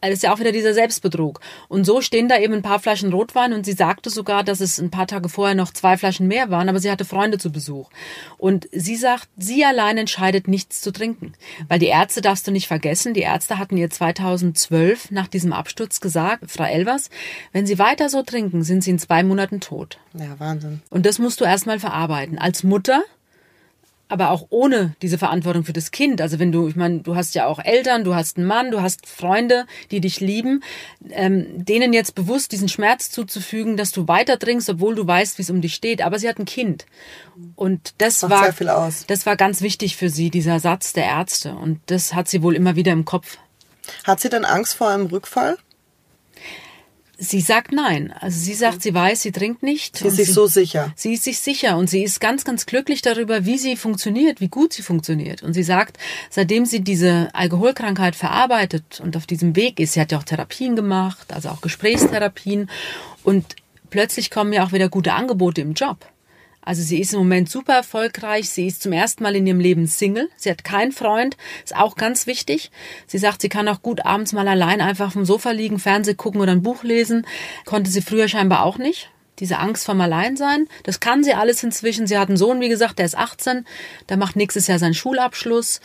Das 0.00 0.12
ist 0.12 0.22
ja 0.22 0.32
auch 0.32 0.38
wieder 0.38 0.52
dieser 0.52 0.74
Selbstbetrug. 0.74 1.40
Und 1.68 1.84
so 1.84 2.00
stehen 2.00 2.28
da 2.28 2.38
eben 2.38 2.54
ein 2.54 2.62
paar 2.62 2.78
Flaschen 2.78 3.12
Rotwein 3.12 3.52
und 3.52 3.64
sie 3.64 3.72
sagte 3.72 4.10
sogar, 4.10 4.44
dass 4.44 4.60
es 4.60 4.78
ein 4.78 4.90
paar 4.90 5.06
Tage 5.06 5.28
vorher 5.28 5.54
noch 5.54 5.72
zwei 5.72 5.96
Flaschen 5.96 6.28
mehr 6.28 6.50
waren, 6.50 6.68
aber 6.68 6.78
sie 6.78 6.90
hatte 6.90 7.04
Freunde 7.04 7.38
zu 7.38 7.50
Besuch. 7.50 7.90
Und 8.36 8.68
sie 8.72 8.96
sagt, 8.96 9.28
sie 9.36 9.64
allein 9.64 9.98
entscheidet 9.98 10.46
nichts 10.46 10.80
zu 10.80 10.92
trinken. 10.92 11.32
Weil 11.68 11.78
die 11.78 11.86
Ärzte 11.86 12.20
darfst 12.20 12.46
du 12.46 12.50
nicht 12.50 12.68
vergessen, 12.68 13.14
die 13.14 13.20
Ärzte 13.20 13.58
hatten 13.58 13.76
ihr 13.76 13.90
2012 13.90 15.10
nach 15.10 15.26
diesem 15.28 15.52
Absturz 15.52 16.00
gesagt, 16.00 16.50
Frau 16.50 16.64
Elvers, 16.64 17.10
wenn 17.52 17.66
sie 17.66 17.78
weiter 17.78 18.08
so 18.08 18.22
trinken, 18.22 18.62
sind 18.62 18.84
sie 18.84 18.90
in 18.90 18.98
zwei 18.98 19.22
Monaten 19.22 19.60
tot. 19.60 19.98
Ja, 20.14 20.38
Wahnsinn. 20.38 20.82
Und 20.90 21.06
das 21.06 21.18
musst 21.18 21.40
du 21.40 21.44
erstmal 21.44 21.80
verarbeiten. 21.80 22.38
Als 22.38 22.62
Mutter 22.62 23.02
aber 24.08 24.30
auch 24.30 24.46
ohne 24.50 24.94
diese 25.02 25.18
Verantwortung 25.18 25.64
für 25.64 25.72
das 25.72 25.90
Kind. 25.90 26.20
Also 26.20 26.38
wenn 26.38 26.50
du, 26.50 26.68
ich 26.68 26.76
meine, 26.76 27.00
du 27.00 27.14
hast 27.14 27.34
ja 27.34 27.46
auch 27.46 27.58
Eltern, 27.58 28.04
du 28.04 28.14
hast 28.14 28.38
einen 28.38 28.46
Mann, 28.46 28.70
du 28.70 28.80
hast 28.80 29.06
Freunde, 29.06 29.66
die 29.90 30.00
dich 30.00 30.20
lieben, 30.20 30.62
ähm, 31.10 31.64
denen 31.64 31.92
jetzt 31.92 32.14
bewusst 32.14 32.52
diesen 32.52 32.68
Schmerz 32.68 33.10
zuzufügen, 33.10 33.76
dass 33.76 33.92
du 33.92 34.08
weiter 34.08 34.38
trinkst, 34.38 34.70
obwohl 34.70 34.94
du 34.94 35.06
weißt, 35.06 35.38
wie 35.38 35.42
es 35.42 35.50
um 35.50 35.60
dich 35.60 35.74
steht. 35.74 36.02
Aber 36.02 36.18
sie 36.18 36.28
hat 36.28 36.38
ein 36.38 36.46
Kind. 36.46 36.86
Und 37.54 37.94
das 37.98 38.22
Macht 38.22 38.60
war, 38.60 38.92
das 39.06 39.26
war 39.26 39.36
ganz 39.36 39.60
wichtig 39.60 39.96
für 39.96 40.08
sie, 40.08 40.30
dieser 40.30 40.58
Satz 40.58 40.92
der 40.94 41.04
Ärzte. 41.04 41.54
Und 41.54 41.80
das 41.86 42.14
hat 42.14 42.28
sie 42.28 42.42
wohl 42.42 42.56
immer 42.56 42.76
wieder 42.76 42.92
im 42.92 43.04
Kopf. 43.04 43.38
Hat 44.04 44.20
sie 44.20 44.28
denn 44.28 44.44
Angst 44.44 44.74
vor 44.74 44.88
einem 44.88 45.06
Rückfall? 45.06 45.58
Sie 47.20 47.40
sagt 47.40 47.72
nein. 47.72 48.14
Also 48.20 48.38
sie 48.38 48.54
sagt, 48.54 48.80
sie 48.80 48.94
weiß, 48.94 49.22
sie 49.22 49.32
trinkt 49.32 49.64
nicht. 49.64 49.96
Sie 49.96 50.06
ist 50.06 50.16
sich 50.16 50.26
sie, 50.26 50.32
so 50.32 50.46
sicher. 50.46 50.92
Sie 50.94 51.14
ist 51.14 51.24
sich 51.24 51.40
sicher 51.40 51.76
und 51.76 51.90
sie 51.90 52.04
ist 52.04 52.20
ganz, 52.20 52.44
ganz 52.44 52.64
glücklich 52.64 53.02
darüber, 53.02 53.44
wie 53.44 53.58
sie 53.58 53.74
funktioniert, 53.74 54.40
wie 54.40 54.46
gut 54.46 54.72
sie 54.72 54.82
funktioniert. 54.82 55.42
Und 55.42 55.52
sie 55.52 55.64
sagt, 55.64 55.98
seitdem 56.30 56.64
sie 56.64 56.80
diese 56.80 57.28
Alkoholkrankheit 57.32 58.14
verarbeitet 58.14 59.00
und 59.02 59.16
auf 59.16 59.26
diesem 59.26 59.56
Weg 59.56 59.80
ist, 59.80 59.94
sie 59.94 60.00
hat 60.00 60.12
ja 60.12 60.18
auch 60.18 60.22
Therapien 60.22 60.76
gemacht, 60.76 61.32
also 61.32 61.48
auch 61.48 61.60
Gesprächstherapien 61.60 62.70
und 63.24 63.56
plötzlich 63.90 64.30
kommen 64.30 64.52
ja 64.52 64.64
auch 64.64 64.72
wieder 64.72 64.88
gute 64.88 65.12
Angebote 65.12 65.60
im 65.60 65.72
Job. 65.72 65.98
Also 66.68 66.82
sie 66.82 67.00
ist 67.00 67.14
im 67.14 67.20
Moment 67.20 67.48
super 67.48 67.72
erfolgreich. 67.72 68.50
Sie 68.50 68.66
ist 68.66 68.82
zum 68.82 68.92
ersten 68.92 69.22
Mal 69.22 69.34
in 69.34 69.46
ihrem 69.46 69.58
Leben 69.58 69.86
Single. 69.86 70.28
Sie 70.36 70.50
hat 70.50 70.64
keinen 70.64 70.92
Freund. 70.92 71.38
Ist 71.64 71.74
auch 71.74 71.96
ganz 71.96 72.26
wichtig. 72.26 72.70
Sie 73.06 73.16
sagt, 73.16 73.40
sie 73.40 73.48
kann 73.48 73.68
auch 73.68 73.80
gut 73.80 74.04
abends 74.04 74.34
mal 74.34 74.46
allein 74.46 74.82
einfach 74.82 75.10
vom 75.10 75.24
Sofa 75.24 75.52
liegen, 75.52 75.78
Fernseh 75.78 76.12
gucken 76.12 76.42
oder 76.42 76.52
ein 76.52 76.60
Buch 76.60 76.82
lesen. 76.82 77.26
Konnte 77.64 77.90
sie 77.90 78.02
früher 78.02 78.28
scheinbar 78.28 78.64
auch 78.64 78.76
nicht. 78.76 79.08
Diese 79.38 79.56
Angst 79.56 79.86
vom 79.86 79.98
Alleinsein. 79.98 80.68
Das 80.82 81.00
kann 81.00 81.24
sie 81.24 81.32
alles 81.32 81.62
inzwischen. 81.62 82.06
Sie 82.06 82.18
hat 82.18 82.28
einen 82.28 82.36
Sohn, 82.36 82.60
wie 82.60 82.68
gesagt, 82.68 82.98
der 82.98 83.06
ist 83.06 83.16
18. 83.16 83.64
Der 84.10 84.18
macht 84.18 84.36
nächstes 84.36 84.66
Jahr 84.66 84.78
seinen 84.78 84.92
Schulabschluss. 84.92 85.80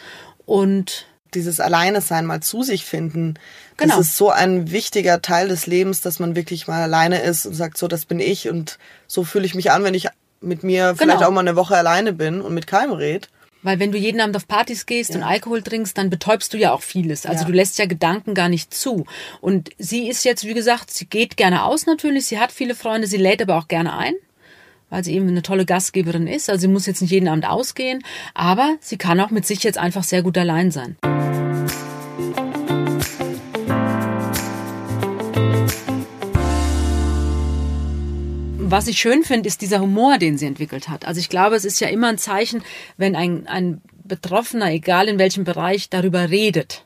Und 0.46 1.06
dieses 1.34 1.62
Alleine 1.62 2.02
sein, 2.02 2.26
mal 2.26 2.42
zu 2.42 2.62
sich 2.62 2.84
finden. 2.84 3.36
Genau. 3.78 3.96
Das 3.96 4.08
ist 4.08 4.18
so 4.18 4.32
ein 4.32 4.70
wichtiger 4.70 5.22
Teil 5.22 5.48
des 5.48 5.66
Lebens, 5.66 6.02
dass 6.02 6.20
man 6.20 6.36
wirklich 6.36 6.68
mal 6.68 6.84
alleine 6.84 7.22
ist 7.22 7.46
und 7.46 7.54
sagt, 7.54 7.78
so, 7.78 7.88
das 7.88 8.04
bin 8.04 8.20
ich 8.20 8.50
und 8.50 8.80
so 9.08 9.24
fühle 9.24 9.46
ich 9.46 9.56
mich 9.56 9.72
an, 9.72 9.86
wenn 9.86 9.94
ich 9.94 10.10
mit 10.44 10.64
mir 10.64 10.88
genau. 10.88 10.96
vielleicht 10.96 11.24
auch 11.24 11.32
mal 11.32 11.42
eine 11.42 11.56
Woche 11.56 11.76
alleine 11.76 12.14
bin 12.14 12.42
und 12.42 12.54
mit 12.54 12.68
keinem 12.68 12.94
red. 12.94 13.30
Weil 13.64 13.80
wenn 13.80 13.92
du 13.92 13.98
jeden 13.98 14.20
Abend 14.20 14.36
auf 14.36 14.48
Partys 14.48 14.86
gehst 14.86 15.12
ja. 15.12 15.18
und 15.18 15.24
Alkohol 15.24 15.62
trinkst, 15.62 15.98
dann 15.98 16.10
betäubst 16.10 16.54
du 16.54 16.58
ja 16.58 16.74
auch 16.74 16.82
vieles. 16.82 17.26
Also 17.26 17.44
ja. 17.44 17.48
du 17.48 17.54
lässt 17.54 17.80
ja 17.80 17.86
Gedanken 17.86 18.34
gar 18.34 18.50
nicht 18.50 18.74
zu. 18.74 19.06
Und 19.42 19.70
sie 19.80 20.10
ist 20.10 20.26
jetzt, 20.26 20.46
wie 20.46 20.54
gesagt, 20.54 20.92
sie 20.92 21.06
geht 21.06 21.38
gerne 21.38 21.64
aus 21.64 21.86
natürlich, 21.86 22.28
sie 22.28 22.40
hat 22.40 22.52
viele 22.52 22.76
Freunde, 22.76 23.08
sie 23.08 23.18
lädt 23.18 23.42
aber 23.42 23.58
auch 23.58 23.70
gerne 23.70 23.98
ein, 23.98 24.14
weil 24.90 25.04
sie 25.04 25.16
eben 25.16 25.30
eine 25.30 25.42
tolle 25.42 25.66
Gastgeberin 25.66 26.28
ist. 26.28 26.50
Also 26.50 26.62
sie 26.62 26.68
muss 26.68 26.86
jetzt 26.86 27.02
nicht 27.02 27.12
jeden 27.12 27.30
Abend 27.30 27.48
ausgehen, 27.48 28.04
aber 28.34 28.76
sie 28.82 28.98
kann 28.98 29.20
auch 29.22 29.32
mit 29.32 29.46
sich 29.48 29.64
jetzt 29.64 29.78
einfach 29.78 30.04
sehr 30.04 30.24
gut 30.24 30.38
allein 30.38 30.70
sein. 30.70 30.98
Was 38.74 38.88
ich 38.88 38.98
schön 38.98 39.24
finde, 39.24 39.48
ist 39.48 39.62
dieser 39.62 39.80
Humor, 39.80 40.18
den 40.18 40.38
sie 40.38 40.48
entwickelt 40.48 40.90
hat. 40.90 41.06
Also 41.06 41.20
ich 41.20 41.30
glaube, 41.30 41.56
es 41.56 41.64
ist 41.64 41.80
ja 41.80 41.90
immer 41.90 42.08
ein 42.08 42.18
Zeichen, 42.18 42.64
wenn 42.98 43.16
ein, 43.16 43.46
ein 43.46 43.82
Betroffener, 44.04 44.72
egal 44.72 45.08
in 45.08 45.20
welchem 45.20 45.44
Bereich, 45.44 45.90
darüber 45.90 46.32
redet 46.32 46.84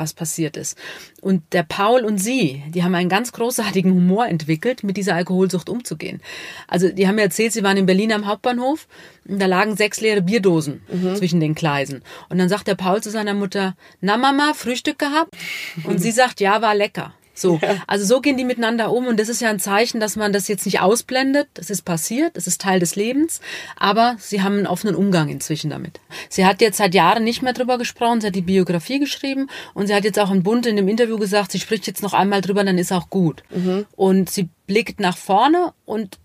was 0.00 0.14
passiert 0.14 0.56
ist. 0.56 0.78
Und 1.20 1.42
der 1.52 1.62
Paul 1.62 2.04
und 2.04 2.18
sie, 2.18 2.62
die 2.68 2.82
haben 2.82 2.94
einen 2.94 3.10
ganz 3.10 3.32
großartigen 3.32 3.92
Humor 3.92 4.26
entwickelt, 4.26 4.82
mit 4.82 4.96
dieser 4.96 5.14
Alkoholsucht 5.14 5.68
umzugehen. 5.68 6.20
Also 6.66 6.88
die 6.88 7.06
haben 7.06 7.16
mir 7.16 7.22
erzählt, 7.22 7.52
sie 7.52 7.62
waren 7.62 7.76
in 7.76 7.86
Berlin 7.86 8.12
am 8.12 8.26
Hauptbahnhof 8.26 8.88
und 9.28 9.40
da 9.40 9.46
lagen 9.46 9.76
sechs 9.76 10.00
leere 10.00 10.22
Bierdosen 10.22 10.80
mhm. 10.90 11.16
zwischen 11.16 11.38
den 11.38 11.54
Gleisen. 11.54 12.02
Und 12.30 12.38
dann 12.38 12.48
sagt 12.48 12.66
der 12.66 12.76
Paul 12.76 13.02
zu 13.02 13.10
seiner 13.10 13.34
Mutter, 13.34 13.76
na 14.00 14.16
Mama, 14.16 14.54
Frühstück 14.54 14.98
gehabt? 14.98 15.36
Und 15.84 15.98
sie 15.98 16.12
sagt, 16.12 16.40
ja, 16.40 16.62
war 16.62 16.74
lecker. 16.74 17.12
So, 17.40 17.58
ja. 17.62 17.76
also 17.86 18.04
so 18.04 18.20
gehen 18.20 18.36
die 18.36 18.44
miteinander 18.44 18.92
um 18.92 19.06
und 19.06 19.18
das 19.18 19.28
ist 19.28 19.40
ja 19.40 19.50
ein 19.50 19.60
Zeichen, 19.60 20.00
dass 20.00 20.16
man 20.16 20.32
das 20.32 20.48
jetzt 20.48 20.66
nicht 20.66 20.80
ausblendet. 20.80 21.48
Das 21.54 21.70
ist 21.70 21.82
passiert, 21.82 22.36
das 22.36 22.46
ist 22.46 22.60
Teil 22.60 22.80
des 22.80 22.96
Lebens, 22.96 23.40
aber 23.76 24.16
sie 24.18 24.42
haben 24.42 24.58
einen 24.58 24.66
offenen 24.66 24.94
Umgang 24.94 25.28
inzwischen 25.28 25.70
damit. 25.70 26.00
Sie 26.28 26.44
hat 26.44 26.60
jetzt 26.60 26.78
seit 26.78 26.94
Jahren 26.94 27.24
nicht 27.24 27.42
mehr 27.42 27.52
drüber 27.52 27.78
gesprochen, 27.78 28.20
sie 28.20 28.28
hat 28.28 28.34
die 28.34 28.42
Biografie 28.42 28.98
geschrieben 28.98 29.48
und 29.74 29.86
sie 29.86 29.94
hat 29.94 30.04
jetzt 30.04 30.18
auch 30.18 30.30
im 30.30 30.42
Bund 30.42 30.66
in 30.66 30.76
dem 30.76 30.88
Interview 30.88 31.18
gesagt, 31.18 31.52
sie 31.52 31.60
spricht 31.60 31.86
jetzt 31.86 32.02
noch 32.02 32.12
einmal 32.12 32.40
drüber, 32.40 32.64
dann 32.64 32.78
ist 32.78 32.92
auch 32.92 33.10
gut. 33.10 33.42
Mhm. 33.50 33.86
Und 33.96 34.30
sie 34.30 34.48
blickt 34.66 35.00
nach 35.00 35.16
vorne 35.16 35.72
und 35.84 36.18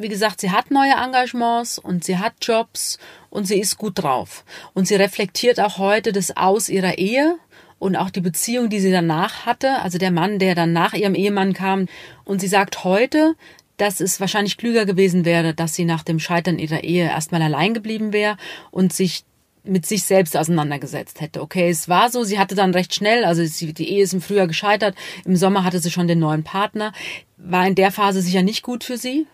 wie 0.00 0.08
gesagt, 0.08 0.40
sie 0.40 0.50
hat 0.50 0.70
neue 0.70 0.92
Engagements 0.92 1.78
und 1.78 2.04
sie 2.04 2.18
hat 2.18 2.32
Jobs 2.40 2.98
und 3.28 3.46
sie 3.46 3.60
ist 3.60 3.76
gut 3.76 4.02
drauf. 4.02 4.44
Und 4.72 4.88
sie 4.88 4.94
reflektiert 4.94 5.60
auch 5.60 5.76
heute 5.78 6.12
das 6.12 6.36
Aus 6.36 6.68
ihrer 6.68 6.96
Ehe 6.96 7.36
und 7.80 7.96
auch 7.96 8.10
die 8.10 8.20
Beziehung, 8.20 8.68
die 8.68 8.78
sie 8.78 8.92
danach 8.92 9.46
hatte, 9.46 9.82
also 9.82 9.98
der 9.98 10.12
Mann, 10.12 10.38
der 10.38 10.54
dann 10.54 10.72
nach 10.72 10.92
ihrem 10.92 11.16
Ehemann 11.16 11.54
kam. 11.54 11.86
Und 12.24 12.40
sie 12.40 12.46
sagt 12.46 12.84
heute, 12.84 13.34
dass 13.78 14.00
es 14.00 14.20
wahrscheinlich 14.20 14.58
klüger 14.58 14.84
gewesen 14.84 15.24
wäre, 15.24 15.54
dass 15.54 15.74
sie 15.74 15.86
nach 15.86 16.04
dem 16.04 16.20
Scheitern 16.20 16.58
ihrer 16.58 16.84
Ehe 16.84 17.06
erstmal 17.06 17.40
allein 17.42 17.72
geblieben 17.72 18.12
wäre 18.12 18.36
und 18.70 18.92
sich 18.92 19.24
mit 19.64 19.86
sich 19.86 20.04
selbst 20.04 20.36
auseinandergesetzt 20.36 21.22
hätte. 21.22 21.40
Okay, 21.40 21.70
es 21.70 21.88
war 21.88 22.10
so, 22.10 22.22
sie 22.22 22.38
hatte 22.38 22.54
dann 22.54 22.74
recht 22.74 22.94
schnell, 22.94 23.24
also 23.24 23.44
sie, 23.44 23.72
die 23.72 23.88
Ehe 23.88 24.02
ist 24.02 24.12
im 24.12 24.20
Frühjahr 24.20 24.46
gescheitert, 24.46 24.94
im 25.24 25.36
Sommer 25.36 25.64
hatte 25.64 25.80
sie 25.80 25.90
schon 25.90 26.06
den 26.06 26.18
neuen 26.18 26.44
Partner, 26.44 26.92
war 27.38 27.66
in 27.66 27.74
der 27.74 27.90
Phase 27.90 28.20
sicher 28.20 28.42
nicht 28.42 28.62
gut 28.62 28.84
für 28.84 28.98
sie. 28.98 29.26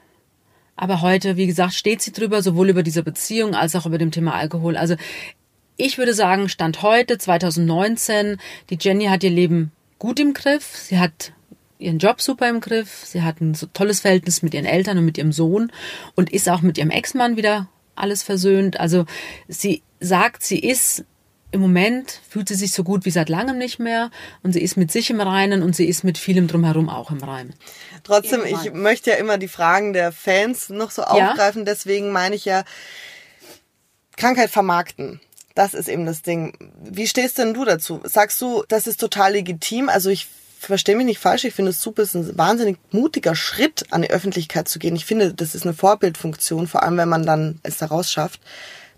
Aber 0.76 1.00
heute, 1.00 1.36
wie 1.36 1.46
gesagt, 1.46 1.72
steht 1.72 2.02
sie 2.02 2.12
drüber, 2.12 2.42
sowohl 2.42 2.68
über 2.68 2.82
diese 2.82 3.02
Beziehung 3.02 3.54
als 3.54 3.74
auch 3.74 3.86
über 3.86 3.98
dem 3.98 4.10
Thema 4.10 4.34
Alkohol. 4.34 4.76
Also 4.76 4.96
ich 5.76 5.98
würde 5.98 6.14
sagen, 6.14 6.48
Stand 6.48 6.82
heute, 6.82 7.18
2019, 7.18 8.38
die 8.70 8.78
Jenny 8.80 9.06
hat 9.06 9.22
ihr 9.22 9.30
Leben 9.30 9.72
gut 9.98 10.20
im 10.20 10.34
Griff. 10.34 10.76
Sie 10.76 10.98
hat 10.98 11.32
ihren 11.78 11.98
Job 11.98 12.20
super 12.20 12.48
im 12.48 12.60
Griff. 12.60 13.04
Sie 13.04 13.22
hat 13.22 13.40
ein 13.40 13.54
so 13.54 13.66
tolles 13.66 14.00
Verhältnis 14.00 14.42
mit 14.42 14.54
ihren 14.54 14.64
Eltern 14.64 14.98
und 14.98 15.04
mit 15.04 15.18
ihrem 15.18 15.32
Sohn 15.32 15.70
und 16.14 16.32
ist 16.32 16.48
auch 16.48 16.62
mit 16.62 16.78
ihrem 16.78 16.90
Ex-Mann 16.90 17.36
wieder 17.36 17.68
alles 17.94 18.22
versöhnt. 18.22 18.80
Also 18.80 19.04
sie 19.48 19.82
sagt, 20.00 20.42
sie 20.42 20.58
ist 20.58 21.04
im 21.52 21.60
Moment 21.60 22.20
fühlt 22.28 22.48
sie 22.48 22.54
sich 22.54 22.72
so 22.72 22.82
gut 22.82 23.04
wie 23.04 23.10
seit 23.10 23.28
langem 23.28 23.56
nicht 23.56 23.78
mehr 23.78 24.10
und 24.42 24.52
sie 24.52 24.60
ist 24.60 24.76
mit 24.76 24.90
sich 24.90 25.10
im 25.10 25.20
Reinen 25.20 25.62
und 25.62 25.76
sie 25.76 25.86
ist 25.86 26.04
mit 26.04 26.18
vielem 26.18 26.48
drumherum 26.48 26.88
auch 26.88 27.10
im 27.10 27.22
Reinen. 27.22 27.54
Trotzdem, 28.02 28.42
ich 28.44 28.72
möchte 28.72 29.10
ja 29.10 29.16
immer 29.16 29.38
die 29.38 29.48
Fragen 29.48 29.92
der 29.92 30.12
Fans 30.12 30.68
noch 30.68 30.90
so 30.90 31.02
aufgreifen, 31.02 31.60
ja? 31.60 31.64
deswegen 31.64 32.10
meine 32.10 32.34
ich 32.34 32.44
ja, 32.44 32.64
Krankheit 34.16 34.50
vermarkten. 34.50 35.20
Das 35.56 35.74
ist 35.74 35.88
eben 35.88 36.04
das 36.04 36.20
Ding. 36.20 36.52
Wie 36.84 37.06
stehst 37.06 37.38
denn 37.38 37.54
du 37.54 37.64
dazu? 37.64 38.00
Sagst 38.04 38.40
du, 38.42 38.62
das 38.68 38.86
ist 38.86 39.00
total 39.00 39.32
legitim? 39.32 39.88
Also 39.88 40.10
ich 40.10 40.28
verstehe 40.58 40.96
mich 40.96 41.06
nicht 41.06 41.18
falsch, 41.18 41.44
ich 41.44 41.54
finde 41.54 41.70
es 41.70 41.80
super, 41.80 42.02
es 42.02 42.14
ist 42.14 42.30
ein 42.30 42.38
wahnsinnig 42.38 42.76
mutiger 42.90 43.34
Schritt, 43.34 43.86
an 43.90 44.02
die 44.02 44.10
Öffentlichkeit 44.10 44.68
zu 44.68 44.78
gehen. 44.78 44.96
Ich 44.96 45.06
finde, 45.06 45.32
das 45.32 45.54
ist 45.54 45.64
eine 45.64 45.74
Vorbildfunktion, 45.74 46.66
vor 46.66 46.82
allem 46.82 46.98
wenn 46.98 47.08
man 47.08 47.24
dann 47.24 47.58
es 47.62 47.78
daraus 47.78 48.12
schafft. 48.12 48.40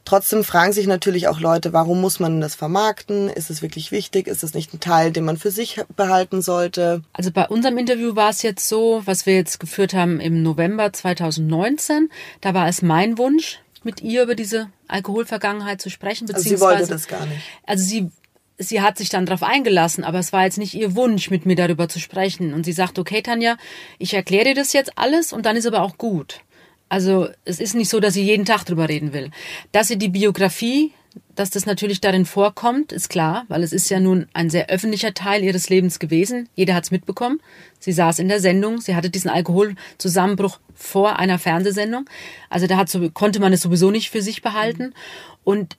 Trotzdem 0.04 0.42
fragen 0.42 0.72
sich 0.72 0.86
natürlich 0.86 1.28
auch 1.28 1.38
Leute, 1.38 1.72
warum 1.72 2.00
muss 2.00 2.18
man 2.18 2.40
das 2.40 2.54
vermarkten? 2.54 3.28
Ist 3.28 3.50
es 3.50 3.60
wirklich 3.60 3.92
wichtig? 3.92 4.26
Ist 4.26 4.42
es 4.42 4.54
nicht 4.54 4.72
ein 4.72 4.80
Teil, 4.80 5.12
den 5.12 5.24
man 5.24 5.36
für 5.36 5.50
sich 5.50 5.80
behalten 5.96 6.40
sollte? 6.40 7.02
Also 7.12 7.30
bei 7.30 7.46
unserem 7.46 7.76
Interview 7.76 8.16
war 8.16 8.30
es 8.30 8.42
jetzt 8.42 8.66
so, 8.66 9.02
was 9.04 9.26
wir 9.26 9.34
jetzt 9.34 9.60
geführt 9.60 9.92
haben 9.92 10.18
im 10.18 10.42
November 10.42 10.92
2019. 10.92 12.08
Da 12.40 12.54
war 12.54 12.68
es 12.68 12.80
mein 12.80 13.18
Wunsch, 13.18 13.60
mit 13.88 14.02
ihr 14.02 14.22
über 14.22 14.34
diese 14.34 14.70
Alkoholvergangenheit 14.86 15.80
zu 15.80 15.88
sprechen. 15.88 16.26
Beziehungsweise, 16.26 16.66
also 16.66 16.74
sie 16.74 16.80
wollte 16.80 16.92
das 16.92 17.08
gar 17.08 17.24
nicht. 17.24 17.40
Also 17.64 17.84
sie, 17.84 18.10
sie 18.58 18.82
hat 18.82 18.98
sich 18.98 19.08
dann 19.08 19.24
darauf 19.24 19.42
eingelassen, 19.42 20.04
aber 20.04 20.18
es 20.18 20.30
war 20.34 20.44
jetzt 20.44 20.58
nicht 20.58 20.74
ihr 20.74 20.94
Wunsch, 20.94 21.30
mit 21.30 21.46
mir 21.46 21.56
darüber 21.56 21.88
zu 21.88 21.98
sprechen. 21.98 22.52
Und 22.52 22.64
sie 22.64 22.72
sagt, 22.72 22.98
okay, 22.98 23.22
Tanja, 23.22 23.56
ich 23.98 24.12
erkläre 24.12 24.44
dir 24.44 24.54
das 24.54 24.74
jetzt 24.74 24.98
alles 24.98 25.32
und 25.32 25.46
dann 25.46 25.56
ist 25.56 25.64
aber 25.64 25.80
auch 25.80 25.96
gut. 25.96 26.40
Also 26.90 27.30
es 27.46 27.60
ist 27.60 27.74
nicht 27.74 27.88
so, 27.88 27.98
dass 27.98 28.12
sie 28.12 28.22
jeden 28.22 28.44
Tag 28.44 28.64
drüber 28.64 28.90
reden 28.90 29.14
will. 29.14 29.30
Dass 29.72 29.88
sie 29.88 29.96
die 29.96 30.10
Biografie 30.10 30.92
dass 31.34 31.50
das 31.50 31.66
natürlich 31.66 32.00
darin 32.00 32.26
vorkommt, 32.26 32.92
ist 32.92 33.08
klar, 33.08 33.44
weil 33.48 33.62
es 33.62 33.72
ist 33.72 33.88
ja 33.90 34.00
nun 34.00 34.26
ein 34.32 34.50
sehr 34.50 34.68
öffentlicher 34.68 35.14
Teil 35.14 35.42
ihres 35.42 35.68
Lebens 35.68 35.98
gewesen. 35.98 36.48
Jeder 36.54 36.74
hat 36.74 36.84
es 36.84 36.90
mitbekommen. 36.90 37.40
Sie 37.78 37.92
saß 37.92 38.18
in 38.18 38.28
der 38.28 38.40
Sendung, 38.40 38.80
sie 38.80 38.96
hatte 38.96 39.10
diesen 39.10 39.30
Alkoholzusammenbruch 39.30 40.58
vor 40.74 41.18
einer 41.18 41.38
Fernsehsendung. 41.38 42.08
Also 42.50 42.66
da 42.66 42.76
hat, 42.76 42.96
konnte 43.14 43.40
man 43.40 43.52
es 43.52 43.60
sowieso 43.60 43.90
nicht 43.90 44.10
für 44.10 44.22
sich 44.22 44.42
behalten. 44.42 44.94
Und 45.44 45.76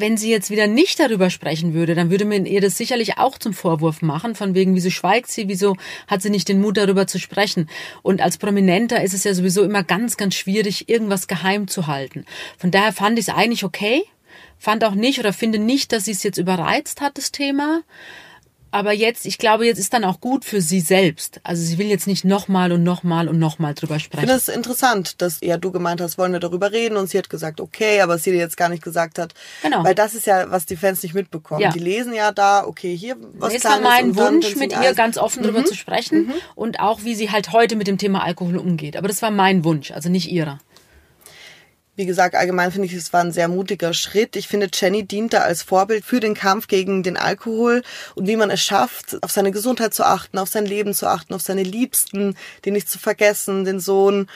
wenn 0.00 0.16
sie 0.16 0.30
jetzt 0.30 0.50
wieder 0.50 0.66
nicht 0.66 1.00
darüber 1.00 1.30
sprechen 1.30 1.74
würde, 1.74 1.94
dann 1.94 2.10
würde 2.10 2.24
man 2.24 2.46
ihr 2.46 2.60
das 2.60 2.76
sicherlich 2.76 3.18
auch 3.18 3.38
zum 3.38 3.52
Vorwurf 3.52 4.02
machen, 4.02 4.34
von 4.34 4.54
wegen, 4.54 4.74
wieso 4.74 4.90
schweigt 4.90 5.30
sie, 5.30 5.48
wieso 5.48 5.76
hat 6.06 6.22
sie 6.22 6.30
nicht 6.30 6.48
den 6.48 6.60
Mut, 6.60 6.76
darüber 6.76 7.06
zu 7.06 7.18
sprechen. 7.18 7.68
Und 8.02 8.20
als 8.20 8.38
Prominenter 8.38 9.02
ist 9.02 9.14
es 9.14 9.24
ja 9.24 9.34
sowieso 9.34 9.62
immer 9.62 9.82
ganz, 9.82 10.16
ganz 10.16 10.34
schwierig, 10.34 10.88
irgendwas 10.88 11.28
geheim 11.28 11.68
zu 11.68 11.86
halten. 11.86 12.24
Von 12.56 12.70
daher 12.70 12.92
fand 12.92 13.18
ich 13.18 13.28
es 13.28 13.34
eigentlich 13.34 13.64
okay, 13.64 14.04
fand 14.60 14.84
auch 14.84 14.94
nicht 14.94 15.18
oder 15.18 15.32
finde 15.32 15.58
nicht, 15.58 15.90
dass 15.90 16.04
sie 16.04 16.12
es 16.12 16.22
jetzt 16.22 16.38
überreizt 16.38 17.00
hat, 17.00 17.18
das 17.18 17.32
Thema. 17.32 17.82
Aber 18.72 18.92
jetzt, 18.92 19.26
ich 19.26 19.38
glaube, 19.38 19.66
jetzt 19.66 19.78
ist 19.78 19.92
dann 19.92 20.04
auch 20.04 20.20
gut 20.20 20.44
für 20.44 20.60
sie 20.60 20.80
selbst. 20.80 21.40
Also 21.42 21.62
sie 21.62 21.76
will 21.78 21.88
jetzt 21.88 22.06
nicht 22.06 22.24
nochmal 22.24 22.70
und 22.70 22.84
nochmal 22.84 23.28
und 23.28 23.38
nochmal 23.38 23.74
drüber 23.74 23.98
sprechen. 23.98 24.24
Ich 24.24 24.30
finde 24.30 24.36
es 24.36 24.48
interessant, 24.48 25.20
dass 25.22 25.40
ja 25.40 25.56
du 25.56 25.72
gemeint 25.72 26.00
hast, 26.00 26.18
wollen 26.18 26.32
wir 26.32 26.38
darüber 26.38 26.70
reden 26.70 26.96
und 26.96 27.10
sie 27.10 27.18
hat 27.18 27.28
gesagt, 27.28 27.60
okay, 27.60 28.00
aber 28.00 28.18
sie 28.18 28.30
dir 28.30 28.38
jetzt 28.38 28.56
gar 28.56 28.68
nicht 28.68 28.84
gesagt 28.84 29.18
hat. 29.18 29.34
Genau. 29.62 29.82
Weil 29.82 29.96
das 29.96 30.14
ist 30.14 30.26
ja, 30.26 30.50
was 30.52 30.66
die 30.66 30.76
Fans 30.76 31.02
nicht 31.02 31.14
mitbekommen. 31.14 31.62
Ja. 31.62 31.72
Die 31.72 31.80
lesen 31.80 32.14
ja 32.14 32.30
da, 32.30 32.64
okay, 32.64 32.96
hier 32.96 33.16
was 33.32 33.54
Es 33.54 33.64
war 33.64 33.80
mein 33.80 34.14
Wunsch, 34.16 34.54
mit 34.54 34.72
ihr 34.72 34.94
ganz 34.94 35.18
offen 35.18 35.42
mhm. 35.42 35.46
drüber 35.46 35.64
zu 35.64 35.74
sprechen 35.74 36.26
mhm. 36.26 36.34
und 36.54 36.78
auch, 36.78 37.02
wie 37.02 37.16
sie 37.16 37.30
halt 37.30 37.52
heute 37.52 37.74
mit 37.74 37.88
dem 37.88 37.98
Thema 37.98 38.22
Alkohol 38.22 38.56
umgeht. 38.56 38.96
Aber 38.96 39.08
das 39.08 39.20
war 39.20 39.32
mein 39.32 39.64
Wunsch, 39.64 39.90
also 39.90 40.08
nicht 40.08 40.30
ihrer. 40.30 40.60
Wie 42.00 42.06
gesagt, 42.06 42.34
allgemein 42.34 42.72
finde 42.72 42.86
ich, 42.86 42.94
es 42.94 43.12
war 43.12 43.20
ein 43.20 43.30
sehr 43.30 43.46
mutiger 43.46 43.92
Schritt. 43.92 44.34
Ich 44.34 44.48
finde, 44.48 44.70
Jenny 44.72 45.04
dient 45.04 45.34
da 45.34 45.40
als 45.40 45.62
Vorbild 45.62 46.02
für 46.02 46.18
den 46.18 46.32
Kampf 46.32 46.66
gegen 46.66 47.02
den 47.02 47.18
Alkohol 47.18 47.82
und 48.14 48.26
wie 48.26 48.36
man 48.36 48.48
es 48.48 48.62
schafft, 48.62 49.22
auf 49.22 49.30
seine 49.30 49.50
Gesundheit 49.50 49.92
zu 49.92 50.06
achten, 50.06 50.38
auf 50.38 50.48
sein 50.48 50.64
Leben 50.64 50.94
zu 50.94 51.06
achten, 51.06 51.34
auf 51.34 51.42
seine 51.42 51.62
Liebsten, 51.62 52.38
die 52.64 52.70
nicht 52.70 52.88
zu 52.88 52.98
vergessen, 52.98 53.66
den 53.66 53.80
Sohn 53.80 54.30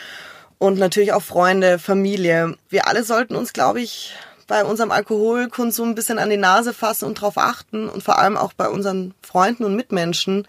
und 0.59 0.79
natürlich 0.79 1.14
auch 1.14 1.22
Freunde, 1.22 1.79
Familie. 1.79 2.59
Wir 2.68 2.87
alle 2.87 3.03
sollten 3.03 3.35
uns, 3.35 3.55
glaube 3.55 3.81
ich, 3.81 4.14
bei 4.46 4.62
unserem 4.62 4.90
Alkoholkonsum 4.90 5.88
ein 5.88 5.94
bisschen 5.94 6.18
an 6.18 6.29
die 6.29 6.37
Nase 6.37 6.74
fassen 6.74 7.07
und 7.07 7.16
darauf 7.16 7.38
achten 7.38 7.88
und 7.88 8.03
vor 8.03 8.18
allem 8.18 8.37
auch 8.37 8.53
bei 8.53 8.68
unseren 8.68 9.14
Freunden 9.22 9.64
und 9.64 9.74
Mitmenschen, 9.74 10.46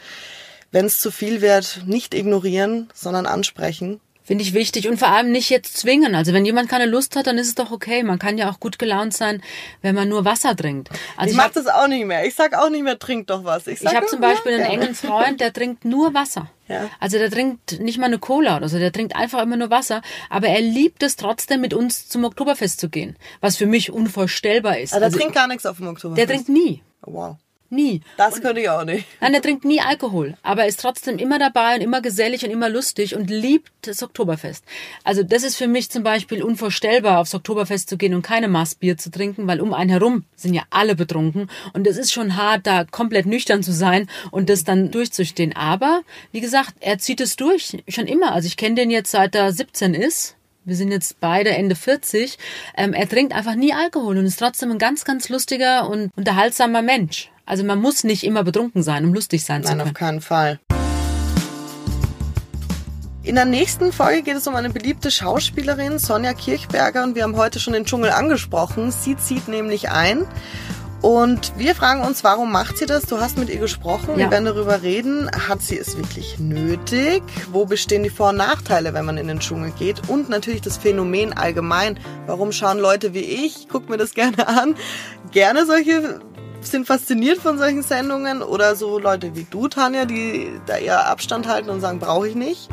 wenn 0.73 0.86
es 0.86 0.99
zu 0.99 1.12
viel 1.12 1.39
wird, 1.39 1.84
nicht 1.86 2.13
ignorieren, 2.13 2.89
sondern 2.93 3.25
ansprechen. 3.25 4.01
Finde 4.26 4.44
ich 4.44 4.56
wichtig 4.56 4.88
und 4.90 4.98
vor 4.98 5.10
allem 5.10 5.32
nicht 5.32 5.52
jetzt 5.52 5.78
zwingen. 5.78 6.16
Also 6.16 6.34
wenn 6.34 6.46
jemand 6.46 6.68
keine 6.68 6.88
Lust 6.88 7.16
hat, 7.16 7.28
dann 7.28 7.38
ist 7.38 7.48
es 7.48 7.54
doch 7.54 7.72
okay. 7.72 8.02
Man 8.02 8.18
kann 8.18 8.40
ja 8.40 8.50
auch 8.50 8.60
gut 8.60 8.80
gelaunt 8.80 9.14
sein, 9.14 9.44
wenn 9.84 9.94
man 9.94 10.10
nur 10.10 10.26
Wasser 10.26 10.56
trinkt. 10.56 10.90
Also 11.16 11.28
ich, 11.28 11.32
ich 11.32 11.38
mach 11.38 11.52
das 11.52 11.68
auch 11.68 11.88
nicht 11.88 12.06
mehr. 12.06 12.26
Ich 12.26 12.34
sag 12.34 12.56
auch 12.56 12.72
nicht 12.72 12.84
mehr, 12.84 12.98
trink 12.98 13.28
doch 13.28 13.44
was. 13.44 13.68
Ich, 13.68 13.84
ich 13.84 13.96
habe 13.96 14.08
zum 14.08 14.22
Beispiel 14.22 14.54
einen 14.54 14.64
engen 14.64 14.96
Freund, 14.96 15.40
der 15.42 15.54
trinkt 15.54 15.86
nur 15.86 16.16
Wasser. 16.16 16.50
Ja. 16.68 16.90
Also 17.00 17.20
der 17.20 17.30
trinkt 17.30 17.80
nicht 17.80 18.00
mal 18.00 18.08
eine 18.08 18.18
Cola 18.18 18.58
oder 18.58 18.68
so, 18.68 18.80
der 18.80 18.92
trinkt 18.92 19.16
einfach 19.16 19.44
immer 19.44 19.58
nur 19.58 19.70
Wasser. 19.70 20.02
Aber 20.32 20.48
er 20.48 20.62
liebt 20.62 21.04
es 21.04 21.18
trotzdem, 21.18 21.62
mit 21.62 21.76
uns 21.76 22.10
zum 22.10 22.24
Oktoberfest 22.24 22.80
zu 22.80 22.90
gehen. 22.90 23.18
Was 23.42 23.58
für 23.58 23.68
mich 23.68 23.92
unvorstellbar 23.92 24.80
ist. 24.80 24.94
Aber 24.94 25.02
der 25.02 25.08
also, 25.08 25.20
trinkt 25.20 25.36
gar 25.36 25.48
nichts 25.48 25.68
auf 25.68 25.78
dem 25.78 25.88
Oktoberfest. 25.88 26.18
Der 26.18 26.36
trinkt 26.36 26.50
nie. 26.50 26.82
Wow. 27.04 27.38
Nie. 27.76 28.00
Das 28.16 28.42
könnte 28.42 28.62
ich 28.62 28.70
auch 28.70 28.86
nicht. 28.86 29.06
Nein, 29.20 29.34
er 29.34 29.42
trinkt 29.42 29.66
nie 29.66 29.82
Alkohol, 29.82 30.36
aber 30.44 30.62
er 30.62 30.68
ist 30.70 30.80
trotzdem 30.80 31.18
immer 31.18 31.40
dabei 31.40 31.76
und 31.76 31.82
immer 31.82 32.02
gesellig 32.02 32.46
und 32.46 32.52
immer 32.52 32.70
lustig 32.70 33.16
und 33.16 33.30
liebt 33.30 33.70
das 33.82 34.02
Oktoberfest. 34.02 34.64
Also 35.04 35.24
das 35.24 35.44
ist 35.44 35.58
für 35.58 35.68
mich 35.68 35.92
zum 35.92 36.02
Beispiel 36.02 36.42
unvorstellbar, 36.42 37.20
aufs 37.20 37.36
Oktoberfest 37.36 37.90
zu 37.90 37.98
gehen 37.98 38.14
und 38.14 38.22
keine 38.22 38.48
Maßbier 38.48 38.98
zu 38.98 39.12
trinken, 39.12 39.46
weil 39.46 39.60
um 39.60 39.74
einen 39.74 39.90
herum 39.90 40.24
sind 40.38 40.54
ja 40.54 40.64
alle 40.70 40.96
betrunken 40.96 41.50
und 41.74 41.86
es 41.86 41.98
ist 41.98 42.14
schon 42.14 42.38
hart, 42.38 42.66
da 42.66 42.86
komplett 42.86 43.26
nüchtern 43.26 43.62
zu 43.62 43.74
sein 43.74 44.08
und 44.32 44.50
das 44.50 44.64
dann 44.64 44.90
durchzustehen. 44.90 45.54
Aber, 45.54 46.04
wie 46.32 46.42
gesagt, 46.42 46.76
er 46.80 46.98
zieht 46.98 47.20
es 47.20 47.36
durch, 47.36 47.84
schon 47.90 48.08
immer. 48.08 48.32
Also 48.32 48.48
ich 48.48 48.56
kenne 48.56 48.76
den 48.76 48.90
jetzt 48.90 49.12
seit 49.12 49.36
er 49.36 49.52
17 49.52 49.94
ist 49.94 50.38
wir 50.66 50.76
sind 50.76 50.92
jetzt 50.92 51.20
beide 51.20 51.52
Ende 51.52 51.76
40, 51.76 52.38
ähm, 52.76 52.94
er 52.94 53.08
trinkt 53.08 53.34
einfach 53.34 53.56
nie 53.56 53.72
Alkohol 53.72 54.18
und 54.18 54.26
ist 54.26 54.40
trotzdem 54.40 54.72
ein 54.72 54.80
ganz, 54.80 55.06
ganz 55.06 55.30
lustiger 55.30 55.88
und 55.88 56.12
unterhaltsamer 56.16 56.82
Mensch. 56.82 57.30
Also 57.46 57.64
man 57.64 57.80
muss 57.80 58.04
nicht 58.04 58.24
immer 58.24 58.44
betrunken 58.44 58.82
sein, 58.84 59.06
um 59.06 59.14
lustig 59.14 59.46
sein 59.46 59.62
Nein, 59.62 59.64
zu 59.64 59.70
können. 59.70 59.78
Nein, 59.80 59.88
auf 59.88 59.94
keinen 59.94 60.22
Fall. 60.22 60.60
In 63.24 63.36
der 63.36 63.46
nächsten 63.46 63.92
Folge 63.92 64.22
geht 64.22 64.36
es 64.36 64.48
um 64.48 64.56
eine 64.56 64.70
beliebte 64.70 65.10
Schauspielerin, 65.10 65.98
Sonja 65.98 66.34
Kirchberger, 66.34 67.04
und 67.04 67.16
wir 67.16 67.24
haben 67.24 67.36
heute 67.38 67.60
schon 67.60 67.74
den 67.74 67.86
Dschungel 67.86 68.12
angesprochen. 68.12 68.92
Sie 68.92 69.18
zieht 69.18 69.48
nämlich 69.48 69.90
ein 69.90 70.26
Und 71.02 71.54
wir 71.58 71.76
fragen 71.76 72.02
uns, 72.02 72.24
warum 72.24 72.52
macht 72.52 72.78
sie 72.80 72.88
das? 72.88 73.04
Du 73.04 73.20
hast 73.20 73.38
mit 73.38 73.50
ihr 73.50 73.60
gesprochen, 73.60 74.12
Ja. 74.12 74.18
wir 74.18 74.32
werden 74.32 74.46
darüber 74.46 74.82
reden. 74.82 75.30
Hat 75.48 75.62
sie 75.62 75.78
es 75.78 75.98
wirklich 75.98 76.39
nötig? 76.39 77.22
Wo 77.52 77.66
bestehen 77.66 78.02
die 78.02 78.10
Vor- 78.10 78.30
und 78.30 78.38
Nachteile, 78.38 78.93
wenn 78.96 79.06
man 79.06 79.18
in 79.18 79.28
den 79.28 79.39
Dschungel 79.39 79.72
geht? 79.78 80.08
Und 80.10 80.30
natürlich 80.30 80.62
das 80.62 80.78
Phänomen 80.78 81.34
allgemein. 81.34 82.00
Warum 82.26 82.52
schauen 82.52 82.80
Leute 82.80 83.14
wie 83.14 83.20
ich, 83.20 83.68
guck 83.72 83.88
mir 83.89 83.98
das 83.98 84.16
gerne 84.16 84.48
an, 84.48 84.76
gerne 85.32 85.66
solche, 85.68 86.22
sind 86.72 86.88
fasziniert 86.88 87.38
von 87.39 87.57
solchen 87.57 87.84
Sendungen? 87.84 88.41
Oder 88.41 88.76
so 88.76 88.99
Leute 88.99 89.36
wie 89.36 89.45
du, 89.49 89.68
Tanja, 89.68 90.05
die 90.05 90.49
da 90.66 90.78
eher 90.78 91.07
Abstand 91.07 91.47
halten 91.47 91.70
und 91.70 91.82
sagen, 91.82 91.99
brauche 91.99 92.28
ich 92.28 92.36
nicht? 92.36 92.70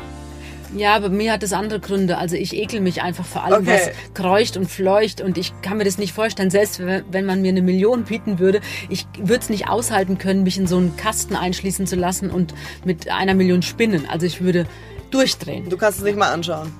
Ja, 0.75 0.95
aber 0.95 1.09
mir 1.09 1.33
hat 1.33 1.43
das 1.43 1.53
andere 1.53 1.79
Gründe. 1.79 2.17
Also 2.17 2.35
ich 2.35 2.55
ekel 2.55 2.81
mich 2.81 3.03
einfach 3.03 3.25
vor 3.25 3.43
allem, 3.43 3.61
Okay. 3.61 3.79
was 3.79 4.13
kreucht 4.15 4.57
und 4.57 4.69
fleucht 4.71 5.21
und 5.21 5.37
ich 5.37 5.53
kann 5.61 5.77
mir 5.77 5.83
das 5.83 5.99
nicht 5.99 6.13
vorstellen. 6.13 6.49
Selbst 6.49 6.79
wenn 6.79 7.03
wenn 7.11 7.25
man 7.27 7.41
mir 7.43 7.49
eine 7.49 7.61
Million 7.61 8.05
bieten 8.05 8.39
würde, 8.39 8.59
ich 8.89 9.05
würde 9.19 9.39
es 9.41 9.49
nicht 9.49 9.67
aushalten 9.69 10.17
können, 10.17 10.41
mich 10.41 10.57
in 10.57 10.65
so 10.65 10.77
einen 10.77 10.97
Kasten 10.97 11.35
einschließen 11.35 11.85
zu 11.85 11.95
lassen 11.95 12.31
und 12.31 12.55
mit 12.85 13.07
einer 13.09 13.35
Million 13.35 13.61
Spinnen. 13.61 14.07
Also 14.09 14.25
ich 14.25 14.41
würde 14.41 14.65
durchdrehen. 15.11 15.69
Du 15.69 15.77
kannst 15.77 15.99
es 15.99 16.03
nicht 16.03 16.17
mal 16.17 16.31
anschauen. 16.31 16.73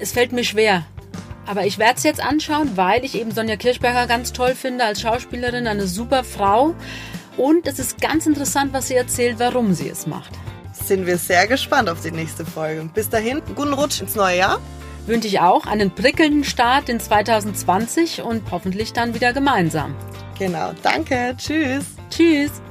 Es 0.00 0.10
fällt 0.10 0.32
mir 0.32 0.42
schwer. 0.42 0.84
Aber 1.46 1.66
ich 1.66 1.78
werde 1.78 1.94
es 1.96 2.02
jetzt 2.04 2.22
anschauen, 2.22 2.76
weil 2.76 3.04
ich 3.04 3.18
eben 3.18 3.32
Sonja 3.32 3.56
Kirchberger 3.56 4.06
ganz 4.06 4.32
toll 4.32 4.54
finde 4.54 4.84
als 4.84 5.00
Schauspielerin, 5.00 5.66
eine 5.66 5.86
super 5.86 6.24
Frau. 6.24 6.74
Und 7.36 7.66
es 7.66 7.78
ist 7.78 8.00
ganz 8.00 8.26
interessant, 8.26 8.72
was 8.72 8.88
sie 8.88 8.94
erzählt, 8.94 9.38
warum 9.38 9.74
sie 9.74 9.88
es 9.88 10.06
macht. 10.06 10.32
Sind 10.72 11.06
wir 11.06 11.18
sehr 11.18 11.46
gespannt 11.46 11.88
auf 11.88 12.00
die 12.02 12.10
nächste 12.10 12.44
Folge. 12.44 12.88
Bis 12.94 13.08
dahin, 13.08 13.42
guten 13.54 13.72
Rutsch 13.72 14.00
ins 14.00 14.14
neue 14.14 14.38
Jahr. 14.38 14.60
wünsche 15.06 15.26
ich 15.26 15.40
auch 15.40 15.66
einen 15.66 15.90
prickelnden 15.90 16.44
Start 16.44 16.88
in 16.88 17.00
2020 17.00 18.22
und 18.22 18.42
hoffentlich 18.50 18.92
dann 18.92 19.14
wieder 19.14 19.32
gemeinsam. 19.32 19.96
Genau, 20.38 20.72
danke, 20.82 21.34
tschüss. 21.36 21.84
Tschüss! 22.10 22.62